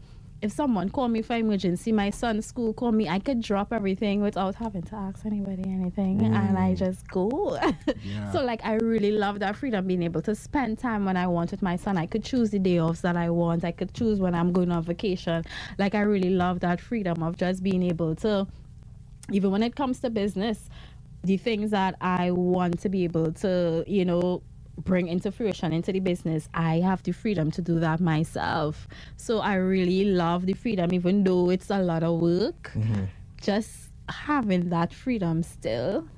[0.46, 4.22] If someone called me for emergency, my son's school called me, I could drop everything
[4.22, 6.76] without having to ask anybody anything, and I mm.
[6.76, 7.58] just go.
[8.04, 8.30] Yeah.
[8.30, 11.50] So like I really love that freedom, being able to spend time when I want
[11.50, 11.96] with my son.
[11.96, 13.64] I could choose the day offs that I want.
[13.64, 15.44] I could choose when I'm going on vacation.
[15.78, 18.46] Like I really love that freedom of just being able to,
[19.32, 20.68] even when it comes to business,
[21.24, 24.42] the things that I want to be able to, you know,
[24.78, 28.88] bring into fruition into the business, I have the freedom to do that myself.
[29.16, 32.72] So I really love the freedom, even though it's a lot of work.
[32.74, 33.04] Mm-hmm.
[33.40, 36.08] Just having that freedom still.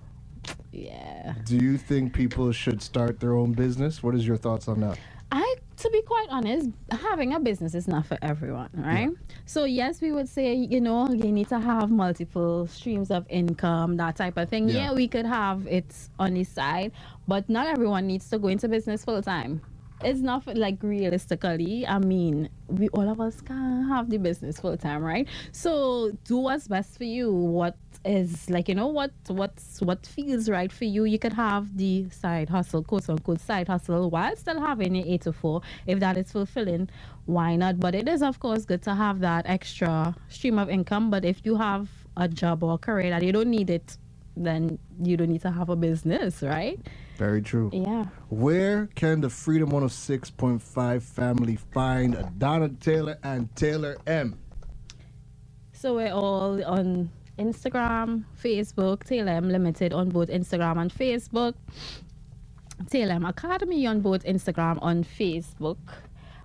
[0.73, 1.35] Yeah.
[1.45, 4.03] Do you think people should start their own business?
[4.03, 4.99] What is your thoughts on that?
[5.31, 9.11] I, to be quite honest, having a business is not for everyone, right?
[9.45, 13.97] So yes, we would say, you know, you need to have multiple streams of income,
[13.99, 14.69] that type of thing.
[14.69, 14.77] Yeah.
[14.77, 16.93] Yeah, we could have it on the side,
[17.27, 19.61] but not everyone needs to go into business full time.
[20.03, 21.87] It's not for, like realistically.
[21.87, 25.27] I mean, we all of us can have the business full time, right?
[25.53, 27.33] So do what's best for you.
[27.33, 31.05] What is like you know what what's what feels right for you.
[31.05, 35.23] You could have the side hustle, quote unquote side hustle, while still having your eight
[35.23, 35.63] to four.
[35.87, 36.89] If that is fulfilling,
[37.27, 37.81] why not?
[37.81, 41.11] But it is of course good to have that extra stream of income.
[41.11, 43.97] But if you have a job or a career that you don't need it,
[44.37, 46.79] then you don't need to have a business, right?
[47.17, 47.71] Very true.
[47.73, 48.07] Yeah.
[48.29, 54.39] Where can the Freedom 106.5 family find Donna Taylor and Taylor M?
[55.73, 61.55] So we're all on Instagram, Facebook, Taylor M Limited on both Instagram and Facebook.
[62.91, 65.79] Taylor M Academy on both Instagram and Facebook.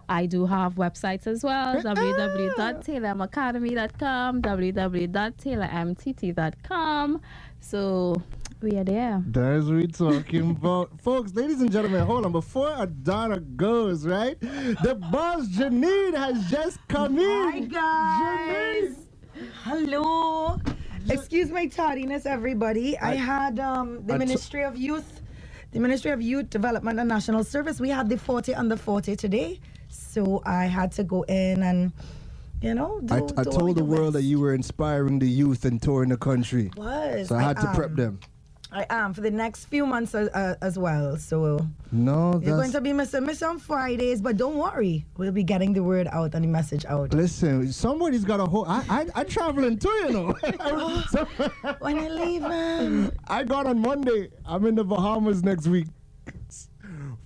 [0.09, 1.81] I do have websites as well uh-uh.
[1.83, 7.21] www.taylormacademy.com, www.taylormtt.com.
[7.59, 8.21] So
[8.61, 9.23] we are there.
[9.27, 11.01] That's what we're talking about.
[11.01, 12.31] Folks, ladies and gentlemen, hold on.
[12.31, 14.39] Before Adana goes, right?
[14.39, 17.25] The boss Janine has just come in.
[17.25, 17.67] Hi in.
[17.69, 18.95] guys.
[19.63, 20.59] Hello.
[21.09, 22.97] Excuse my tardiness, everybody.
[22.97, 25.21] I, I- had um, the I Ministry of Youth,
[25.71, 27.79] the Ministry of Youth Development and National Service.
[27.79, 29.59] We had the 40 under 40 today,
[29.89, 31.91] so I had to go in and,
[32.61, 35.81] you know, do, I, I told the world that you were inspiring the youth and
[35.81, 36.71] touring the country.
[36.77, 37.27] was.
[37.27, 37.95] So I had to prep am.
[37.95, 38.19] them.
[38.73, 41.15] I am for the next few months uh, uh, as well.
[41.17, 41.59] So
[41.91, 45.73] No, you're going to be missing miss on Fridays, but don't worry, we'll be getting
[45.73, 47.13] the word out and the message out.
[47.13, 48.65] Listen, somebody's got a whole.
[48.67, 50.35] I I, I'm traveling too, you know.
[51.11, 51.27] So-
[51.79, 54.29] When I leave, um, I got on Monday.
[54.45, 55.87] I'm in the Bahamas next week.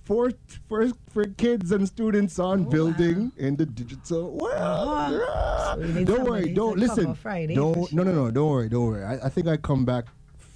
[0.04, 0.32] For
[0.68, 5.12] for for kids and students on building in the digital world.
[5.12, 5.74] Yeah.
[5.74, 6.54] So don't worry.
[6.54, 7.14] Don't listen.
[7.14, 8.30] Friday don't no no no.
[8.30, 8.68] Don't worry.
[8.70, 9.04] Don't worry.
[9.04, 10.06] I, I think I come back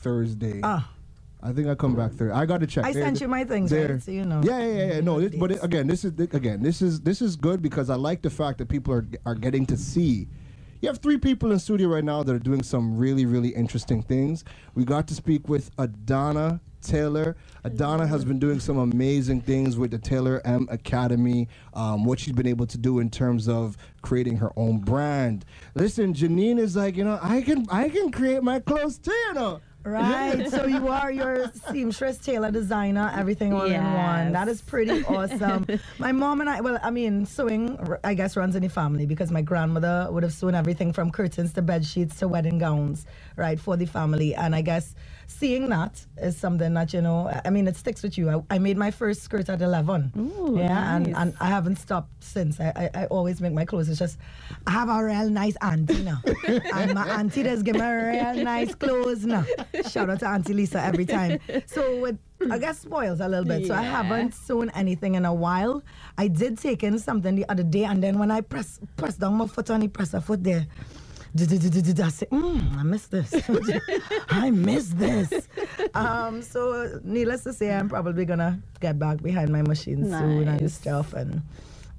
[0.02, 0.60] Thursday.
[0.62, 0.88] ah.
[1.44, 2.32] I think I come back Thursday.
[2.32, 2.84] I got to check.
[2.84, 3.94] I sent you my things, there.
[3.94, 4.02] right?
[4.02, 4.42] So you know.
[4.44, 4.92] Yeah, yeah, yeah.
[4.94, 5.00] yeah.
[5.00, 7.96] No, this, but it, again, this is again, this is this is good because I
[7.96, 10.28] like the fact that people are are getting to see.
[10.80, 14.02] You have three people in studio right now that are doing some really, really interesting
[14.02, 14.44] things.
[14.74, 17.36] We got to speak with Adana Taylor.
[17.62, 21.48] Adana has been doing some amazing things with the Taylor M Academy.
[21.74, 25.44] Um, what she's been able to do in terms of creating her own brand.
[25.76, 29.34] Listen, Janine is like, you know, I can I can create my clothes too, you
[29.34, 29.60] know.
[29.84, 30.48] Right.
[30.50, 34.32] so you are your seamstress, tailor, designer, everything all in one.
[34.32, 35.66] That is pretty awesome.
[35.98, 39.30] my mom and I, well, I mean, sewing, I guess, runs in the family because
[39.30, 43.06] my grandmother would have sewn everything from curtains to bed sheets to wedding gowns,
[43.36, 44.34] right, for the family.
[44.34, 44.94] And I guess
[45.26, 48.30] seeing that is something that, you know, I mean, it sticks with you.
[48.30, 50.12] I, I made my first skirt at 11.
[50.16, 50.96] Ooh, yeah.
[50.96, 52.60] And, and I haven't stopped since.
[52.60, 53.88] I, I, I always make my clothes.
[53.88, 54.18] It's just,
[54.66, 56.20] I have a real nice auntie now.
[56.46, 59.44] and my auntie does give me real nice clothes now.
[59.90, 61.38] Shout out to Auntie Lisa every time.
[61.66, 62.18] So with,
[62.50, 63.66] I guess spoils a little bit.
[63.66, 63.90] So I Yeah.
[64.02, 65.82] haven't sewn anything in a while.
[66.18, 69.34] I did take in something the other day, and then when I press press down
[69.34, 70.66] my foot on the presser foot there.
[71.34, 73.32] I said, mm, I miss this.
[74.28, 75.48] I miss this.
[75.94, 80.60] Um, so, needless to say, I'm probably gonna get back behind my machine soon and
[80.60, 80.74] Nice.
[80.74, 81.40] stuff, and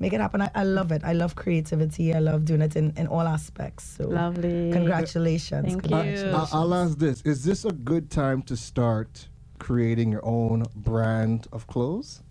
[0.04, 0.42] make it happen.
[0.42, 1.04] I, I love it.
[1.04, 2.14] I love creativity.
[2.14, 3.86] I love doing it in, in all aspects.
[3.98, 4.72] So Lovely.
[4.72, 5.68] Congratulations.
[5.68, 5.90] Thank you.
[5.90, 6.54] Congratulations.
[6.54, 11.48] I, I'll ask this: Is this a good time to start creating your own brand
[11.54, 12.22] of clothes?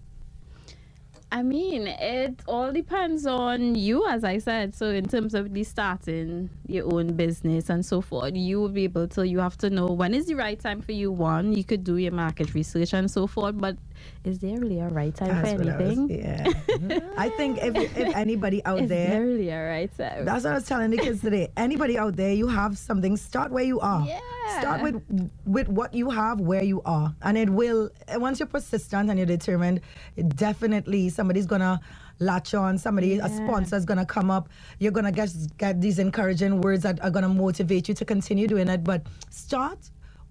[1.32, 4.74] I mean, it all depends on you, as I said.
[4.74, 8.84] So, in terms of the starting your own business and so forth, you will be
[8.84, 9.26] able to.
[9.26, 11.10] You have to know when is the right time for you.
[11.10, 13.56] One, you could do your market research and so forth.
[13.56, 13.78] But
[14.24, 16.20] is there really a right time That's for what I was- anything?
[16.90, 17.00] yeah.
[17.16, 20.24] I think if, if anybody out Is there there really a right time?
[20.24, 21.50] That's what I was telling the kids today.
[21.56, 23.16] Anybody out there, you have something.
[23.16, 24.04] Start where you are.
[24.06, 24.20] Yeah.
[24.60, 27.90] Start with with what you have, where you are, and it will.
[28.16, 29.80] Once you're persistent and you're determined,
[30.16, 31.80] it definitely somebody's gonna
[32.18, 32.76] latch on.
[32.76, 33.36] Somebody, a Yeah.
[33.36, 34.48] sponsor's gonna come up.
[34.78, 38.68] You're gonna get get these encouraging words that are gonna motivate you to continue doing
[38.68, 38.82] it.
[38.84, 39.78] But start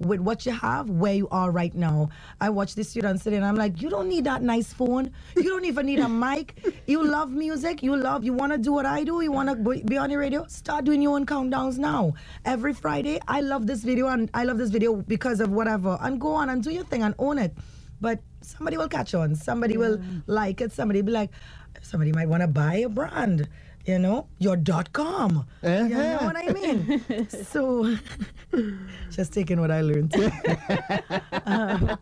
[0.06, 2.10] with what you have where you are right now.
[2.40, 5.12] I watch the students today and I'm like, you don't need that nice phone.
[5.36, 6.56] You don't even need a mic.
[6.88, 7.84] You love music.
[7.84, 9.22] You love, you want to do what I do.
[9.22, 10.46] You want to be on the radio.
[10.48, 12.14] Start doing your own countdowns now.
[12.46, 15.98] Every Friday, I love this video and I love this video because of whatever.
[16.02, 17.54] And go on and do your thing and own it.
[18.00, 19.36] But somebody will catch on.
[19.36, 20.72] Somebody will like it.
[20.72, 21.30] Somebody be like,
[21.82, 23.48] somebody might want to buy a brand.
[23.86, 25.46] You know, your dot com.
[25.64, 26.26] You know Uh-huh.
[26.26, 27.28] what I mean?
[27.30, 27.96] so,
[29.10, 30.14] just taking what I learned.
[31.46, 31.98] Um,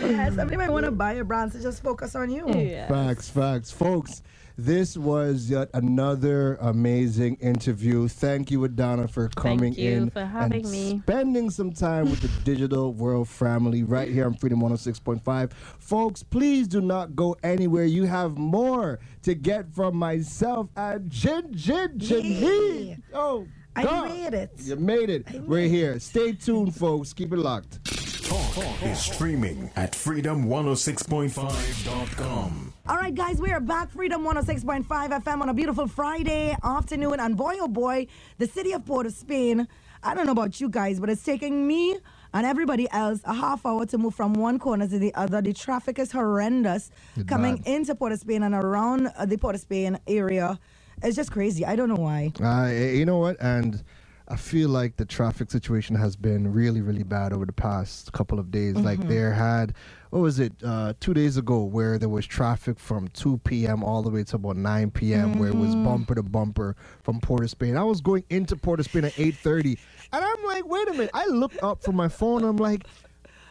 [0.00, 2.48] yeah, somebody might want to buy a brand, so just focus on you.
[2.48, 2.88] Yeah.
[2.88, 3.70] Facts, facts.
[3.70, 4.22] Folks,
[4.56, 8.08] this was yet another amazing interview.
[8.08, 11.00] Thank you, Adana, for coming you in for having and me.
[11.02, 15.52] spending some time with the Digital World family right here on Freedom 106.5.
[15.78, 17.84] Folks, please do not go anywhere.
[17.84, 22.88] You have more to get from myself and Jin Jin Janine.
[22.88, 22.94] Yeah.
[23.14, 23.46] Oh,
[23.76, 24.08] I God.
[24.10, 24.50] made it.
[24.58, 25.26] You made it.
[25.46, 25.98] We're here.
[26.00, 27.12] Stay tuned, folks.
[27.12, 27.78] Keep it locked.
[28.24, 32.72] Talk is streaming at freedom106.5.com.
[32.90, 33.88] All right, guys, we are back.
[33.88, 37.20] Freedom 106.5 FM on a beautiful Friday afternoon.
[37.20, 38.08] And boy, oh boy,
[38.38, 39.68] the city of Port of Spain,
[40.02, 41.96] I don't know about you guys, but it's taking me
[42.34, 45.40] and everybody else a half hour to move from one corner to the other.
[45.40, 47.68] The traffic is horrendous It's coming bad.
[47.68, 50.58] into Port of Spain and around uh, the Port of Spain area.
[51.00, 51.64] It's just crazy.
[51.64, 52.32] I don't know why.
[52.42, 53.36] Uh, you know what?
[53.40, 53.84] And
[54.26, 58.40] I feel like the traffic situation has been really, really bad over the past couple
[58.40, 58.74] of days.
[58.74, 59.74] Like there had,
[60.10, 63.82] what was it, uh, two days ago, where there was traffic from 2 p.m.
[63.82, 67.44] all the way to about 9 p.m., where it was bumper to bumper from Port
[67.44, 67.76] of Spain.
[67.76, 69.78] I was going into Port of Spain at 8:30,
[70.12, 71.10] and I'm like, wait a minute.
[71.14, 72.44] I looked up from my phone.
[72.44, 72.86] I'm like.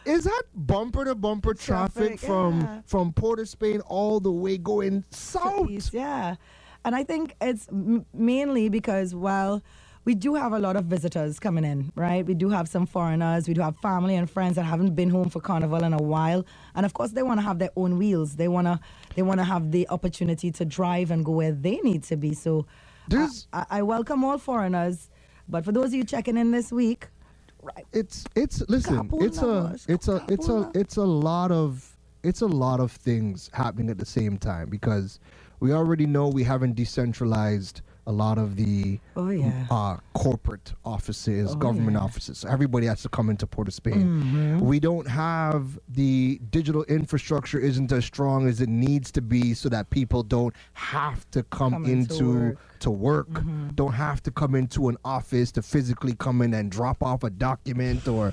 [0.06, 2.80] Is that bumper to bumper traffic, Traffic, from yeah.
[2.86, 5.68] from Port of Spain all the way going south?
[5.68, 6.36] East, Yeah.
[6.86, 9.62] And I think it's m- mainly because, well,
[10.10, 12.26] we do have a lot of visitors coming in, right?
[12.26, 13.46] We do have some foreigners.
[13.46, 16.44] We do have family and friends that haven't been home for carnival in a while,
[16.74, 18.34] and of course, they want to have their own wheels.
[18.34, 18.80] They wanna
[19.14, 22.34] they wanna have the opportunity to drive and go where they need to be.
[22.34, 22.66] So,
[23.06, 25.10] There's- I, I, I welcome all foreigners,
[25.48, 27.06] but for those of you checking in this week,
[27.62, 27.86] right?
[27.92, 32.40] it's it's listen Kapuna, it's a it's a it's a it's a lot of it's
[32.40, 35.20] a lot of things happening at the same time because
[35.60, 39.66] we already know we haven't decentralized a lot of the Oh, yeah.
[39.70, 42.02] uh, corporate offices, Oh, government yeah.
[42.02, 42.44] offices.
[42.44, 43.94] Everybody has to come into Port of Spain.
[44.02, 44.58] Mm-hmm.
[44.60, 49.68] We don't have the digital infrastructure isn't as strong as it needs to be so
[49.68, 52.58] that people don't have to come, Come into into work.
[52.80, 53.68] to work, Mm-hmm.
[53.76, 57.30] don't have to come into an office to physically come in and drop off a
[57.30, 58.32] document or,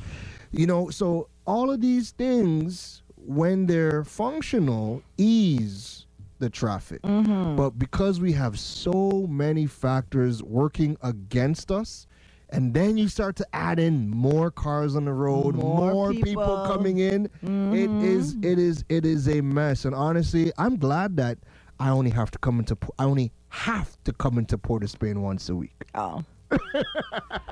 [0.51, 6.06] you know, so all of these things, when they're functional, ease
[6.39, 7.01] the traffic.
[7.01, 7.55] Mm-hmm.
[7.55, 12.07] But because we have so many factors working against us,
[12.49, 16.23] and then you start to add in more cars on the road, More more, people.
[16.26, 16.64] people.
[16.65, 17.26] coming in.
[17.43, 18.43] It is, Mm-hmm.
[18.45, 19.84] it is, it is a mess.
[19.85, 21.39] And honestly, I'm glad that
[21.80, 25.22] I only have to come into, I only have to come into Port of Spain
[25.22, 25.76] once a week.
[25.93, 26.23] Oh.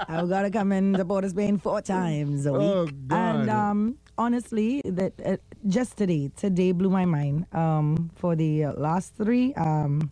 [0.07, 2.61] I've got to come in the Port of Spain four times a week.
[2.61, 3.49] Oh, And God.
[3.49, 5.37] um, honestly, that uh,
[5.67, 7.45] just today, today blew my mind.
[7.53, 10.11] Um, for the last three, um,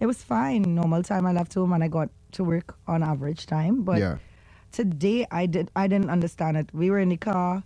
[0.00, 0.62] it was fine.
[0.62, 3.82] Normal time I left home and I got to work on average time.
[3.82, 4.18] But Yeah.
[4.72, 6.70] today I did I didn't understand it.
[6.72, 7.62] We were in the car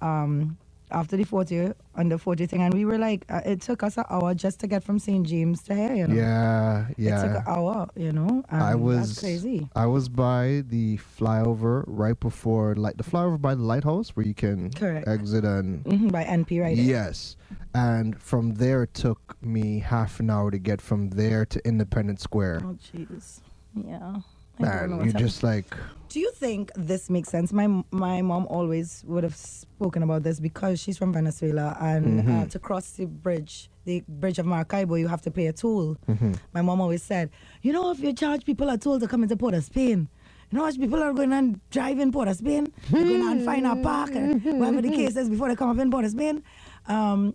[0.00, 0.58] um,
[0.90, 3.96] after the 40 on the 40 thing, and we were like, uh, it took us
[3.96, 5.26] an hour just to get from St.
[5.26, 5.94] James to here.
[5.94, 6.14] You know?
[6.14, 7.18] Yeah, yeah.
[7.18, 8.44] It took an hour, you know.
[8.50, 9.68] I was crazy.
[9.74, 14.34] I was by the flyover right before like the flyover by the lighthouse where you
[14.34, 15.06] can Correct.
[15.08, 17.36] exit and hmm by NP right yes,
[17.74, 22.22] and from there it took me half an hour to get from there to Independence
[22.22, 22.62] Square.
[22.64, 23.40] Oh jeez.
[23.74, 24.16] Yeah.
[24.60, 25.74] I don't know And you're just like,
[26.08, 27.52] Do you think this makes sense?
[27.52, 32.34] My my mom always would have spoken about this because she's from Venezuela, and Mm-hmm.
[32.42, 35.96] uh, to cross the bridge, the bridge of Maracaibo, you have to pay a toll.
[36.08, 36.32] Mm-hmm.
[36.52, 37.30] My mom always said,
[37.62, 40.08] you know, if you charge people a toll to come into Port of Spain.
[40.50, 42.72] You know how people are going and drive in Port of Spain?
[42.90, 45.78] They're going and find a park, and whatever the case is, before they come up
[45.82, 46.44] in Port of Spain.
[46.86, 47.34] Um,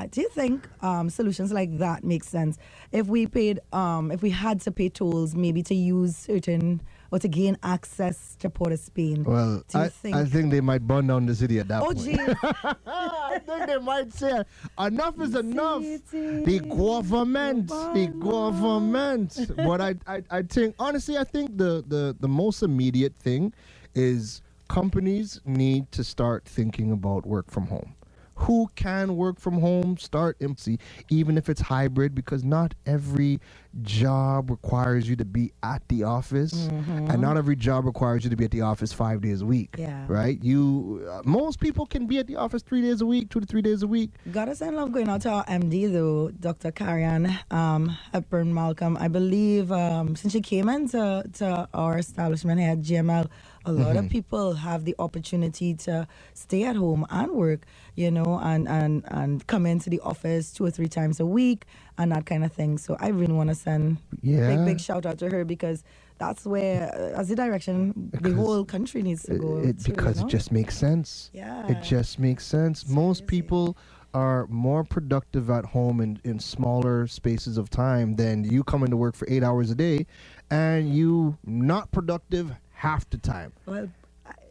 [0.00, 2.56] I you think um, solutions like that make sense.
[2.90, 7.18] If we paid, um, if we had to pay tolls, maybe to use certain or
[7.18, 9.24] to gain access to Port of Spain.
[9.24, 10.16] well, do I, think?
[10.16, 11.98] I think they might burn down the city at that oh, point.
[11.98, 12.16] gee.
[12.86, 14.42] I think they might say
[14.78, 15.82] enough is enough.
[15.82, 19.38] City, The government, the government.
[19.56, 23.52] but I, I, I think honestly, I think the, the the most immediate thing
[23.94, 27.94] is companies need to start thinking about work from home.
[28.42, 29.96] Who can work from home?
[29.98, 30.78] Start MC,
[31.10, 33.38] even if it's hybrid, because not every
[33.82, 38.36] job requires you to be at the office, and not every job requires you to
[38.36, 39.74] be at the office five days a week.
[39.78, 40.04] Yeah.
[40.08, 40.42] Right?
[40.42, 43.46] You, uh, most people can be at the office three days a week, two to
[43.46, 44.10] three days a week.
[44.32, 46.72] Gotta send love going out to our MD though, Dr.
[46.72, 48.96] Karian um, Hepburn Malcolm.
[48.98, 53.28] I believe um, since she came into to our establishment here at GML,
[53.66, 58.38] a lot of people have the opportunity to stay at home and work, you know,
[58.42, 61.66] and, and, and come into the office two or three times a week
[61.98, 62.78] and that kind of thing.
[62.78, 64.48] So I really want to send Yeah.
[64.56, 65.84] big, big shout out to her because
[66.18, 69.58] that's where, uh, as the direction the whole country needs to go.
[69.58, 70.26] It, to, you because know?
[70.26, 71.30] it just makes sense.
[71.34, 71.66] Yeah.
[71.70, 72.88] It just makes sense.
[72.88, 73.76] Most people
[74.12, 78.96] are more productive at home in, in smaller spaces of time than you coming to
[78.96, 80.04] work for eight hours a day
[80.50, 83.52] and you not productive half the time.
[83.66, 83.88] Well,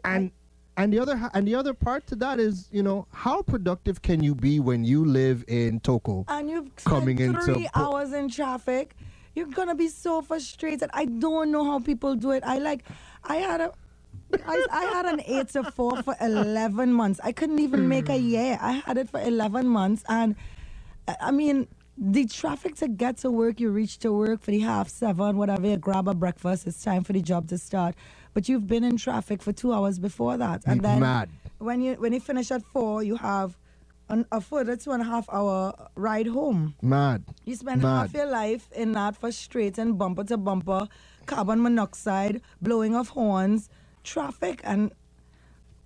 [0.05, 0.31] And
[0.77, 4.23] and the other and the other part to that is, you know, how productive can
[4.23, 6.23] you be when you live in Toco?
[6.27, 8.95] and you've coming spent into three hours in traffic,
[9.35, 10.89] you're gonna be so frustrated.
[10.93, 12.43] I don't know how people do it.
[12.45, 12.83] I like,
[13.23, 13.73] I had a.
[14.45, 17.19] I, I had an eight to four for 11 months.
[17.23, 18.59] I couldn't even make a year.
[18.61, 20.03] I had it for 11 months.
[20.07, 20.35] And
[21.07, 24.59] I- I mean, the traffic to get to work, you reach to work for the
[24.59, 27.95] half seven, whatever, you grab a breakfast, it's time for the job to start.
[28.33, 30.61] But you've been in traffic for two hours before that.
[30.65, 31.29] And then Mad.
[31.57, 33.57] when you when you finish at four, you have
[34.09, 36.75] an, a further two and a half hour ride home.
[36.81, 37.23] Mad.
[37.45, 37.97] You spend Mad.
[37.97, 40.87] half your life in that frustrating bumper to bumper,
[41.25, 43.69] carbon monoxide, blowing of horns,
[44.03, 44.91] traffic, and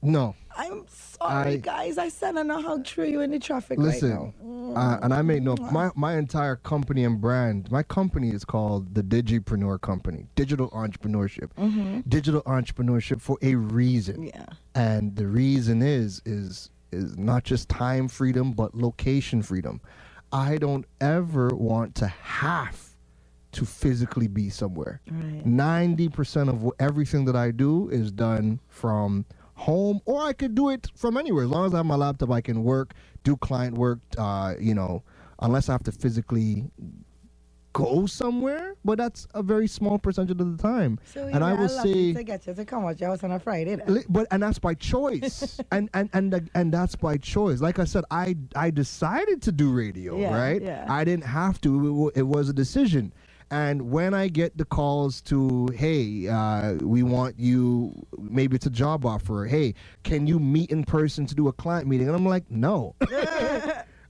[0.03, 0.35] No.
[0.57, 1.97] I'm sorry, I- guys.
[1.99, 4.75] I said I know how true you in the traffic Listen, right now.
[4.75, 7.71] uh, and I made no my my entire company and brand.
[7.71, 11.51] My company is called the Digipreneur Company, Digital Entrepreneurship,
[12.09, 14.23] digital entrepreneurship for a reason.
[14.23, 14.45] Yeah.
[14.75, 19.81] And the reason is is is not just time freedom, but location freedom.
[20.31, 22.89] I don't ever want to have
[23.53, 25.01] to physically be somewhere.
[25.09, 25.45] Right.
[25.45, 29.25] Ninety percent of everything that I do is done from
[29.63, 31.45] home, or I could do it from anywhere.
[31.45, 33.99] As long as I have my laptop, I can work, do client work.
[34.17, 35.03] Uh, you know,
[35.39, 36.65] unless I have to physically
[37.73, 40.99] go somewhere, but that's a very small percentage of the time.
[41.05, 43.39] So and I will say, to get you to come watch your house on a
[43.39, 43.75] Friday.
[43.75, 44.03] Then.
[44.09, 48.03] But and that's by choice and and and and that's by choice like i said
[48.11, 50.85] i i decided to do radio Yeah, right yeah.
[50.89, 53.11] i didn't have to it, it was a decision
[53.53, 58.71] and when i get the calls to hey uh, we want you maybe it's a
[58.71, 59.45] job offer.
[59.45, 62.07] Hey can you meet in person to do a client meeting?
[62.07, 62.95] And i'm like no.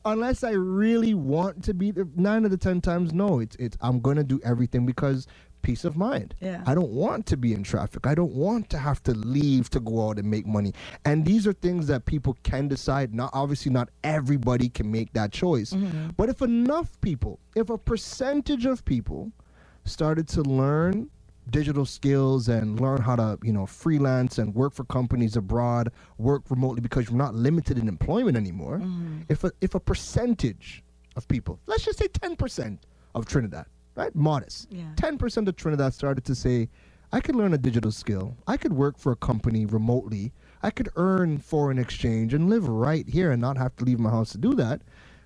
[0.05, 3.39] Unless I really want to be there, nine of the ten times, no.
[3.39, 5.27] It's it's I'm gonna do everything because
[5.63, 6.35] peace of mind.
[6.39, 6.63] Yeah.
[6.67, 8.05] I don't want to be in traffic.
[8.05, 10.73] I don't want to have to leave to go out and make money.
[11.05, 13.15] And these are things that people can decide.
[13.15, 15.71] Not obviously not everybody can make that choice.
[15.73, 16.09] Mm-hmm.
[16.17, 19.31] But if enough people, if a percentage of people
[19.85, 21.09] started to learn
[21.49, 26.41] digital skills and learn how to you know freelance and work for companies abroad work
[26.49, 29.19] remotely because you're not limited in employment anymore mm-hmm.
[29.27, 30.83] if a, if a percentage
[31.17, 32.77] of people let's just say 10%
[33.13, 33.65] of trinidad
[33.95, 34.13] right?
[34.15, 34.67] Modest.
[34.71, 34.83] Yeah.
[34.95, 36.69] 10% of trinidad started to say
[37.11, 38.35] i could learn a digital skill.
[38.47, 40.33] I could work for a company remotely.
[40.63, 44.09] I could earn foreign exchange and live right here and not have to leave my
[44.09, 44.81] house to do that.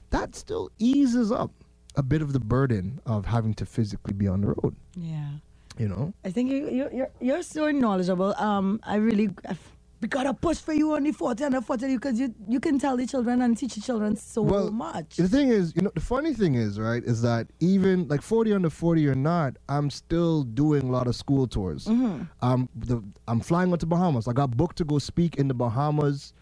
[0.10, 1.52] That still eases up
[1.96, 4.76] a bit of the burden of having to physically be on the road.
[4.98, 5.30] Yeah.
[5.78, 6.14] you know?
[6.26, 8.36] I think you, you you're you're so knowledgeable.
[8.38, 9.72] Um, I really I've,
[10.02, 12.78] we gotta push for you on the 40 and the 40 because you you can
[12.78, 15.16] tell the children and teach the children so much.
[15.18, 18.54] The thing is, you know, the funny thing is, right, is that even like 40
[18.54, 21.86] under 40 or not, I'm still doing a lot of school tours.
[21.86, 22.24] Mm-hmm.
[22.42, 24.28] Um, the, I'm flying out to Bahamas.
[24.28, 26.34] I got booked to go speak in the Bahamas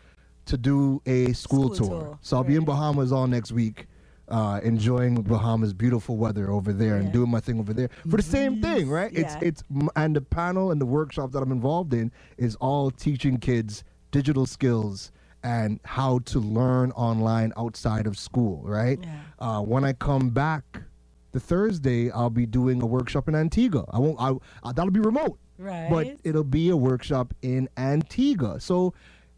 [0.45, 2.01] to do a school, School tour.
[2.01, 2.65] tour, So I'll be in.
[2.65, 3.87] Bahamas all next week.
[4.27, 8.23] Uh, enjoying Bahamas' beautiful weather over there and doing my thing over there for the
[8.23, 9.11] same thing, right?
[9.13, 9.21] Yeah.
[9.21, 9.63] It's it's
[9.95, 14.45] and the panel and the workshop that I'm involved in is all teaching kids digital
[14.45, 15.11] skills
[15.43, 18.97] and how to learn online outside of school, right?
[19.01, 19.19] Yeah.
[19.37, 20.63] Uh, when I come back
[21.33, 23.85] the Thursday, I'll be doing a workshop in Antigua.
[23.91, 24.19] I won't.
[24.19, 24.31] I,
[24.67, 25.87] uh, that'll be remote, Right.
[25.89, 28.59] but it'll be a workshop in Antigua.
[28.59, 28.93] So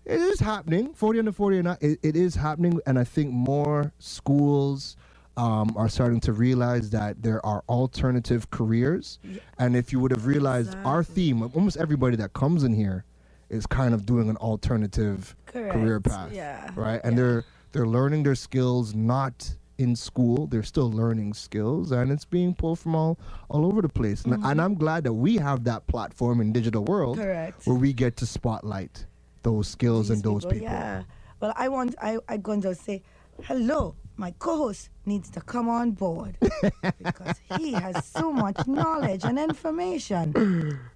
[0.07, 0.93] it is happening.
[0.93, 4.95] Forty under forty or not, it, it is happening, and I think more schools.
[5.39, 9.19] Um, are starting to realize that there are alternative careers,
[9.59, 13.05] and if you would have realized our theme, almost everybody that comes in here
[13.51, 16.71] is kind of doing an alternative career path, Yeah.
[16.75, 16.99] right?
[17.03, 17.21] And Yeah.
[17.23, 20.47] they're they're learning their skills not in school.
[20.47, 24.25] They're still learning skills, and it's being pulled from all all over the place.
[24.25, 27.67] And, and I'm glad that we have that platform in digital world Correct.
[27.67, 29.05] where we get to spotlight
[29.43, 30.61] those skills and these those people.
[30.63, 31.03] Yeah.
[31.39, 33.03] Well, I want I I going to say
[33.43, 33.95] hello.
[34.19, 36.37] My co-host needs to come on board
[36.97, 40.33] because he has so much knowledge and information,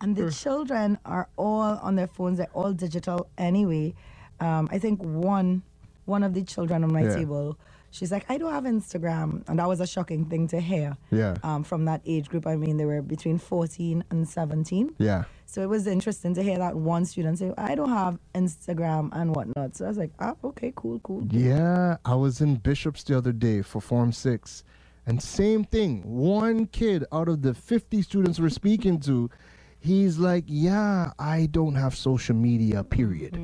[0.01, 2.39] and the children are all on their phones.
[2.39, 3.93] They're all digital anyway.
[4.39, 5.61] Um, I think one
[6.05, 7.15] one of the children on my Yeah.
[7.15, 7.57] table.
[7.91, 10.97] She's like, I don't have Instagram, and that was a shocking thing to hear.
[11.11, 11.35] Yeah.
[11.43, 14.95] Um, from that age group, I mean, they were between 14 and 17.
[14.97, 15.26] Yeah.
[15.45, 19.35] So it was interesting to hear that one student say, I don't have Instagram and
[19.35, 19.76] whatnot.
[19.76, 21.27] So I was like, ah, okay, cool, cool.
[21.30, 24.63] Yeah, I was in Bishops the other day for Form 6.
[25.05, 26.03] And same thing.
[26.05, 29.30] One kid out of the 50 students we're speaking to,
[29.80, 33.35] he's like, Yeah, I don't have social media, period.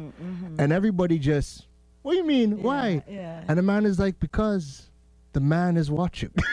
[0.57, 1.67] And everybody just,
[2.07, 2.63] What do you mean?
[2.63, 3.03] Why?
[3.05, 3.43] yeah.
[3.49, 4.89] And the man is like, Because
[5.33, 6.31] the man is watching.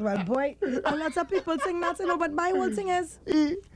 [0.00, 3.18] Well, boy, a lot of people think that, you know, but my whole thing is,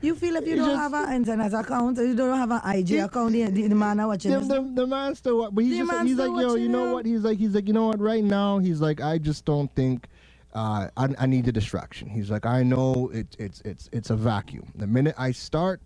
[0.01, 2.93] you feel if you don't have an internet account, or you don't have an IG
[2.93, 5.77] account, the, the, the man are watching the, the, the man still, wa- but he's
[5.77, 6.91] just, he's like, yo, you know him.
[6.93, 7.05] what?
[7.05, 7.99] He's like, he's like, you know what?
[8.01, 10.07] Right now, he's like, I just don't think,
[10.55, 12.09] uh, I, I need the distraction.
[12.09, 14.73] He's like, I know it, it's, it's, it's a vacuum.
[14.75, 15.81] The minute I start,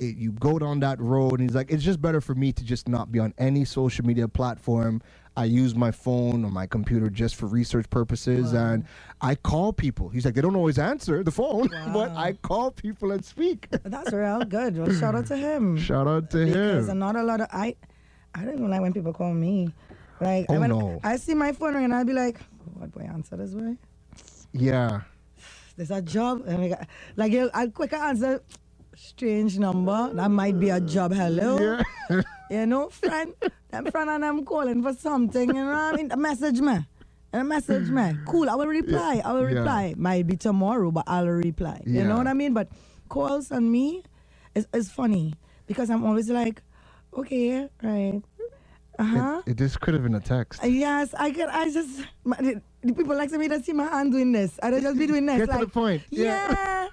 [0.00, 2.64] it, you go down that road, and he's like, it's just better for me to
[2.64, 5.00] just not be on any social media platform.
[5.36, 8.84] I use my phone or my computer just for research purposes, and
[9.20, 10.08] I call people.
[10.08, 13.68] He's like, they don't always answer the phone, but I call people and speak.
[13.84, 14.76] That's real good.
[14.76, 15.76] Well, shout out to him.
[15.90, 16.98] Shout out to because him.
[16.98, 17.76] not a lot of I,
[18.34, 19.72] I don't even like when people call me.
[20.20, 21.00] Like, Oh, I, when no.
[21.04, 23.76] I see my phone ring and I'll be like, oh, what boy answer this way?
[24.52, 25.02] Yeah.
[25.76, 26.42] There's a job.
[26.46, 26.86] And I got,
[27.16, 28.42] like, you- I'll quicker answer,
[29.00, 30.12] strange number.
[30.14, 31.12] That might be a job.
[31.12, 31.58] Hello.
[32.10, 32.22] Yeah.
[32.50, 33.32] You know, friend,
[33.70, 36.10] them friend and them calling for something, you know what I mean?
[36.16, 36.78] Message me.
[37.32, 38.12] Uh, Message me.
[38.26, 39.22] Cool, I will reply.
[39.24, 39.58] I will Yeah.
[39.60, 39.94] reply.
[39.96, 41.80] Might be tomorrow, but I'll reply.
[41.86, 42.52] You know what I mean?
[42.52, 42.68] But
[43.08, 44.02] calls on me
[44.56, 45.34] is, is funny
[45.68, 46.60] because I'm always like,
[47.16, 48.20] okay, right.
[48.98, 49.42] Uh huh.
[49.46, 50.60] It, could have been a text.
[50.64, 51.48] Yes, I can.
[51.50, 54.58] I just my, the, the people like to me to see my hand doing this.
[54.60, 55.46] I don't just be doing this.
[55.46, 56.02] Get to the point.
[56.10, 56.50] Yeah.
[56.50, 56.88] Yeah.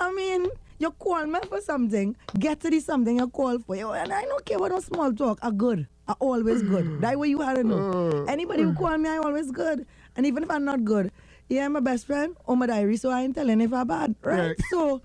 [0.00, 0.46] I mean,
[0.78, 2.16] you call me for something.
[2.38, 3.76] Get to the something you call for.
[3.76, 5.38] You, and I don't care about no small talk.
[5.42, 5.86] I good.
[6.08, 6.86] I always good.
[7.02, 8.24] that way you had to know.
[8.28, 9.86] Anybody who call me, I'm always good.
[10.16, 11.10] And even if I'm not good,
[11.48, 14.38] yeah, my best friend or my diary, so I ain't telling if I'm bad, right?
[14.48, 14.56] Right.
[14.70, 15.02] So,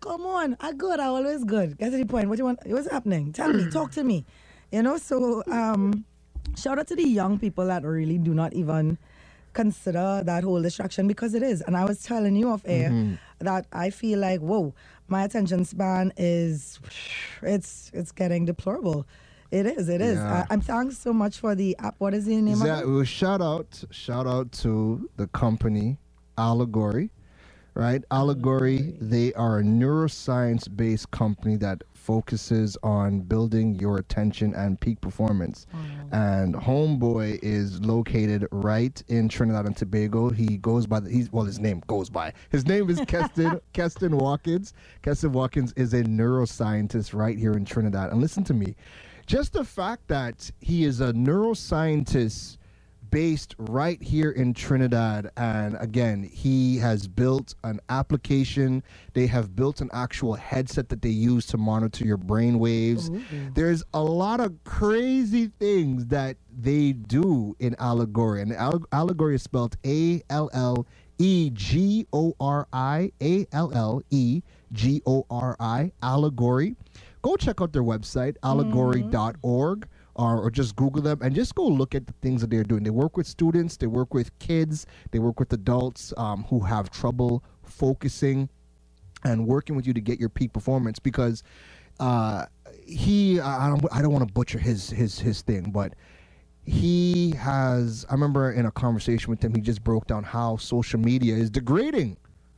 [0.00, 1.00] come on, I good.
[1.00, 1.78] I always good.
[1.78, 2.28] Get to the point.
[2.28, 2.60] What you want?
[2.66, 3.32] What's happening?
[3.32, 3.68] Tell me.
[3.70, 4.24] Talk to me.
[4.72, 4.96] You know.
[4.98, 6.04] So, um,
[6.56, 8.98] shout out to the young people that really do not even
[9.54, 11.62] consider that whole distraction because it is.
[11.62, 13.14] And I was telling you off air Mm-hmm.
[13.44, 14.74] that I feel like, whoa,
[15.08, 16.78] my attention span is,
[17.42, 19.06] it's it's getting deplorable.
[19.50, 19.88] It is.
[19.88, 20.16] It is.
[20.16, 20.46] Yeah.
[20.50, 21.94] I, am thanks so much for the app.
[21.98, 22.86] What is the name of it?
[22.86, 25.98] well, shout out, shout out to the company
[26.36, 27.10] Allegory,
[27.74, 28.04] right?
[28.10, 35.66] Allegory, they are a neuroscience-based company that focuses on building your attention and peak performance.
[36.10, 40.30] And Homeboy is located right in Trinidad and Tobago.
[40.30, 42.32] He goes by the he's well, his name goes by.
[42.48, 44.72] His name is Keston Keston Watkins.
[45.02, 48.10] Keston Watkins is a neuroscientist right here in Trinidad.
[48.10, 48.74] And listen to me,
[49.26, 52.57] just the fact that he is a neuroscientist
[53.10, 55.30] based right here in Trinidad.
[55.36, 58.82] And again, he has built an application.
[59.14, 63.10] They have built an actual headset that they use to monitor your brain waves.
[63.54, 68.42] There's a lot of crazy things that they do in Allegory.
[68.42, 70.86] And Alle- Allegory is spelled A L L
[71.18, 76.76] E G O R I, A L L E G O R I, Allegory.
[77.22, 79.88] Go check out their website, allegory.org
[80.18, 82.82] or, or just Google them and just go look at the things that they're doing.
[82.82, 86.90] They work with students, they work with kids, they work with adults um, who have
[86.90, 88.48] trouble focusing
[89.24, 91.42] and working with you to get your peak performance because
[92.00, 92.46] uh,
[92.84, 95.94] he I don't I don't want to butcher his his his thing, but
[96.64, 98.04] he has.
[98.08, 101.50] I remember in a conversation with him, he just broke down how social media is
[101.50, 102.16] degrading.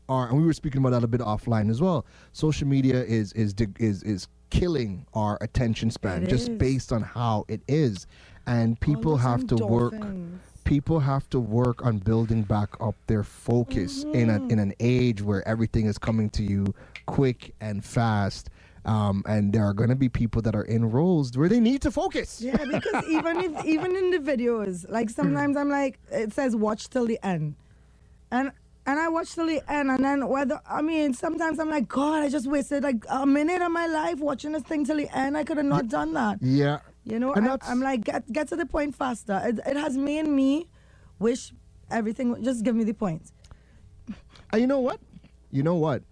[0.09, 2.05] Our, and we were speaking about that a bit offline as well.
[2.33, 6.59] Social media is is is is killing our attention span It just is.
[6.59, 8.07] based on how it is,
[8.47, 9.95] and people have to work
[10.65, 15.21] people have to work on building back up their focus in a in an age
[15.23, 16.75] where everything is coming to you
[17.07, 18.51] quick and fast.
[18.85, 21.83] Um, and there are going to be people that are in roles where they need
[21.83, 22.41] to focus.
[22.41, 26.89] Yeah, because even if even in the videos, like sometimes I'm like, it says watch
[26.89, 27.57] till the end,
[28.31, 28.53] and
[28.87, 32.23] and I watched till the end, and then whether I mean sometimes I'm like, God,
[32.23, 35.37] I just wasted like a minute of my life watching this thing till the end.
[35.37, 36.39] I could have not done that.
[36.43, 36.79] Yeah.
[37.05, 39.41] You know, And I, that's- I'm like, get get to the point faster.
[39.45, 40.69] It, it has made me
[41.19, 41.53] wish
[41.91, 42.43] everything.
[42.43, 43.33] Just give me the points.
[44.53, 45.01] And you know what?
[45.51, 46.03] You know what?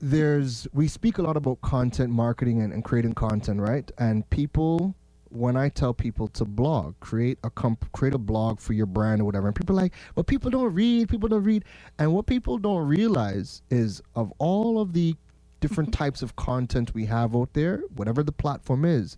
[0.00, 3.90] There's we speak a lot about content marketing and, and creating content, right?
[3.98, 4.94] And people
[5.30, 9.20] when I tell people to blog, create a comp- create a blog for your brand
[9.20, 11.64] or whatever, and people are like, but people don't read, people don't read.
[11.98, 15.14] And what people don't realize is of all of the
[15.60, 19.16] different types of content we have out there, whatever the platform is,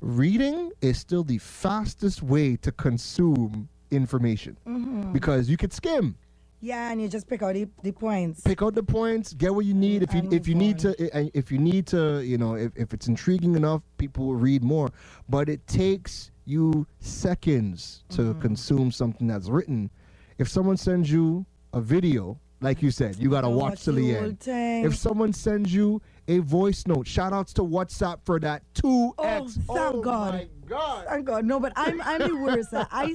[0.00, 4.56] reading is still the fastest way to consume information.
[4.66, 5.12] Mm-hmm.
[5.12, 6.16] Because you could skim
[6.60, 8.40] Yeah, and you just pick out the, the points.
[8.42, 10.02] pick out the points, get what you mm, need.
[10.02, 12.72] If you if you need to eh, eh, if you need to, you know, if,
[12.76, 14.90] if it's intriguing enough, people will read more.
[15.28, 18.40] But it takes you seconds to Mm-hmm.
[18.40, 19.90] consume something that's written.
[20.38, 24.16] If someone sends you a video, like you said, you gotta watch watch till the
[24.16, 24.40] end.
[24.40, 24.84] thing.
[24.84, 29.58] If someone sends you a voice note, shout outs to WhatsApp for that two X.
[29.68, 30.34] Oh, thank oh, God.
[30.34, 31.06] my God.
[31.08, 31.44] Thank God.
[31.44, 32.68] No, but I'm I'm the worst.
[32.72, 33.14] I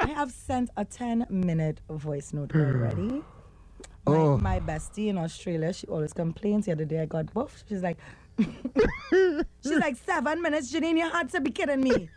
[0.00, 2.60] I have sent a 10 minute voice note hmm.
[2.60, 3.22] already.
[4.06, 4.38] My, Oh.
[4.38, 6.66] my bestie in Australia, she always complains.
[6.66, 7.64] The other day I got buffed.
[7.68, 7.98] She's like,
[8.38, 10.96] she's like seven minutes, Janine.
[10.96, 12.08] You had to be kidding me.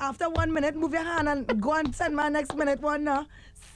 [0.00, 3.26] After one minute, move your hand and go and send my next minute one now.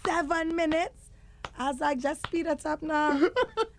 [0.06, 1.10] Seven minutes.
[1.58, 3.20] I was like, just speed it up now.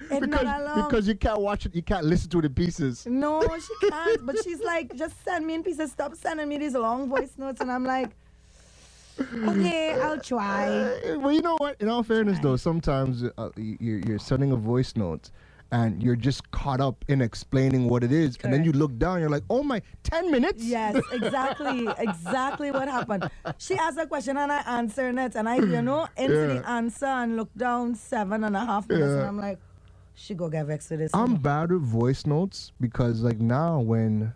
[0.10, 0.88] It's Because, not long.
[0.90, 3.06] because you can't watch it, you can't listen to in pieces.
[3.06, 4.26] No, she can't.
[4.26, 5.92] but she's like, just send me in pieces.
[5.92, 7.60] Stop sending me these long voice notes.
[7.62, 8.12] And I'm like,
[9.20, 10.68] okay, I'll try.
[10.70, 11.80] Uh, well, you know what?
[11.82, 15.32] In all fairness, though, sometimes uh, you're, you're sending a voice note
[15.72, 18.38] and you're just caught up in explaining what it is.
[18.44, 20.64] And then you look down, you're like, oh my, 10 minutes?
[20.64, 23.30] Yes, exactly, exactly what happened.
[23.58, 27.06] She asked a question and I answered it, and I, you know, into the answer
[27.06, 29.60] and look down seven and a half minutes, and I'm like,
[30.16, 31.12] she go get vexed with this.
[31.14, 34.34] I'm bad with voice notes because, like, now when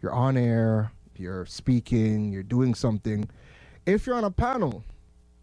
[0.00, 3.28] you're on air, you're speaking, you're doing something,
[3.86, 4.84] if you're on a panel,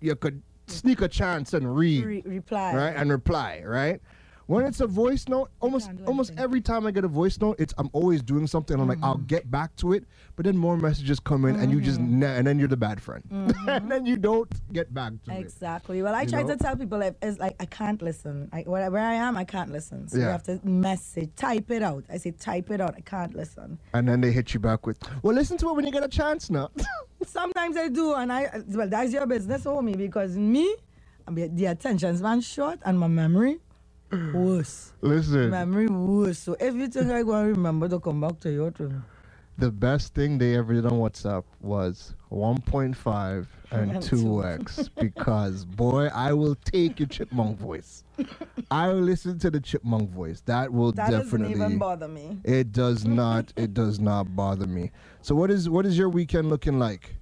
[0.01, 2.05] you could sneak a chance and read.
[2.05, 2.73] Re- reply.
[2.75, 4.01] right and reply right
[4.45, 7.73] when it's a voice note almost almost every time i get a voice note it's
[7.77, 9.25] i'm always doing something i'm like i'll Mm-hmm.
[9.27, 10.03] get back to it
[10.35, 13.01] but then more messages come in and you just ne- and then you're the bad
[13.01, 13.23] friend
[13.67, 16.01] and then you don't get back to it Exactly.
[16.01, 16.49] Well, I You try know?
[16.49, 18.49] to tell people if it's like I can't listen.
[18.51, 20.07] I, where, where I am, I can't listen.
[20.09, 22.03] So you have to message, type it out.
[22.11, 22.95] I say type it out.
[22.97, 23.79] I can't listen.
[23.93, 26.07] and then they hit you back with well listen to it when you get a
[26.09, 26.69] chance now
[27.25, 29.97] Sometimes I do, and I well, that's your business, homie.
[29.97, 30.75] Because me,
[31.29, 33.59] the attention span short, and my memory
[34.33, 34.93] worse.
[35.01, 36.39] listen memory worse.
[36.39, 39.03] So if you think I gonna remember to come back to your turn,
[39.57, 46.07] the best thing they ever did on whatsapp was 1.5 and And 2x because boy
[46.13, 48.03] i will take your chipmunk voice
[48.71, 52.39] i will listen to the chipmunk voice that will that definitely doesn't even bother me.
[52.43, 53.53] It does not.
[53.55, 54.91] it does not bother me.
[55.23, 57.15] So what is what is your weekend looking like?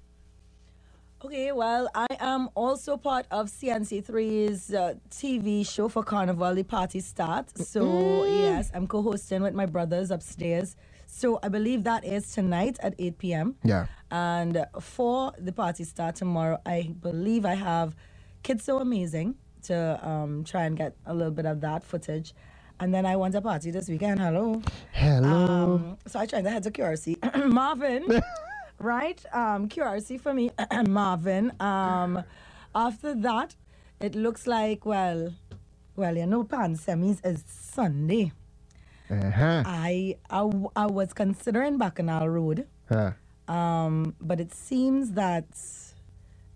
[1.24, 7.00] Okay, well, I am also part of CNC3's uh, TV show for Carnival, the party
[7.00, 7.56] start.
[7.60, 10.76] So, yes, I'm co hosting with my brothers upstairs.
[11.06, 13.56] So, I believe that is tonight at 8 p.m.
[13.64, 13.86] Yeah.
[14.10, 17.96] And for the party start tomorrow, I believe I have
[18.42, 22.34] Kids So Amazing to um, try and get a little bit of that footage.
[22.82, 24.20] And then I want a party this weekend.
[24.20, 24.60] Hello.
[24.92, 25.76] Hello.
[25.76, 27.46] Um, so I tried to head to QRC.
[27.48, 28.08] Marvin,
[28.80, 29.24] right?
[29.32, 30.50] Um, QRC for me,
[30.90, 31.54] Marvin.
[31.62, 32.24] Um,
[32.74, 33.56] after that,
[34.00, 35.32] it looks like, well,
[35.96, 38.32] well, you know, Pan Semis is Sunday.
[39.12, 39.64] uh-huh.
[39.64, 43.12] I, I, I was considering Bacchanal Road, Uh,
[43.48, 45.46] um, but it seems that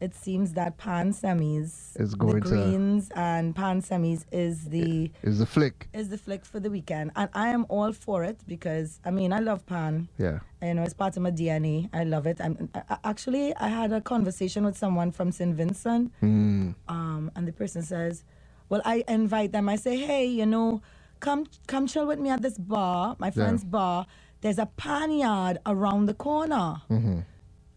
[0.02, 5.12] it seems that Pan Semis, Is going the to- Greens and Pan Semis is the
[5.24, 5.88] is the flick.
[5.94, 9.32] is the flick for the weekend, and I am all for it because I mean
[9.34, 10.10] I love Pan.
[10.18, 10.40] Yeah.
[10.62, 11.90] You know, it's part of my DNA.
[11.94, 12.40] I love it.
[12.40, 15.56] And I, I- actually, I had a conversation with someone from St.
[15.56, 16.76] Vincent, Mm.
[16.88, 18.24] um, and the person says,
[18.70, 19.70] "Well, I invite them.
[19.70, 20.82] I say, hey, you know,
[21.20, 24.06] come come chill with me at this bar, my friend's bar.
[24.42, 27.20] There's a pan yard around the corner." Mm-hmm.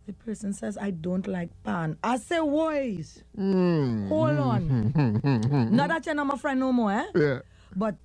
[0.08, 1.98] The person says, I don't like pan.
[2.02, 4.08] I say, boys, Mm.
[4.08, 5.70] hold on.
[5.76, 7.06] not that you're not my friend no more, eh?
[7.14, 7.40] Yeah.
[7.76, 7.96] But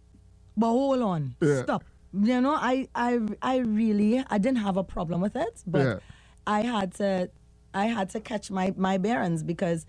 [0.58, 1.36] but hold on.
[1.42, 1.64] Yeah.
[1.64, 1.86] Stop.
[2.14, 6.00] You know, I, I I really I didn't have a problem with it, but Yeah.
[6.46, 7.32] I had to
[7.74, 9.86] I had to catch my my bearings because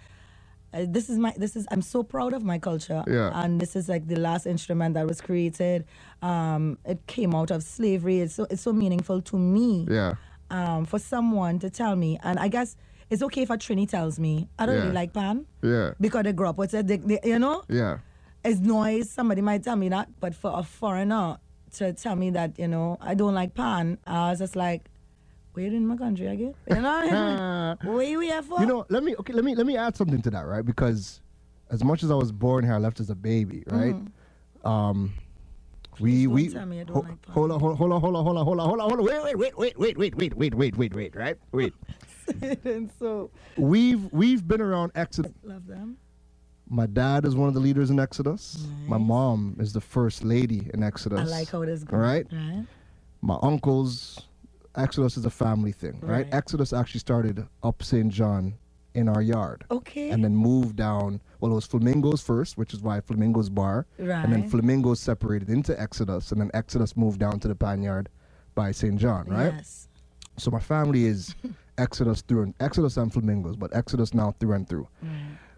[0.73, 3.32] uh, this is my this is I'm so proud of my culture Yeah.
[3.43, 5.85] and this is like the last instrument that was created
[6.23, 10.15] um it came out of slavery it's so it's so meaningful to me Yeah.
[10.50, 12.76] Um for someone to tell me and I guess
[13.10, 14.80] it's okay if a Trini tells me I don't Yeah.
[14.82, 15.92] really like pan Yeah.
[16.00, 17.98] because they grew up with it they, they, you know Yeah.
[18.44, 19.10] it's noise.
[19.10, 21.38] Somebody might tell me that, but for a foreigner
[21.76, 24.82] to tell me that, you know, I don't like pan, I was just like,
[25.54, 26.54] where in my country again?
[26.68, 28.60] You know, where you here for?
[28.60, 30.64] You know, let me okay, let me let me add something to that, right?
[30.64, 31.20] Because
[31.70, 33.96] as much as I was born here, I left as a baby, right?
[34.64, 35.14] Um
[36.00, 38.00] we don't we tell me I don't ho- like hold on, hold on, hold on,
[38.00, 39.06] hold on, hold on, hold on, hold on, hold on.
[39.06, 41.36] Wait, wait, wait, wait, wait, wait, wait, wait, wait, wait, right?
[41.52, 41.72] Wait.
[42.64, 45.32] and so We've we've been around Exodus.
[45.42, 45.98] love them.
[46.68, 48.66] My dad is one of the leaders in Exodus.
[48.88, 51.20] My mom is the first lady in Exodus.
[51.20, 52.02] I like how it is going.
[52.02, 52.26] right.
[52.32, 52.64] Right.
[53.20, 54.28] My uncles,
[54.74, 56.24] Exodus is a family thing, right?
[56.24, 56.34] Right.
[56.34, 58.08] Exodus actually started up St.
[58.10, 58.54] John
[58.94, 59.64] in our yard.
[59.70, 60.10] Okay.
[60.10, 61.20] and then moved down.
[61.40, 64.24] Well, it was Flamingos first, which is why Flamingos Bar, Right.
[64.24, 68.08] and then Flamingos separated into Exodus, and then Exodus moved down to the Panyard
[68.54, 68.96] by St.
[68.96, 69.52] John, right?
[69.54, 69.88] Yes.
[70.36, 71.34] So my family is
[71.78, 74.88] Exodus through and Exodus and Flamingos, but Exodus now through and through.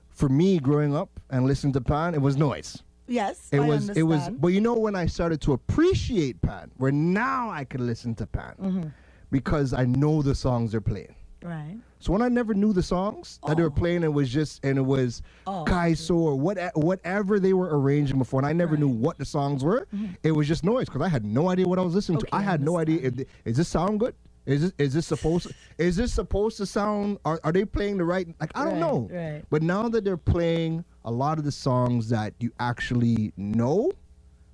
[0.09, 2.83] For me, growing up and listening to Pan, it was noise.
[3.07, 3.49] Yes.
[3.53, 6.91] It I was it was but you know when I started to appreciate Pan, where
[6.91, 8.89] now I can listen to Pan Mm-hmm.
[9.31, 11.15] because I know the songs they're playing.
[11.47, 11.79] Right.
[12.01, 14.79] So when I never knew the songs that they were playing, it was just and
[14.79, 15.65] it was Oh.
[15.67, 18.95] Kaiso or what whatever they were arranging before, and I never knew Right.
[18.95, 19.05] Mm-hmm.
[19.05, 19.89] what the songs were.
[20.23, 22.35] It was just noise because I had no idea what I was listening Okay, to.
[22.37, 24.15] I I had no idea if the, is this sound good.
[24.47, 27.19] Is this is this supposed is this supposed to sound?
[27.25, 28.29] Are, are they playing the right?
[28.41, 29.09] Like I don't Right, know.
[29.13, 29.45] right.
[29.51, 33.93] But now that they're playing a lot of the songs that you actually know,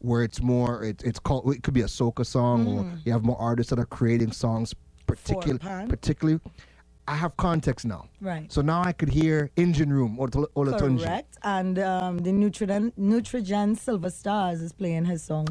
[0.00, 3.24] where it's more it, it's called it could be a soca song or you have
[3.24, 4.74] more artists that are creating songs
[5.06, 5.58] particular
[5.88, 6.40] particularly
[7.08, 8.08] I have context now.
[8.20, 8.50] Right.
[8.52, 11.02] So now I could hear Engine Room or Olatunji.
[11.02, 11.36] Correct.
[11.42, 15.46] And um, the Nutrien, Nutrigen Silver Stars is playing his song.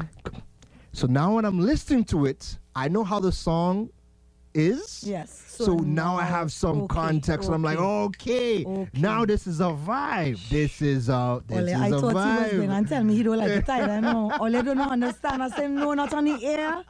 [0.92, 3.90] So now when I'm listening to it, I know how the song
[4.54, 5.04] is.
[5.06, 5.38] Yes.
[5.48, 7.46] So, now I have some okay, context.
[7.46, 8.64] And I'm like, okay.
[8.64, 9.00] okay, Okay.
[9.00, 10.38] now this is a vibe.
[10.48, 12.50] This is a this Ole, is I a thought he was vibe.
[12.52, 14.00] going and tell me he don't like it either.
[14.00, 15.42] No, Ole don't understand.
[15.42, 16.82] I said no, not on the air.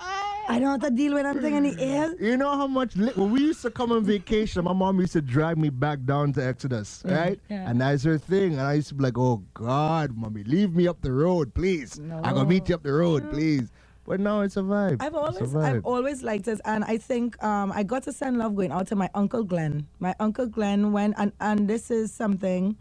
[0.48, 2.14] I don't have to deal with anything in the air.
[2.20, 5.12] You know how much li- when we used to come on vacation, my mom used
[5.14, 7.38] to drag me back down to Exodus, right?
[7.48, 7.68] yeah.
[7.70, 8.52] And that's her thing.
[8.54, 11.98] And I used to be like, "Oh God, mommy, leave me up the road, please.
[11.98, 12.16] No.
[12.24, 13.70] I'm gonna meet you up the road, please."
[14.12, 14.98] But now it's a vibe.
[15.00, 15.54] I've always.
[15.56, 18.86] I've always liked it, and I think um, I got to send love going out
[18.88, 19.86] to my uncle Glenn.
[20.00, 22.76] My uncle Glenn went, and and this is something.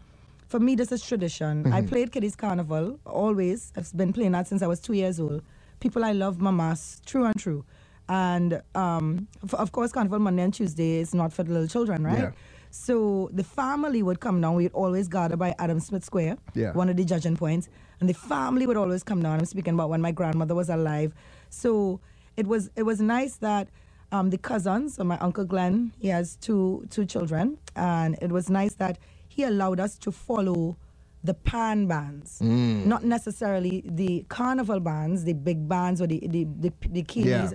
[0.48, 1.64] For me, this is tradition.
[1.64, 1.72] Mm-hmm.
[1.72, 3.72] I played Kiddies Carnival always.
[3.78, 5.42] I've been playing that since I was two years old.
[5.80, 7.64] People I love, mamas, true and true.
[8.10, 12.04] And um, f- of course, Carnival Monday and Tuesday is not for the little children,
[12.04, 12.18] right?
[12.18, 12.30] Yeah.
[12.68, 14.54] So the family would come down.
[14.56, 16.72] We'd always gather by Adam Smith Square, Yeah.
[16.72, 17.70] one of the judging points,
[18.02, 19.38] and the family would always come down.
[19.38, 21.14] I'm speaking about when my grandmother was alive.
[21.50, 22.00] So
[22.36, 23.68] it was it was nice that
[24.10, 28.50] um, the cousins, so my uncle Glenn, he has two two children, and it was
[28.50, 28.98] nice that
[29.28, 30.76] he allowed us to follow
[31.22, 36.72] the pan bands, not necessarily the carnival bands, the big bands or the the the,
[36.88, 37.50] the keys, Yeah.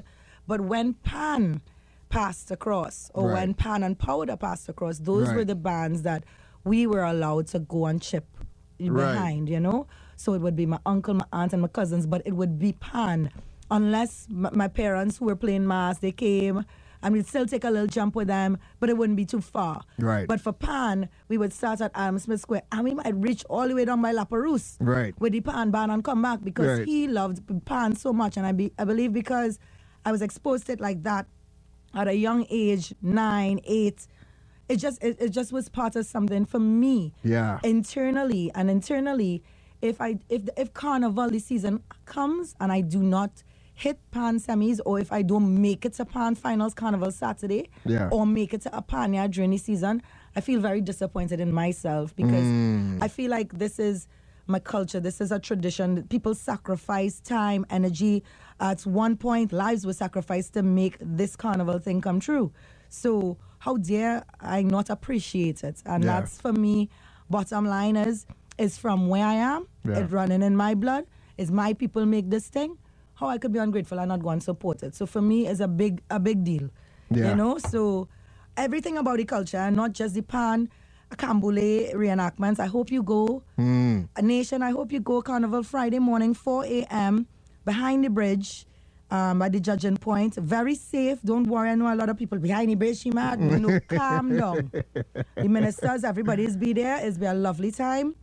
[0.48, 1.62] but when pan
[2.10, 3.34] passed across or Right.
[3.34, 6.24] when pan and powder passed across those were the bands that
[6.64, 8.26] we were allowed to go and chip
[8.80, 9.14] Right.
[9.14, 9.88] behind you know
[10.18, 12.74] so it would be my uncle my aunt and my cousins but it would be
[12.74, 13.30] pan
[13.72, 16.66] unless m- my parents who were playing mass they came
[17.04, 19.84] and we'd still take a little jump with them but it wouldn't be too far
[20.00, 20.28] Right.
[20.28, 23.68] but for pan we would start at Adam Smith Square and we might reach all
[23.68, 25.14] the way down by Lapeyrouse Right.
[25.20, 26.88] with the pan band and come back because Right.
[26.88, 29.60] he loved pan so much and I, be, I believe because
[30.06, 31.28] I was exposed to it like that
[31.94, 34.08] at a young age, nine, eight.
[34.70, 37.14] It just it, it just was part of something for me.
[37.24, 37.60] Yeah.
[37.64, 39.44] Internally and internally,
[39.82, 43.44] if I if the, if carnival this season comes and I do not
[43.74, 48.10] hit pan semis or if I don't make it to pan finals carnival Saturday Yeah.
[48.12, 50.02] or make it to a panya during the season,
[50.36, 52.98] I feel very disappointed in myself because Mm.
[53.04, 54.08] I feel like this is
[54.48, 55.00] my culture.
[55.00, 56.04] This is a tradition.
[56.08, 58.24] People sacrifice time, energy.
[58.60, 62.52] At one point, lives were sacrificed to make this carnival thing come true.
[62.90, 65.84] So how dare I not appreciate it?
[65.86, 66.22] And Yeah.
[66.22, 66.90] that's for me.
[67.30, 68.26] Bottom line is,
[68.58, 69.68] is from where I am.
[69.86, 70.00] Yeah.
[70.00, 71.06] It's running in my blood.
[71.38, 72.78] Is my people make this thing?
[73.16, 74.96] How I could be ungrateful and not go and support it?
[74.96, 76.70] So for me, it's a big, a big deal.
[77.10, 77.30] Yeah.
[77.30, 77.58] You know.
[77.58, 78.08] So
[78.56, 80.70] everything about the culture, and not just the pan.
[81.16, 82.60] Canboulay reenactments.
[82.60, 83.42] I hope you go.
[83.58, 85.22] A nation, I hope you go.
[85.22, 87.28] Carnival Friday morning, 4 a.m.
[87.64, 88.66] behind the bridge
[89.10, 90.36] um, at the judging point.
[90.36, 91.22] Very safe.
[91.24, 91.70] Don't worry.
[91.70, 92.98] I know a lot of people behind the bridge.
[93.00, 93.40] She mad.
[93.40, 94.70] No, calm down.
[95.36, 96.98] The ministers, everybody's be there.
[97.02, 98.14] It's be a lovely time.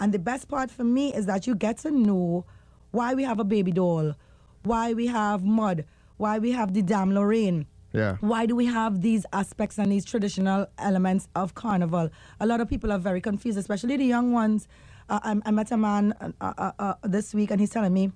[0.00, 2.44] And the best part for me is that you get to know
[2.90, 4.14] why we have a baby doll,
[4.62, 5.84] why we have mud,
[6.16, 7.66] why we have the Dame Lorraine.
[7.92, 8.16] Yeah.
[8.20, 12.10] Why do we have these aspects and these traditional elements of carnival?
[12.38, 14.68] A lot of people are very confused, especially the young ones.
[15.08, 18.12] Uh, I, I met a man uh, uh, uh, this week, and he's telling me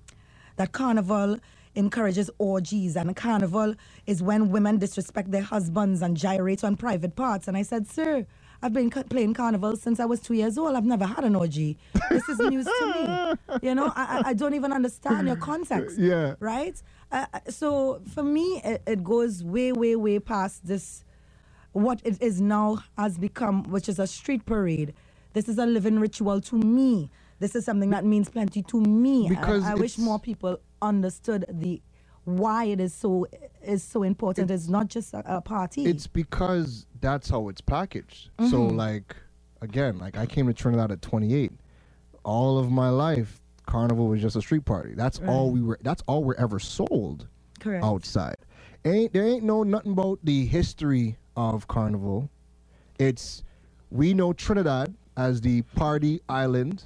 [0.57, 1.39] that carnival
[1.75, 3.73] encourages orgies, and carnival
[4.05, 7.47] is when women disrespect their husbands and gyrate on private parts.
[7.47, 8.27] And I said, Sir,
[8.63, 10.75] I've been playing carnival since I was two years old.
[10.75, 11.77] I've never had an orgy.
[12.09, 13.59] This is news to me.
[13.61, 16.35] You know, I, I- I don't even understand your context Yeah.
[16.39, 16.81] right?
[17.11, 21.03] Uh, uh, so for me, it, it goes way, way, way past this.
[21.73, 24.93] What it is now has become, which is a street parade.
[25.33, 27.09] This is a living ritual to me.
[27.39, 29.27] This is something that means plenty to me.
[29.27, 31.81] Because I, wish more people understood the
[32.25, 33.27] why it is so
[33.61, 34.49] is so important.
[34.51, 35.85] it's not just a, a party.
[35.85, 38.29] It's because that's how it's packaged.
[38.49, 38.77] So Mm-hmm.
[38.77, 39.15] like
[39.61, 41.51] again, like I came to Trinidad at 28.
[42.23, 44.93] All of my life, carnival was just a street party.
[44.95, 45.77] That's all we were.
[45.83, 47.27] That's all we're ever sold
[47.59, 47.83] correct.
[47.83, 48.37] outside.
[48.85, 52.29] Ain't there ain't no nothing about the history of carnival.
[52.97, 53.43] It's
[53.91, 56.83] we know Trinidad as the party island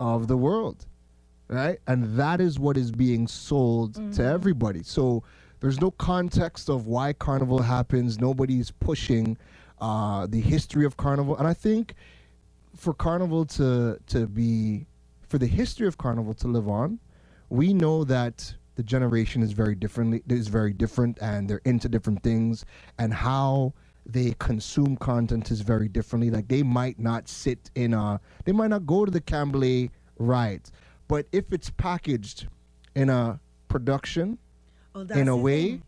[0.00, 0.86] of the world,
[1.48, 1.78] right?
[1.86, 4.82] And that is what is being sold to everybody.
[4.82, 5.22] So
[5.64, 8.20] there's no context of why carnival happens.
[8.20, 9.36] Nobody's pushing
[9.80, 11.94] uh, the history of carnival, and I think
[12.76, 14.86] for carnival to to be
[15.28, 16.98] for the history of carnival to live on
[17.48, 22.22] we know that the generation is very differently is very different and they're into different
[22.22, 22.64] things.
[22.98, 23.72] And how
[24.04, 26.30] they consume content is very differently.
[26.30, 30.72] Like they might not sit in a they might not go to the Canboulay rides.
[31.08, 32.48] But if it's packaged
[32.94, 34.38] in a production
[34.94, 35.82] Well, in a way thing.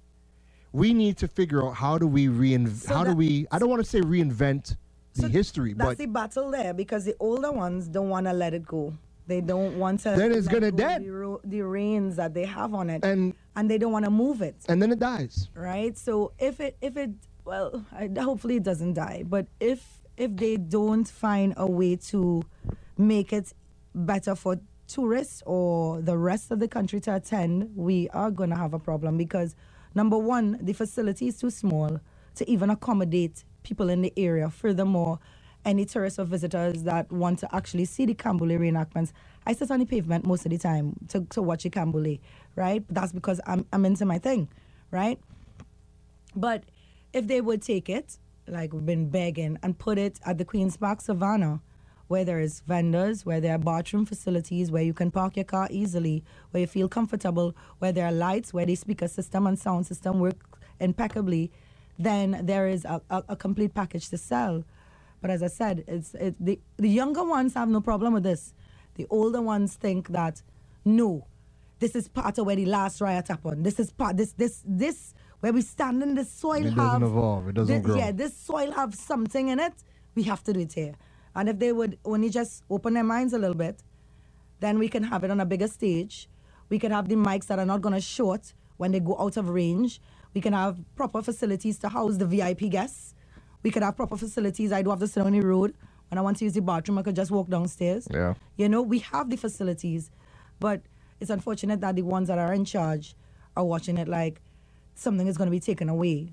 [0.72, 3.70] we need to figure out how do we reinvent So how do we I don't
[3.70, 4.76] want to say reinvent
[5.14, 8.32] the So history That's but the battle there because the older ones don't want to
[8.32, 8.92] let it go.
[9.28, 10.10] They don't want to.
[10.10, 11.04] Then it's gonna go dead.
[11.04, 14.10] The, ro- the reins that they have on it, and and they don't want to
[14.10, 14.54] move it.
[14.68, 17.10] and then it dies right so if it if it
[17.44, 22.42] well I, hopefully it doesn't die but if if they don't find a way to
[22.98, 23.52] make it
[23.94, 28.56] better for tourists or the rest of the country to attend we are going to
[28.56, 29.56] have a problem because
[29.94, 32.00] number one the facility is too small
[32.34, 35.18] to even accommodate people in the area furthermore
[35.66, 39.12] any tourists or visitors that want to actually see the Canboulay reenactments,
[39.46, 42.20] I sit on the pavement most of the time to, to watch the Canboulay,
[42.56, 42.84] right?
[42.88, 44.48] That's because I'm, I'm into my thing,
[44.92, 45.18] right?
[46.36, 46.64] But
[47.12, 50.76] if they would take it, like we've been begging, and put it at the Queen's
[50.76, 51.60] Park Savannah,
[52.08, 55.68] where there is vendors, where there are bathroom facilities, where you can park your car
[55.70, 59.86] easily, where you feel comfortable, where there are lights, where the speaker system and sound
[59.86, 60.36] system work
[60.80, 61.50] impeccably,
[61.98, 64.64] then there is a, a, a complete package to sell.
[65.20, 68.54] But as I said, it's it, the the younger ones have no problem with this.
[68.94, 70.42] The older ones think that
[70.84, 71.26] no,
[71.80, 73.64] this is part of where the last riot happened.
[73.64, 77.02] This is part this this this where we stand in the soil It doesn't have
[77.02, 77.48] evolve.
[77.48, 77.96] It doesn't thi- grow.
[77.96, 79.72] Yeah, this soil have something in it.
[80.14, 80.94] We have to do it here.
[81.36, 83.82] And if they would only just open their minds a little bit,
[84.60, 86.28] then we can have it on a bigger stage.
[86.70, 89.36] We can have the mics that are not going to short when they go out
[89.36, 90.00] of range.
[90.32, 93.14] We can have proper facilities to house the VIP guests.
[93.62, 94.72] We could have proper facilities.
[94.72, 95.74] I don't have the sit road.
[96.08, 98.08] When I want to use the bathroom, I could just walk downstairs.
[98.10, 98.34] Yeah.
[98.56, 100.10] You know, we have the facilities,
[100.58, 100.80] but
[101.20, 103.14] it's unfortunate that the ones that are in charge
[103.56, 104.40] are watching it like
[104.94, 106.32] something is going to be taken away.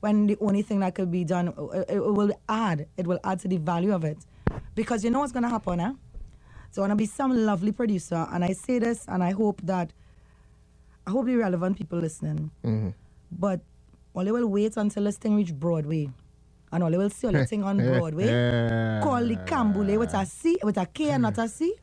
[0.00, 3.18] When the only thing that could be done, uh, it, it will add, it will
[3.24, 4.18] add to the value of it.
[4.74, 5.92] Because you know what's going to happen, eh?
[6.70, 9.60] So I want to be some lovely producer, and I say this, and I hope
[9.62, 9.92] that,
[11.06, 12.50] I hope the relevant people listening,
[13.30, 13.60] but
[14.14, 16.10] all they will wait until this thing reach Broadway,
[16.72, 19.00] and they will see all the thing on Broadway, Yeah.
[19.04, 21.74] call the Cambule with a C, with a K and not a C,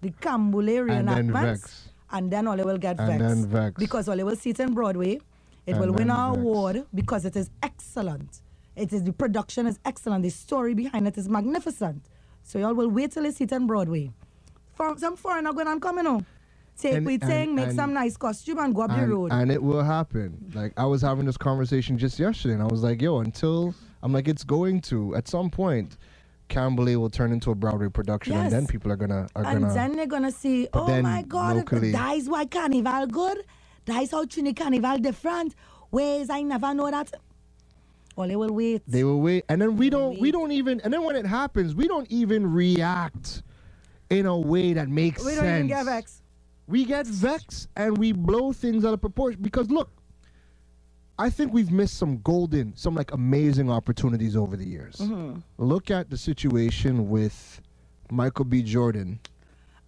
[0.00, 1.70] the Cambule And then reenactments,
[2.10, 3.28] and then they will get And vexed.
[3.28, 3.78] then vex.
[3.78, 5.20] Because they will see it in Broadway,
[5.66, 8.40] it And will win an award because it is excellent.
[8.78, 10.22] It is the production is excellent.
[10.22, 12.02] The story behind it is magnificent.
[12.42, 14.12] So y'all will wait till you see it in Broadway.
[14.74, 16.24] For some foreigner going and coming on.
[16.78, 19.32] Take And- we thing, make and- some nice costume and go up the road.
[19.32, 20.52] and it will happen.
[20.54, 24.12] Like I was having this conversation just yesterday, and I was like, "Yo, until I'm
[24.12, 25.96] like, it's going to at some point,
[26.48, 29.66] Canboulay will turn into a Broadway production, and then people are gonna are and gonna."
[29.66, 33.38] And then they're gonna see, oh my God, locally- that is why Carnival good.
[33.86, 35.56] That is how Trini Carnival different.
[35.90, 37.10] Ways I never know that.
[38.18, 38.82] Or they will wait.
[38.88, 40.18] They will wait, and then we don't.
[40.18, 40.80] We don't even.
[40.80, 43.44] And then when it happens, we don't even react
[44.10, 45.36] in a way that makes sense.
[45.36, 46.22] we don't even get vexed.
[46.66, 49.88] We get vexed and we blow things out of proportion because look,
[51.16, 54.96] I think we've missed some golden, some like amazing opportunities over the years.
[54.96, 55.38] Mm-hmm.
[55.58, 57.60] Look at the situation with
[58.10, 58.64] Michael B.
[58.64, 59.20] Jordan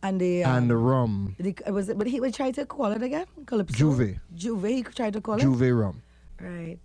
[0.05, 2.93] And the um, and the rum, the, was it, but he would try to call
[2.93, 3.27] it again.
[3.45, 3.77] Calypso.
[3.77, 4.21] J'ouvert.
[4.37, 4.71] J'ouvert.
[4.71, 5.43] He tried to call it.
[5.43, 6.03] J'ouvert rum.
[6.41, 6.79] Right.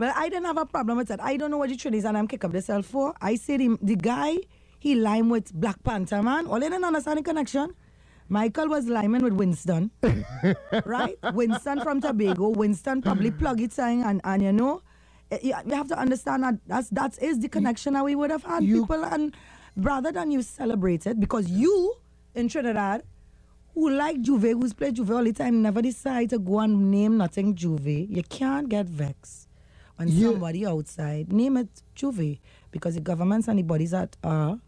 [0.00, 1.22] Well, I didn't have a problem with that.
[1.22, 3.12] I don't know what the truth is, and I'm kick up the cell for.
[3.20, 4.38] I said him, the guy
[4.78, 6.46] he lime with Black Panther man.
[6.46, 7.74] All they didn't understand the connection.
[8.30, 9.90] Michael was liming with Winston,
[10.86, 11.18] right?
[11.34, 12.48] Winston from Tobago.
[12.48, 14.80] Winston probably plug it saying, and and you know,
[15.30, 18.30] eh, you, you have to understand that that's that is the connection that we would
[18.30, 19.36] have had You- people, and
[19.76, 21.94] rather than you celebrate it because you
[22.34, 23.02] in Trinidad
[23.74, 27.18] who like J'ouvert, who's played J'ouvert all the time, never decide to go and name
[27.18, 28.08] nothing J'ouvert.
[28.08, 29.49] You can't get vexed
[30.08, 30.30] Yeah.
[30.30, 32.38] somebody outside name it J'ouvert
[32.70, 34.58] because the governments and the bodies that are,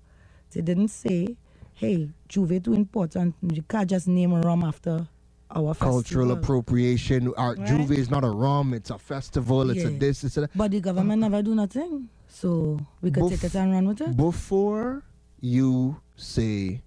[0.52, 1.36] they didn't say,
[1.74, 3.34] hey, J'ouvert too important.
[3.42, 5.06] You can't just name a rum after
[5.54, 6.32] our Cultural festival.
[6.32, 7.32] appropriation.
[7.36, 7.66] Our Right.
[7.68, 8.74] J'ouvert is not a rum.
[8.74, 9.70] It's a festival.
[9.70, 9.98] It's a Yeah.
[9.98, 10.24] this.
[10.24, 10.50] It's a that.
[10.56, 12.08] But the government never do nothing.
[12.28, 14.16] So we could take it and run with it.
[14.16, 15.02] Before
[15.40, 16.82] you say,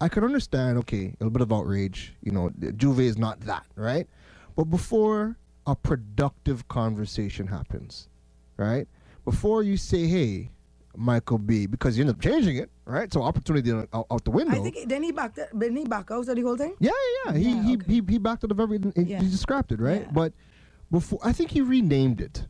[0.00, 2.14] I could understand, okay, a little bit of outrage.
[2.22, 4.06] You know, J'ouvert is not that, right?
[4.56, 5.36] But before
[5.66, 8.08] a productive conversation happens,
[8.56, 8.86] right?
[9.24, 10.50] Before you say, hey,
[10.96, 13.12] Michael B, because you end up changing it, right?
[13.12, 14.54] So opportunity out, out the window.
[14.58, 16.74] I think then he backed then he back out of the whole thing.
[16.78, 16.90] Yeah,
[17.26, 17.38] yeah, yeah.
[17.38, 17.92] He, Yeah, he, okay.
[17.92, 18.92] he he backed it up everything.
[18.96, 19.20] He, Yeah.
[19.20, 20.02] he described it, right?
[20.02, 20.10] Yeah.
[20.12, 20.32] But
[20.90, 22.46] before, I think he renamed it.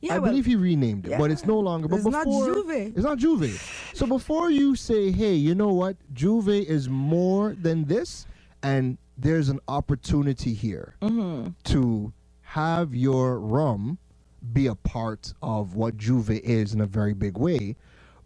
[0.00, 1.88] Yeah, I well, believe he renamed it, but it's no longer.
[1.88, 2.88] But It's not before, J'ouvert.
[2.94, 3.96] It's not J'ouvert.
[3.96, 5.96] So before you say, "Hey, you know what?
[6.14, 8.24] J'ouvert is more than this,"
[8.62, 11.48] and there's an opportunity here Mm-hmm.
[11.64, 12.12] to
[12.52, 13.98] have your rum
[14.54, 17.76] be a part of what J'ouvert is in a very big way.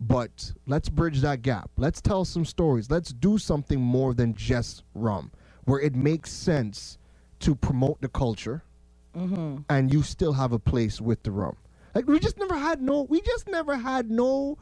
[0.00, 1.70] But let's bridge that gap.
[1.76, 2.88] Let's tell some stories.
[2.88, 5.32] Let's do something more than just rum,
[5.64, 6.98] where it makes sense
[7.40, 8.62] to promote the culture
[9.16, 9.58] Mm-hmm.
[9.68, 11.54] and you still have a place with the rum.
[11.94, 14.56] Like we just never had no, we just never had no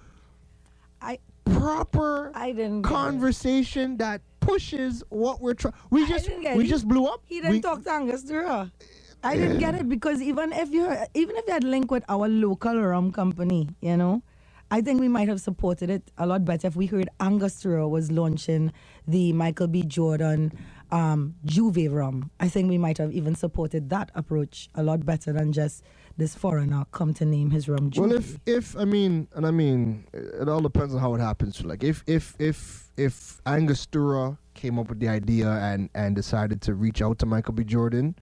[1.01, 5.75] I proper I didn't conversation that pushes what we're trying.
[5.91, 6.67] We just we it.
[6.67, 7.23] just blew up.
[7.27, 8.73] He didn't We- talk to Angostura.
[9.23, 10.85] I didn't get it because even if you
[11.15, 14.23] even if you had linked with our local rum company, you know,
[14.71, 18.11] I think we might have supported it a lot better if we heard Angostura was
[18.11, 18.73] launching
[19.07, 19.83] the Michael B.
[19.83, 20.53] Jordan
[20.91, 22.31] um, J'ouvert rum.
[22.41, 25.85] I think we might have even supported that approach a lot better than just
[26.17, 28.01] this foreigner come to name his rum J'ouvert.
[28.01, 31.65] Well, if if I mean, and I mean, it all depends on how it happens.
[31.65, 36.75] Like if if if if Angostura came up with the idea and and decided to
[36.75, 37.65] reach out to Michael B.
[37.65, 38.15] Jordan,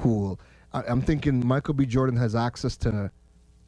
[0.00, 0.40] cool.
[0.72, 1.86] I, I'm thinking Michael B.
[1.86, 3.10] Jordan has access to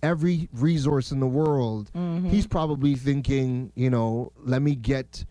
[0.03, 1.91] every resource in the world.
[1.95, 2.29] Mm-hmm.
[2.29, 5.25] He's probably thinking, you know, let me get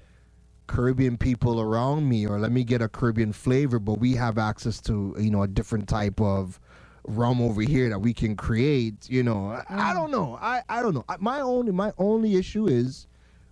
[0.67, 4.81] Caribbean people around me, or let me get a Caribbean flavor, but we have access
[4.81, 6.59] to, you know, a different type of
[7.05, 9.09] rum over here that we can create.
[9.09, 9.93] You know, I, I mm.
[9.93, 10.37] don't know.
[10.41, 11.05] I, I don't know.
[11.19, 13.07] My only my only issue is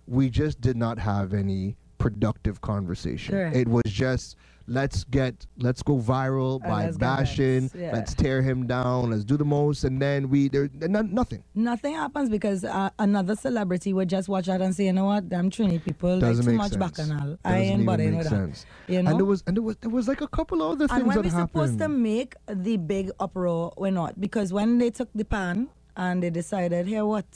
[0.06, 3.34] we just did not have any productive conversation.
[3.34, 3.56] Correct.
[3.56, 4.36] It was just
[4.68, 7.70] let's get let's go viral And by bashing.
[7.74, 7.92] yeah.
[7.92, 9.10] Let's tear him down.
[9.10, 11.44] Let's do the most, and then we there no, nothing.
[11.54, 15.28] Nothing happens because uh, another celebrity would just watch out and say, you know what,
[15.28, 17.08] damn Trini people, Doesn't like too much sense.
[17.08, 17.38] bacchanal.
[17.44, 18.66] I Doesn't ain't even bothering with sense.
[18.86, 18.92] that.
[18.92, 19.10] You know?
[19.10, 21.06] And there was and there was there was like a couple of other things And
[21.08, 24.20] when that we're supposed to make the big uproar, we're not.
[24.20, 27.26] Because when they took the pan and they decided, here what?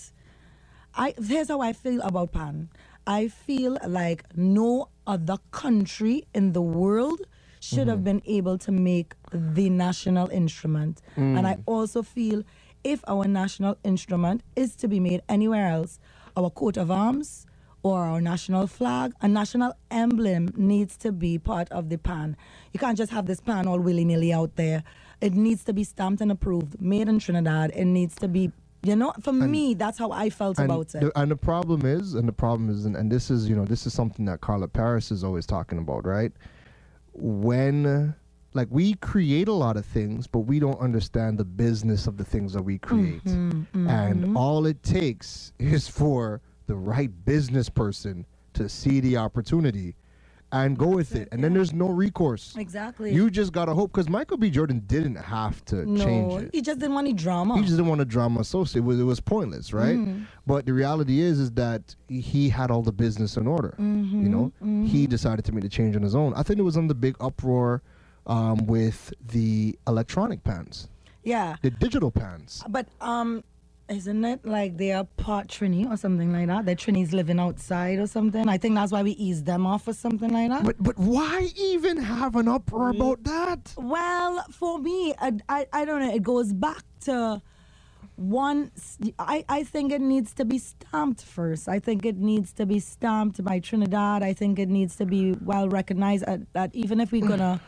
[0.94, 2.69] I here's how I feel about pan.
[3.06, 7.20] I feel like no other country in the world
[7.60, 8.05] should have mm.
[8.05, 11.02] been able to make the national instrument.
[11.16, 11.39] Mm.
[11.39, 12.43] And I also feel
[12.85, 15.98] if our national instrument is to be made anywhere else,
[16.36, 17.47] our coat of arms
[17.82, 22.36] or our national flag, a national emblem needs to be part of the pan.
[22.72, 24.82] You can't just have this pan all willy nilly out there.
[25.20, 27.72] It needs to be stamped and approved, made in Trinidad.
[27.74, 28.52] It needs to be,
[28.82, 31.01] you know, for me, that's how I felt about it.
[31.01, 33.65] The, and the problem is, and the problem is, and, and this is, you know,
[33.65, 36.32] this is something that Carla Parris is always talking about, right?
[37.12, 38.15] When,
[38.55, 42.24] like, we create a lot of things, but we don't understand the business of the
[42.24, 43.24] things that we create.
[43.24, 48.24] Mm-hmm, And all it takes is for the right business person
[48.55, 49.94] to see the opportunity
[50.52, 51.28] and go with it.
[51.32, 52.55] And then there's no recourse.
[52.56, 53.12] exactly.
[53.12, 54.51] You just gotta hope because Michael B.
[54.51, 56.51] Jordan didn't have to change no, it.
[56.52, 57.55] he just didn't want any drama.
[57.56, 58.81] He just didn't want a drama associate.
[58.81, 59.97] It was, it was pointless, right?
[59.97, 60.24] Mm-hmm.
[60.47, 63.74] But the reality is, is that he had all the business in order.
[63.78, 66.35] Mm-hmm, You know, he decided to make the change on his own.
[66.35, 67.82] I think it was on the big uproar
[68.27, 70.89] um, with the electronic pans,
[71.24, 71.56] yeah.
[71.62, 72.62] the digital pans.
[72.68, 73.44] But um,
[73.90, 76.64] Isn't it like they are part Trini or something like that?
[76.64, 78.48] That Trini's living outside or something.
[78.48, 80.62] I think that's why we ease them off or something like that.
[80.62, 83.24] But but why even have an uproar about mm.
[83.24, 83.74] that?
[83.76, 86.14] Well, for me, I, I, I don't know.
[86.14, 87.42] It goes back to
[88.14, 88.70] one.
[89.18, 91.68] I, I think it needs to be stamped first.
[91.68, 94.22] I think it needs to be stamped by Trinidad.
[94.22, 97.28] I think it needs to be well recognized that, that even if we're mm.
[97.28, 97.60] gonna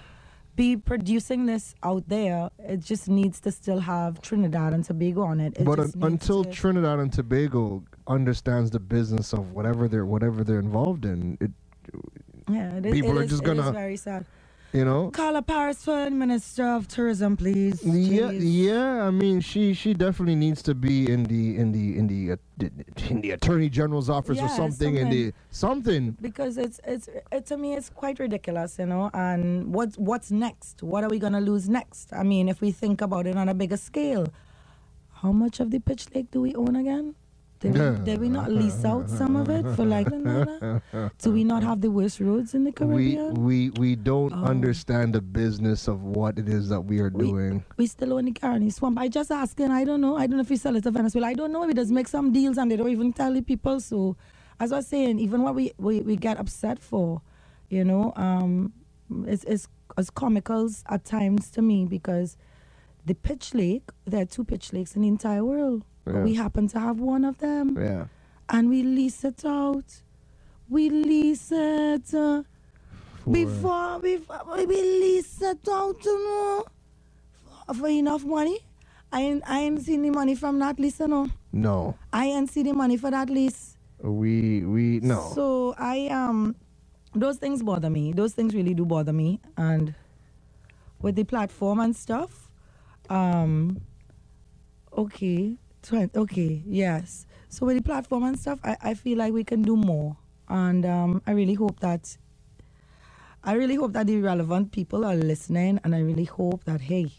[0.56, 5.40] be producing this out there, it just needs to still have Trinidad and Tobago on
[5.40, 5.56] it.
[5.58, 10.04] it but un- just needs until Trinidad and Tobago understands the business of whatever they're
[10.04, 11.50] whatever they're involved in, it
[12.50, 14.26] yeah, it is, people it are is- just it is gonna- very sad.
[14.72, 15.10] You know.
[15.10, 17.82] Carla Parisford, Minister of Tourism, please.
[17.84, 19.06] Yeah, yeah.
[19.06, 22.36] I mean, she she definitely needs to be in the in the in the uh,
[23.10, 24.96] in the attorney general's office or Yeah, something.
[24.96, 26.16] In the something.
[26.20, 29.10] because it's it's it, to me it's quite ridiculous, you know.
[29.14, 30.82] And what's what's next?
[30.82, 32.12] What are we gonna lose next?
[32.12, 34.26] I mean, if we think about it on a bigger scale,
[35.22, 37.14] how much of the pitch lake do we own again?
[37.62, 40.08] Did we, did we not lease out some of it for like?
[41.18, 43.34] Do we not have the worst roads in the We Caribbean?
[43.34, 44.44] we we don't Oh.
[44.44, 47.64] understand the business of what it is that we are We- doing.
[47.76, 48.98] We still own the Caroni Swamp.
[48.98, 49.70] I just asking.
[49.70, 50.16] I don't know.
[50.16, 51.28] I don't know if we sell it to Venezuela.
[51.28, 51.64] I don't know.
[51.66, 53.80] We just make some deals and they don't even tell the people.
[53.80, 54.16] So,
[54.60, 57.22] as I was saying, even what we, we, we get upset for,
[57.70, 58.72] you know, um,
[59.26, 59.68] it's, it's,
[59.98, 62.36] it's comicals at times to me because
[63.06, 65.84] the pitch lake, there are two pitch lakes in the entire world.
[66.06, 66.22] Yeah.
[66.24, 68.06] we happen to have one of them Yeah.
[68.48, 70.02] and we lease it out.
[70.68, 72.12] We lease it.
[72.14, 72.42] Uh,
[73.24, 76.64] For- before, before we lease it out, you know,
[77.66, 78.58] for, for enough money.
[79.12, 81.28] I ain't, I ain't seen the money from that lease, you know.
[81.52, 81.96] No.
[82.12, 83.76] I ain't see the money for that lease.
[84.02, 85.30] We we no.
[85.34, 86.56] So I um,
[87.14, 88.12] those things bother me.
[88.12, 89.40] Those things really do bother me.
[89.56, 89.94] And
[91.00, 92.50] with the platform and stuff,
[93.10, 93.80] um,
[94.96, 97.26] okay, twen- okay, yes.
[97.48, 100.16] So with the platform and stuff, I, I feel like we can do more.
[100.48, 102.16] And um, I really hope that
[103.44, 107.10] I really hope that the relevant people are listening, and I really hope that hey,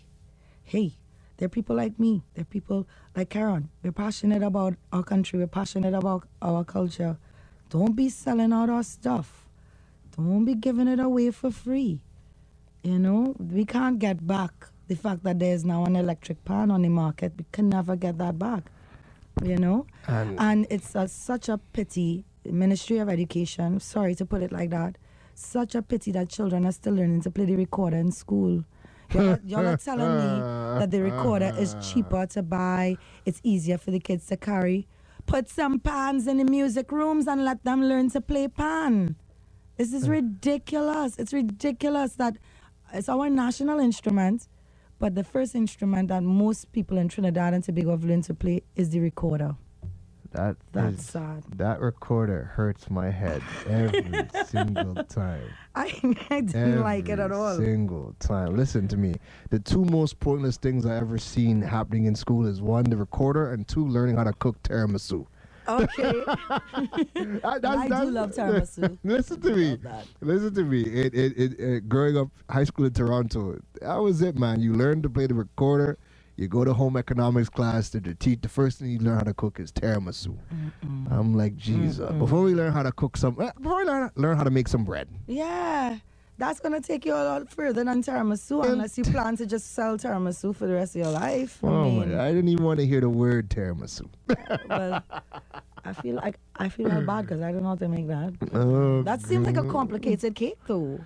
[0.64, 0.94] hey,
[1.38, 3.70] there are people like me, there are people like Karen.
[3.84, 5.40] We're passionate about our country.
[5.40, 7.18] We're passionate about our culture.
[7.70, 9.48] Don't be selling out our stuff.
[10.16, 12.02] Don't be giving it away for free.
[12.84, 16.82] You know, we can't get back the fact that there's now an electric pan on
[16.82, 17.34] the market.
[17.38, 18.64] We can never get that back.
[19.44, 22.26] You know, And- and it's a, such a pity.
[22.46, 23.80] Ministry of Education.
[23.80, 24.98] Sorry to put it like that.
[25.34, 28.64] Such a pity that children are still learning to play the recorder in school.
[29.14, 32.98] Y'all, y'all are telling me that the recorder is cheaper to buy.
[33.26, 34.88] It's easier for the kids to carry.
[35.26, 39.16] Put some pans in the music rooms and let them learn to play pan.
[39.78, 40.12] This is mm.
[40.12, 41.18] ridiculous.
[41.18, 42.38] It's ridiculous that
[42.94, 44.48] it's our national instrument,
[45.04, 48.62] but the first instrument that most people in Trinidad and Tobago have learned to play
[48.78, 49.54] is the recorder.
[50.32, 51.44] That That's is- sad.
[51.58, 54.06] That recorder hurts my head every
[54.48, 55.44] single time.
[55.76, 56.00] I,
[56.30, 57.58] I didn't like it at Every all.
[57.58, 58.56] Single time.
[58.56, 59.16] Listen to me.
[59.50, 63.52] The two most pointless things I ever seen happening in school is one, the recorder,
[63.52, 65.28] and two, learning how to cook tiramisu.
[65.68, 66.24] Okay.
[67.16, 68.98] That- I do love tiramisu.
[69.06, 69.80] Listen to me.
[70.22, 70.82] Listen to me.
[70.84, 74.62] It, it, it, it, growing up high school in Toronto, that was it, man.
[74.62, 75.98] You learn to play the recorder.
[76.38, 77.90] You go to home economics class.
[77.92, 78.42] To the teach.
[78.42, 80.38] The first thing you learn how to cook is tiramisu.
[81.12, 82.12] I'm like, Jesus.
[82.14, 84.68] Before we learn how to cook some, eh, before we learn, learn how to make
[84.68, 85.10] some bread.
[85.28, 86.00] Yeah.
[86.38, 89.74] That's going to take you a lot further than tiramisu unless you plan to just
[89.74, 91.64] sell tiramisu for the rest of your life.
[91.64, 92.26] I oh mean, my!
[92.26, 94.10] I didn't even want to hear the word tiramisu.
[94.68, 95.04] well,
[95.86, 98.34] I feel like I feel bad because I don't know how to make that.
[98.54, 101.00] Oh, That seems like a complicated cake, though.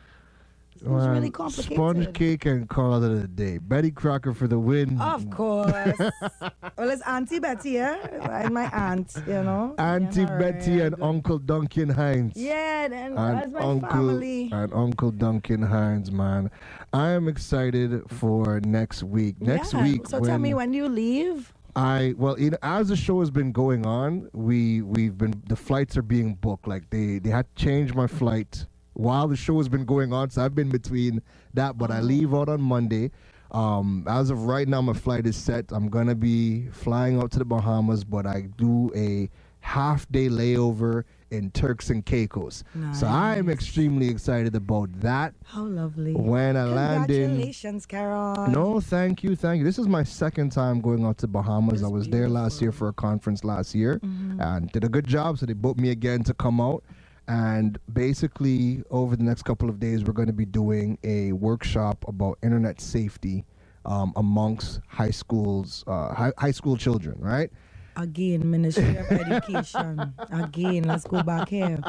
[0.79, 1.73] Seems Man, really complicated.
[1.75, 3.57] Sponge cake and call it a day.
[3.57, 4.99] Betty Crocker for the win.
[5.01, 5.73] Of course.
[5.97, 7.95] well, it's Auntie Betty, yeah?
[8.43, 9.75] And my aunt, you know?
[9.77, 10.95] Auntie Yeah, Betty and.
[11.01, 12.33] Uncle Duncan Hines.
[12.35, 14.49] Yeah, and that's my Uncle family.
[14.51, 16.49] and Uncle Duncan Hines, man.
[16.93, 19.41] I am excited for next week.
[19.41, 21.53] Next Yeah, week, So when tell me when you leave.
[21.75, 25.55] I well, you know, as the show has been going on, we we've been the
[25.55, 26.67] flights are being booked.
[26.67, 28.65] Like they they had to change my flight
[28.97, 30.29] while the show has been going on.
[30.31, 31.21] So I've been between
[31.53, 33.11] that, but I leave out on Monday.
[33.51, 35.65] Um, as of right now, my flight is set.
[35.71, 39.29] I'm gonna be flying out to the Bahamas, but I do a
[39.59, 42.63] half day layover in Turks and Caicos.
[42.93, 45.33] So I am extremely excited about that.
[45.45, 46.13] How lovely.
[46.13, 48.47] When I land in Congratulations, Carol.
[48.47, 49.65] no, thank you, thank you.
[49.65, 51.83] This is my second time going out to Bahamas.
[51.83, 55.37] I was there last year for a conference last year and did a good job.
[55.37, 56.83] So they booked me again to come out.
[57.27, 62.05] And basically, over the next couple of days, we're going to be doing a workshop
[62.07, 63.45] about internet safety
[63.85, 67.51] um, amongst high schools, uh, high, high school children, right?
[67.97, 70.13] Again, Ministry of Education.
[70.31, 71.79] Again, let's go back here.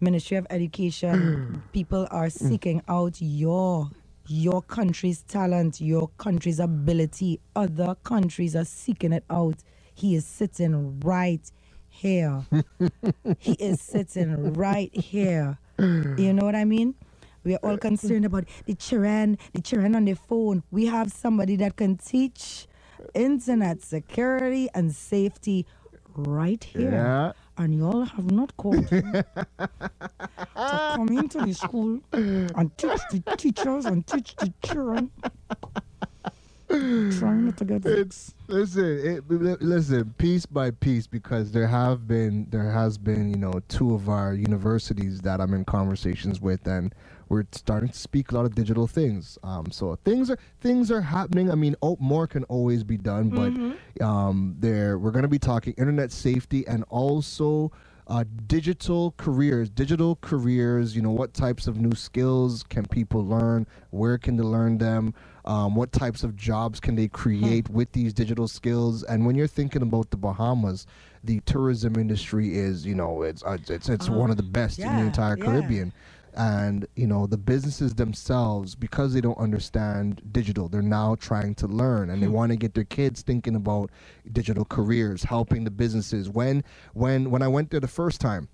[0.00, 1.62] Ministry of Education.
[1.72, 3.90] People are seeking out your
[4.28, 7.40] your country's talent, your country's ability.
[7.56, 9.56] Other countries are seeking it out.
[9.94, 11.50] He is sitting right
[12.02, 12.44] here.
[13.38, 15.58] he is sitting right here.
[16.18, 16.96] You know what I mean?
[17.44, 20.64] We are all concerned about the children, the children on the phone.
[20.72, 22.66] We have somebody that can teach
[23.14, 25.66] internet security and safety
[26.16, 26.92] right here.
[26.92, 27.32] Yeah.
[27.58, 29.24] And y'all have not called to
[30.56, 35.10] come into the school and teach the teachers and teach the children.
[36.72, 42.46] Trying not to get It's listen, it, listen, piece by piece, because there have been,
[42.50, 46.94] there has been, you know, two of our universities that I'm in conversations with, and
[47.28, 49.38] we're starting to speak a lot of digital things.
[49.42, 51.50] Um, so things are things are happening.
[51.50, 55.38] I mean, oh, more can always be done, but um, there we're going to be
[55.38, 57.70] talking internet safety and also.
[58.08, 60.94] Uh, digital careers, digital careers.
[60.94, 63.64] You know, what types of new skills can people learn?
[63.90, 65.14] Where can they learn them?
[65.44, 69.02] Um, what types of jobs can they create with these digital skills?
[69.02, 70.86] And when you're thinking about the Bahamas,
[71.24, 74.86] the tourism industry is, you know, it's uh, it's it's one of the best in
[74.86, 75.44] the yeah, entire yeah.
[75.44, 75.92] Caribbean.
[76.34, 81.66] And you know, the businesses themselves, because they don't understand digital, they're now trying to
[81.66, 83.90] learn, and they want to get their kids thinking about
[84.32, 86.30] digital careers, helping the businesses.
[86.30, 86.64] When
[86.94, 88.48] when when I went there the first time,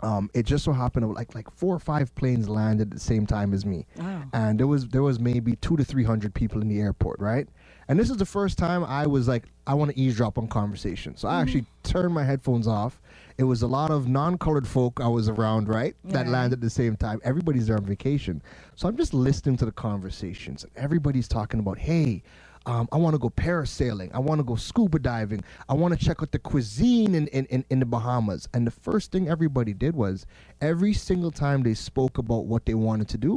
[0.00, 3.26] um, it just so happened like like four or five planes landed at the same
[3.26, 3.86] time as me,
[4.32, 7.48] and there was there was maybe two to three hundred people in the airport, right?
[7.88, 11.16] And this is the first time I was like, I want to eavesdrop on conversation,
[11.16, 13.00] so I actually turned my headphones off.
[13.38, 15.94] It was a lot of non-colored folk I was around, right?
[16.04, 17.20] That landed at the same time.
[17.24, 18.42] Everybody's there on vacation,
[18.76, 22.22] so I'm just listening to the conversations, everybody's talking about, hey.
[22.66, 24.10] Um, I want to go parasailing.
[24.14, 25.44] I want to go scuba diving.
[25.68, 28.48] I want to check out the cuisine in, in, in, in the Bahamas.
[28.54, 30.26] And the first thing everybody did was
[30.60, 33.36] every single time they spoke about what they wanted to do,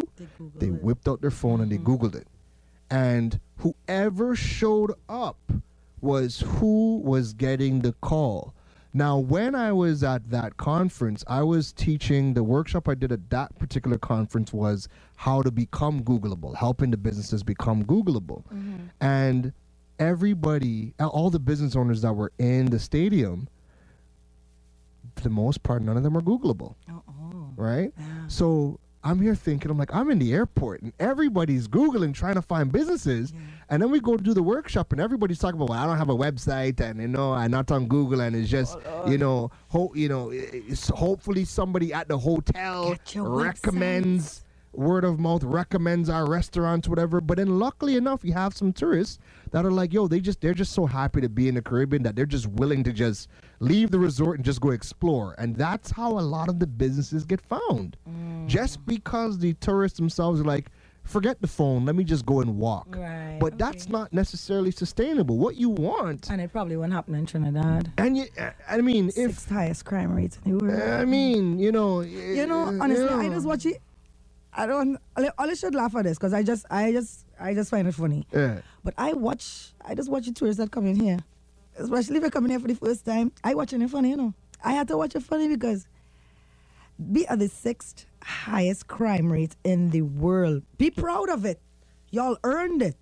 [0.56, 2.28] they, whipped out their phone and they Googled it.
[2.90, 5.38] And whoever showed up
[5.99, 8.54] was who was getting the call.
[8.94, 13.30] Now, when I was at that conference, I was teaching the workshop I did at
[13.30, 14.88] that particular conference was
[15.18, 18.44] how to become Googleable, helping the businesses become Googleable.
[19.02, 19.52] And
[19.99, 23.49] everybody, all the business owners that were in the stadium,
[25.15, 26.76] for the most part, none of them are Googleable.
[26.89, 27.91] Oh, right?
[28.27, 32.41] So I'm here thinking, I'm like, I'm in the airport and everybody's Googling trying to
[32.44, 33.34] find businesses.
[33.69, 35.98] And then we go to do the workshop and everybody's talking about, well, I don't
[35.98, 38.77] have a website and, you know, I'm not on Google and it's just,
[39.07, 44.44] you know, ho- you know, it's hopefully somebody at the hotel recommends
[44.78, 49.18] word of mouth recommends our restaurants whatever but then luckily enough you have some tourists
[49.52, 52.04] that are like yo they just they're just so happy to be in the caribbean
[52.04, 53.28] that they're just willing to just
[53.60, 57.26] leave the resort and just go explore and that's how a lot of the businesses
[57.26, 58.48] get found mm.
[58.48, 60.70] just because the tourists themselves are like
[61.04, 65.38] forget the phone let me just go and walk Right, but that's not necessarily sustainable
[65.38, 67.91] what you want And it probably won't happen in Trinidad.
[67.98, 70.82] and you uh, i mean if highest crime rates in the world.
[70.82, 73.82] i mean you know you know, uh, honestly, I just watch it.
[74.58, 75.00] I don't.
[75.18, 78.28] I should laugh at this because I just, I just, I just find it funny.
[78.34, 81.20] yeah But I watch, I just watch the tourists that come in here,
[81.80, 83.34] especially if they're coming here for the first time.
[83.44, 84.36] I watch it funny, you know.
[84.66, 85.88] I had to watch it funny because
[87.00, 90.64] we are the sixth highest crime rate in the world.
[90.78, 91.62] Be proud of it.
[92.12, 92.98] Y'all earned it.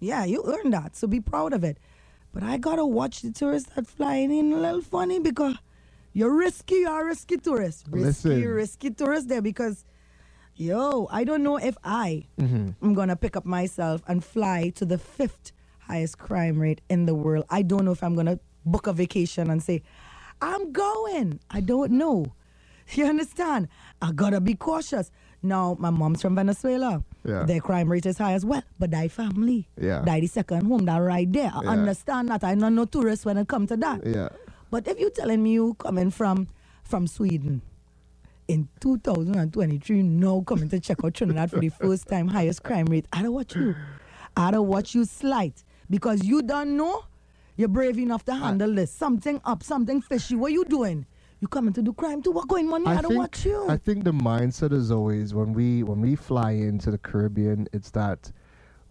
[0.00, 0.96] Yeah, you earned that.
[0.96, 1.78] So be proud of it.
[2.34, 5.56] But I gotta watch the tourists that flying in a little funny because
[6.14, 7.86] you're risky, you're a risky tourist.
[7.90, 8.44] Risky, Listen.
[8.46, 9.84] risky tourist there because
[10.58, 12.70] yo, I don't know if I mm-hmm.
[12.84, 17.14] am gonna pick up myself and fly to the fifth highest crime rate in the
[17.14, 17.44] world.
[17.48, 19.82] I don't know if I'm gonna book a vacation and say,
[20.42, 21.40] I'm going.
[21.50, 22.34] I don't know.
[22.92, 23.68] You understand?
[24.00, 25.10] I gotta be cautious.
[25.42, 27.04] Now, my mom's from Venezuela.
[27.24, 27.44] Yeah.
[27.44, 29.68] Their crime rate is high as well, but die family.
[29.80, 30.02] Yeah.
[30.02, 31.52] Die the second home, that right there.
[31.54, 31.70] I Yeah.
[31.70, 32.42] understand that.
[32.42, 34.06] I'm not no tourist when it comes to that.
[34.06, 34.30] yeah
[34.70, 36.48] But if you're telling me you coming from
[36.82, 37.60] from Sweden
[38.48, 43.06] in 2023, now coming to check out Trinidad for the first time, highest crime rate,
[43.12, 43.76] I don't watch you.
[44.36, 47.04] I don't watch you slight because you don't know
[47.56, 48.90] you're brave enough to handle this.
[48.92, 50.36] Something up, something fishy.
[50.36, 51.04] What you doing?
[51.40, 52.30] You coming to do crime too?
[52.30, 52.94] What going on here?
[52.94, 53.66] I, don't think, watch you.
[53.68, 57.90] I think the mindset is always when we when we fly into the Caribbean, it's
[57.90, 58.30] that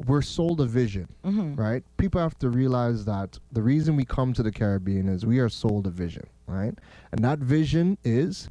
[0.06, 1.56] we're sold a vision, Mm-hmm.
[1.56, 1.84] right?
[1.98, 5.50] People have to realize that the reason we come to the Caribbean is we are
[5.50, 6.78] sold a vision, right?
[7.12, 8.50] And that vision is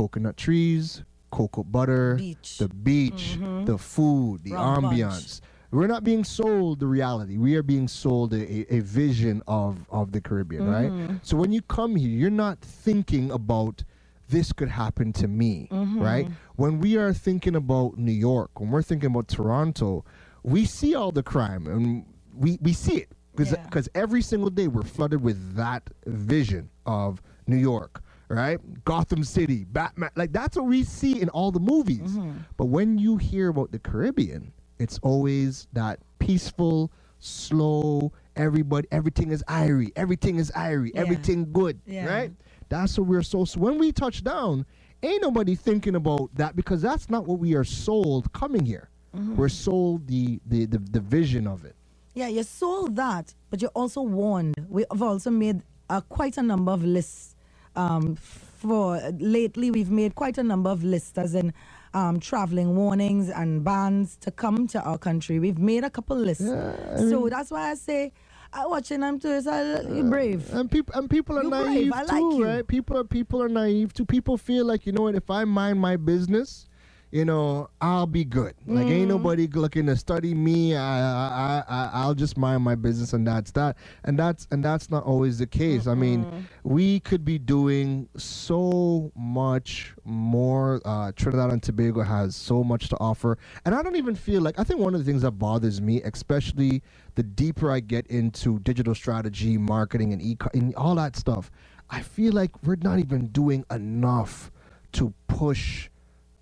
[0.00, 2.58] coconut trees, cocoa butter, Beach.
[2.58, 4.84] the beach, the food, the punch.
[4.84, 5.40] ambiance.
[5.70, 7.38] We're not being sold the reality.
[7.38, 11.06] We are being sold a, a vision of, of the Caribbean, Mm-hmm.
[11.08, 11.20] right?
[11.22, 13.84] So when you come here, you're not thinking about
[14.28, 15.98] this could happen to me, Mm-hmm.
[16.02, 16.28] right?
[16.56, 20.04] When we are thinking about New York, when we're thinking about Toronto,
[20.42, 22.04] we see all the crime and
[22.34, 24.02] we, we see it because Yeah.
[24.02, 28.58] every single day we're flooded with that vision of New York, right?
[28.84, 30.10] Gotham City, Batman.
[30.16, 32.12] Like that's what we see in all the movies.
[32.12, 32.32] Mm-hmm.
[32.56, 39.42] But when you hear about the Caribbean, it's always that peaceful, slow, everybody, everything is
[39.48, 41.00] irie, everything is irie, Yeah.
[41.00, 42.06] everything good, Yeah.
[42.06, 42.32] right?
[42.68, 44.66] That's what we're so, so when we touch down,
[45.02, 48.90] ain't nobody thinking about that because that's not what we are sold coming here.
[49.16, 49.36] Mm-hmm.
[49.36, 51.74] We're sold the, the, the, the vision of it.
[52.14, 54.54] Yeah, you sold that, but you're also warned.
[54.68, 57.35] We have also made uh, quite a number of lists.
[57.76, 61.52] Um, for lately, we've made quite a number of lists, as in
[61.94, 65.38] um, traveling warnings and bans to come to our country.
[65.38, 68.12] We've made a couple lists, so that's why I say,
[68.52, 69.28] I watching them too.
[69.30, 70.52] Is you're brave.
[70.52, 72.44] And people and people are You naive I like too, you.
[72.44, 72.66] right?
[72.66, 74.06] People are people are naive too.
[74.06, 75.14] People feel like you know what?
[75.14, 76.66] If I mind my business,
[77.12, 78.54] you know, I'll be good.
[78.66, 78.90] Like Mm.
[78.92, 80.74] ain't nobody looking to study me.
[80.76, 83.76] I, I I I'll just mind my business, and that's that.
[84.04, 85.86] And that's and that's not always the case.
[85.86, 90.80] I mean, we could be doing so much more.
[90.84, 94.58] Uh, Trinidad and Tobago has so much to offer, and I don't even feel like.
[94.58, 96.82] I think one of the things that bothers me, especially
[97.14, 101.50] the deeper I get into digital strategy, marketing, and e and all that stuff,
[101.88, 104.50] I feel like we're not even doing enough
[104.92, 105.88] to push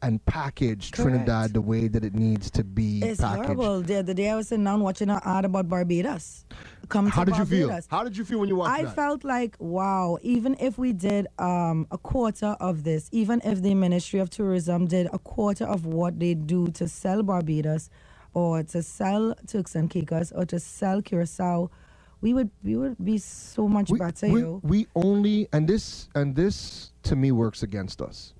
[0.04, 1.10] and package Correct.
[1.10, 3.44] Trinidad the way that it needs to be It's packaged.
[3.46, 3.80] horrible.
[3.80, 6.44] The day I was sitting down watching an ad about Barbados.
[6.88, 7.80] Come How did you feel?
[7.88, 8.94] How did you feel when you watched I that?
[8.94, 13.74] felt like, wow, even if we did um, a quarter of this, even if the
[13.74, 17.88] Ministry of Tourism did a quarter of what they do to sell Barbados
[18.34, 21.70] or to sell Turks and Caicos or to sell Curacao,
[22.20, 26.36] we would we would be so much we, better, we, we only and this and
[26.36, 28.33] this to me works against us.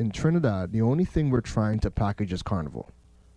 [0.00, 2.88] In Trinidad, the only thing we're trying to package is carnival.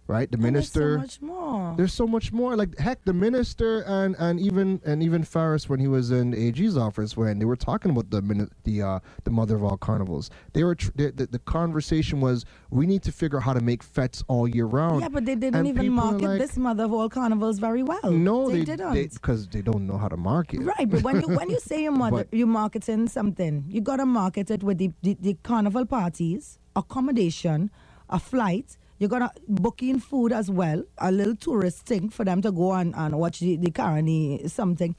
[0.08, 0.30] Right?
[0.30, 1.74] The And there's minister so much more.
[1.78, 2.56] There's so much more.
[2.58, 6.76] Like heck, the minister and and even and even Faris when he was in AG's
[6.76, 10.30] office when they were talking about the the uh, the mother of all carnivals.
[10.54, 13.62] They were tr- the, the, the conversation was we need to figure out how to
[13.62, 15.02] make fetes all year round.
[15.02, 18.12] yeah, but they didn't And even market like, this mother of all carnivals very well.
[18.12, 19.14] No, they, they, didn't.
[19.14, 20.62] because they, don't know how to market.
[20.62, 24.06] Right, but when you when you say you're, mother, But- you're marketing something, you gotta
[24.06, 27.72] market it with the, the, the carnival parties, accommodation,
[28.10, 28.78] a flight.
[29.02, 32.74] You gotta book in food as well, a little tourist thing for them to go
[32.74, 34.96] and, and watch the, the Caroni something.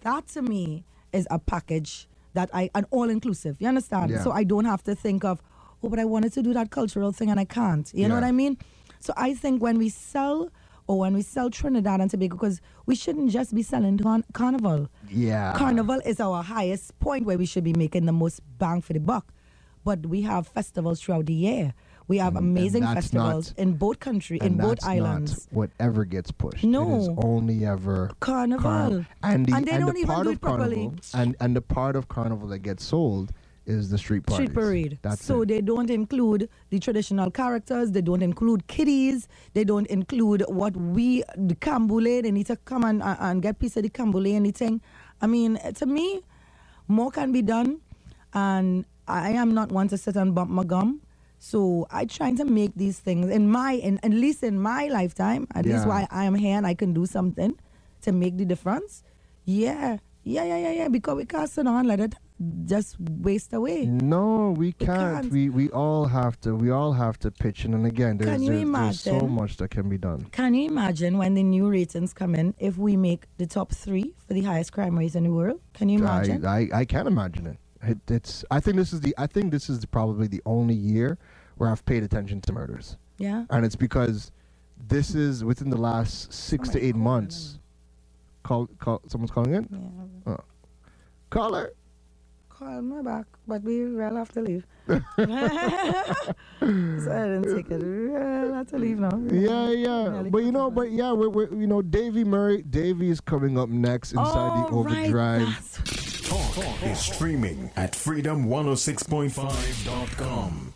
[0.00, 3.58] That to me is a package that I an all inclusive.
[3.60, 4.10] You understand?
[4.10, 4.24] Yeah.
[4.24, 5.40] So I don't have to think of,
[5.84, 7.88] oh, but I wanted to do that cultural thing and I can't.
[7.94, 8.58] You know what I mean?
[8.98, 10.50] So I think when we sell
[10.88, 14.00] or when we sell Trinidad and Tobago, because we shouldn't just be selling
[14.32, 14.88] carnival.
[15.08, 15.54] Yeah.
[15.54, 18.98] Carnival is our highest point where we should be making the most bang for the
[18.98, 19.32] buck.
[19.84, 21.74] But we have festivals throughout the year.
[22.08, 25.48] We have And- and amazing that's festivals not- in both country, and in both islands.
[25.50, 26.64] Whatever gets pushed.
[26.64, 26.82] No.
[26.94, 28.62] It is only ever Carnival.
[28.62, 30.76] Carn- and the And they and don't the even part do of it properly.
[30.86, 33.32] carnival and and the part of carnival that gets sold
[33.64, 34.46] is the street parties.
[34.48, 34.98] Street parade.
[35.02, 35.46] That's so it.
[35.48, 37.92] they don't include the traditional characters.
[37.92, 39.28] They don't include kiddies.
[39.54, 42.22] They don't include what we the Canboulay.
[42.24, 44.80] They need to come and, and and get piece of the Canboulay anything.
[45.20, 46.22] I mean, uh, to me,
[46.88, 47.78] more can be done,
[48.34, 51.00] and I am not one to sit and bump my gum.
[51.44, 55.48] So I trying to make these things in my, in, at least in my lifetime.
[55.56, 55.86] At least Yeah.
[55.88, 57.58] while I am here and I can do something
[58.02, 59.02] to make the difference.
[59.44, 60.88] Yeah, yeah, yeah, yeah, yeah.
[60.88, 62.14] Because we can't sit and let it
[62.64, 63.86] just waste away.
[63.86, 65.22] No, we can't.
[65.22, 65.32] can't.
[65.32, 66.54] We we all have to.
[66.54, 67.74] We all have to pitch in.
[67.74, 70.20] And again, there's, Can there's, there's so much that can be done.
[70.30, 74.14] Can you imagine when the new ratings come in if we make the top three
[74.28, 75.60] for the highest crime rates in the world?
[75.74, 76.46] Can you imagine?
[76.46, 77.58] I, I I can't imagine it.
[77.82, 77.98] it.
[78.08, 78.44] It's.
[78.48, 79.12] I think this is the.
[79.18, 81.18] I think this is the, probably the only year
[81.62, 83.44] where I've paid attention to murders, yeah.
[83.50, 84.32] and it's because
[84.88, 87.60] this is within the last six to oh eight months.
[88.42, 89.00] Call call.
[89.06, 89.68] Someone's calling in.
[90.26, 90.32] Yeah.
[90.32, 90.40] Oh.
[91.30, 91.72] Caller.
[92.48, 94.66] Call me back, but we will have to leave.
[94.88, 95.00] so I
[97.30, 97.80] didn't take it.
[97.80, 99.16] We'll have to leave now.
[99.30, 103.08] Yeah, yeah, Nelly but you know, but yeah, we're, we're you know, Davy Murray, Davy
[103.08, 105.46] is coming up next inside the All right, overdrive.
[105.46, 110.71] that's- Talk is streaming at freedom106.5.com.